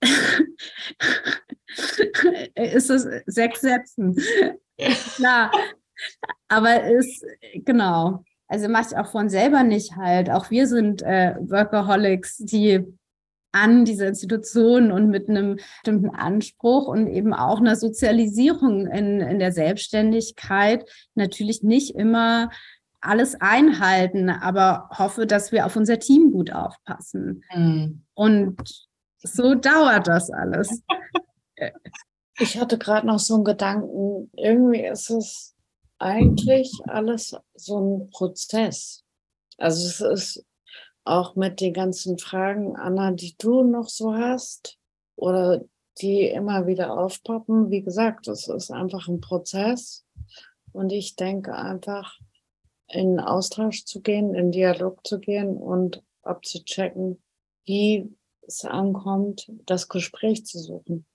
ist 2.54 2.88
es 2.88 3.04
sechs 3.26 3.60
Sätzen. 3.62 4.14
Klar, 5.16 5.50
aber 6.48 6.84
ist, 6.84 7.24
genau. 7.54 8.24
Also 8.48 8.68
macht 8.68 8.96
auch 8.96 9.10
von 9.10 9.28
selber 9.28 9.62
nicht 9.62 9.96
halt. 9.96 10.30
Auch 10.30 10.50
wir 10.50 10.66
sind 10.66 11.02
äh, 11.02 11.34
Workaholics, 11.38 12.38
die 12.38 12.82
an 13.52 13.84
diese 13.84 14.06
Institutionen 14.06 14.92
und 14.92 15.08
mit 15.08 15.28
einem 15.28 15.56
bestimmten 15.56 16.10
Anspruch 16.10 16.86
und 16.86 17.06
eben 17.06 17.34
auch 17.34 17.60
einer 17.60 17.76
Sozialisierung 17.76 18.86
in, 18.86 19.20
in 19.20 19.38
der 19.38 19.52
Selbstständigkeit 19.52 20.88
natürlich 21.14 21.62
nicht 21.62 21.94
immer 21.94 22.50
alles 23.00 23.40
einhalten, 23.40 24.28
aber 24.28 24.90
hoffe, 24.96 25.26
dass 25.26 25.52
wir 25.52 25.66
auf 25.66 25.76
unser 25.76 25.98
Team 25.98 26.32
gut 26.32 26.52
aufpassen. 26.52 27.44
Mhm. 27.54 28.02
Und 28.14 28.60
so 29.18 29.54
dauert 29.54 30.08
das 30.08 30.30
alles. 30.30 30.82
Ich 32.40 32.60
hatte 32.60 32.78
gerade 32.78 33.04
noch 33.04 33.18
so 33.18 33.34
einen 33.34 33.42
Gedanken, 33.42 34.30
irgendwie 34.36 34.84
ist 34.84 35.10
es 35.10 35.56
eigentlich 35.98 36.72
alles 36.86 37.36
so 37.54 37.80
ein 37.80 38.10
Prozess. 38.10 39.04
Also 39.56 39.86
es 39.86 40.00
ist 40.00 40.46
auch 41.04 41.34
mit 41.36 41.60
den 41.60 41.72
ganzen 41.72 42.18
Fragen, 42.18 42.76
Anna, 42.76 43.12
die 43.12 43.34
du 43.38 43.62
noch 43.62 43.88
so 43.88 44.14
hast 44.14 44.78
oder 45.16 45.64
die 46.00 46.28
immer 46.28 46.66
wieder 46.66 46.96
aufpoppen. 46.96 47.70
Wie 47.70 47.82
gesagt, 47.82 48.28
es 48.28 48.48
ist 48.48 48.70
einfach 48.70 49.08
ein 49.08 49.20
Prozess. 49.20 50.04
Und 50.72 50.90
ich 50.90 51.16
denke 51.16 51.54
einfach, 51.54 52.18
in 52.88 53.20
Austausch 53.20 53.84
zu 53.84 54.00
gehen, 54.00 54.34
in 54.34 54.52
Dialog 54.52 55.06
zu 55.06 55.18
gehen 55.18 55.56
und 55.56 56.02
abzuchecken, 56.22 57.22
wie 57.64 58.14
es 58.46 58.64
ankommt, 58.64 59.50
das 59.66 59.88
Gespräch 59.88 60.46
zu 60.46 60.58
suchen. 60.58 61.06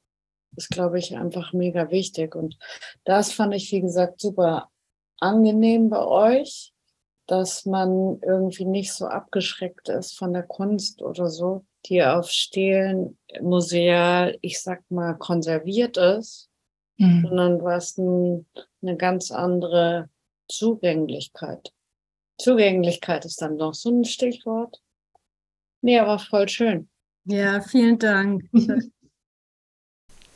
ist, 0.56 0.70
glaube 0.70 1.00
ich, 1.00 1.16
einfach 1.16 1.54
mega 1.54 1.90
wichtig. 1.90 2.36
Und 2.36 2.58
das 3.06 3.32
fand 3.32 3.56
ich, 3.56 3.72
wie 3.72 3.82
gesagt, 3.82 4.22
super 4.22 4.70
angenehm 5.24 5.90
bei 5.90 6.06
euch, 6.06 6.74
dass 7.28 7.66
man 7.66 8.20
irgendwie 8.22 8.66
nicht 8.66 8.94
so 8.94 9.06
abgeschreckt 9.06 9.90
ist 9.90 10.18
von 10.18 10.34
der 10.34 10.44
Kunst 10.44 11.02
oder 11.02 11.30
so, 11.30 11.66
die 11.86 12.04
auf 12.04 12.30
Stelen 12.30 13.18
museal, 13.42 14.38
ich 14.42 14.62
sag 14.62 14.84
mal, 14.90 15.14
konserviert 15.14 15.98
ist, 15.98 16.50
mhm. 16.98 17.26
sondern 17.28 17.60
du 17.60 17.70
hast 17.70 17.98
ein, 17.98 18.46
eine 18.82 18.98
ganz 18.98 19.32
andere 19.32 20.10
Zugänglichkeit. 20.50 21.74
Zugänglichkeit 22.38 23.26
ist 23.26 23.42
dann 23.42 23.56
noch 23.56 23.74
so 23.74 23.90
ein 23.90 24.06
Stichwort. 24.06 24.82
Nee, 25.82 26.00
aber 26.00 26.20
voll 26.20 26.50
schön. 26.50 26.90
Ja, 27.26 27.62
vielen 27.62 28.00
Dank. 28.00 28.50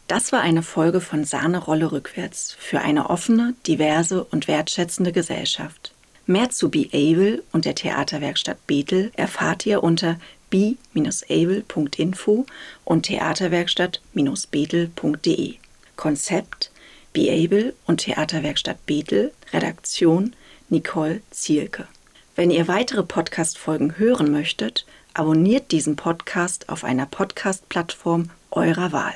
Das 0.07 0.31
war 0.31 0.41
eine 0.41 0.63
Folge 0.63 1.01
von 1.01 1.25
Sahnerolle 1.25 1.91
rückwärts 1.91 2.55
für 2.57 2.79
eine 2.79 3.09
offene, 3.09 3.55
diverse 3.67 4.23
und 4.23 4.47
wertschätzende 4.47 5.11
Gesellschaft. 5.11 5.91
Mehr 6.25 6.49
zu 6.49 6.69
Be 6.69 6.87
Able 6.93 7.43
und 7.51 7.65
der 7.65 7.75
Theaterwerkstatt 7.75 8.65
Bethel 8.67 9.11
erfahrt 9.15 9.65
ihr 9.65 9.83
unter 9.83 10.17
be-able.info 10.49 12.45
und 12.85 13.05
theaterwerkstatt-bethel.de. 13.05 15.55
Konzept 15.97 16.71
Be 17.11 17.29
Able 17.31 17.73
und 17.85 17.99
Theaterwerkstatt 18.01 18.85
Bethel, 18.85 19.33
Redaktion 19.51 20.33
Nicole 20.69 21.19
Zielke. 21.31 21.87
Wenn 22.35 22.51
ihr 22.51 22.69
weitere 22.69 23.03
Podcast-Folgen 23.03 23.97
hören 23.97 24.31
möchtet, 24.31 24.85
abonniert 25.13 25.71
diesen 25.71 25.95
Podcast 25.95 26.69
auf 26.69 26.83
einer 26.83 27.07
Podcast-Plattform 27.07 28.29
eurer 28.51 28.91
Wahl. 28.91 29.15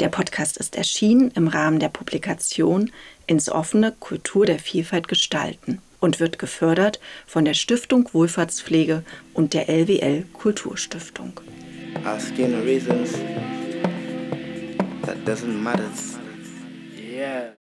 Der 0.00 0.08
Podcast 0.08 0.56
ist 0.58 0.76
erschienen 0.76 1.30
im 1.34 1.48
Rahmen 1.48 1.80
der 1.80 1.88
Publikation 1.88 2.92
Ins 3.26 3.50
offene 3.50 3.92
Kultur 3.98 4.46
der 4.46 4.58
Vielfalt 4.58 5.08
gestalten. 5.08 5.82
und 6.00 6.20
wird 6.20 6.38
gefördert 6.38 7.00
von 7.26 7.44
der 7.44 7.54
Stiftung 7.54 8.08
Wohlfahrtspflege 8.12 9.02
und 9.34 9.54
der 9.54 9.68
LWL 9.68 10.24
Kulturstiftung. 10.32 11.40
Asking 12.04 12.62
reasons 12.62 13.12
that 15.04 15.16
doesn't 15.26 15.60
matter. 15.60 15.90
Yeah. 16.96 17.57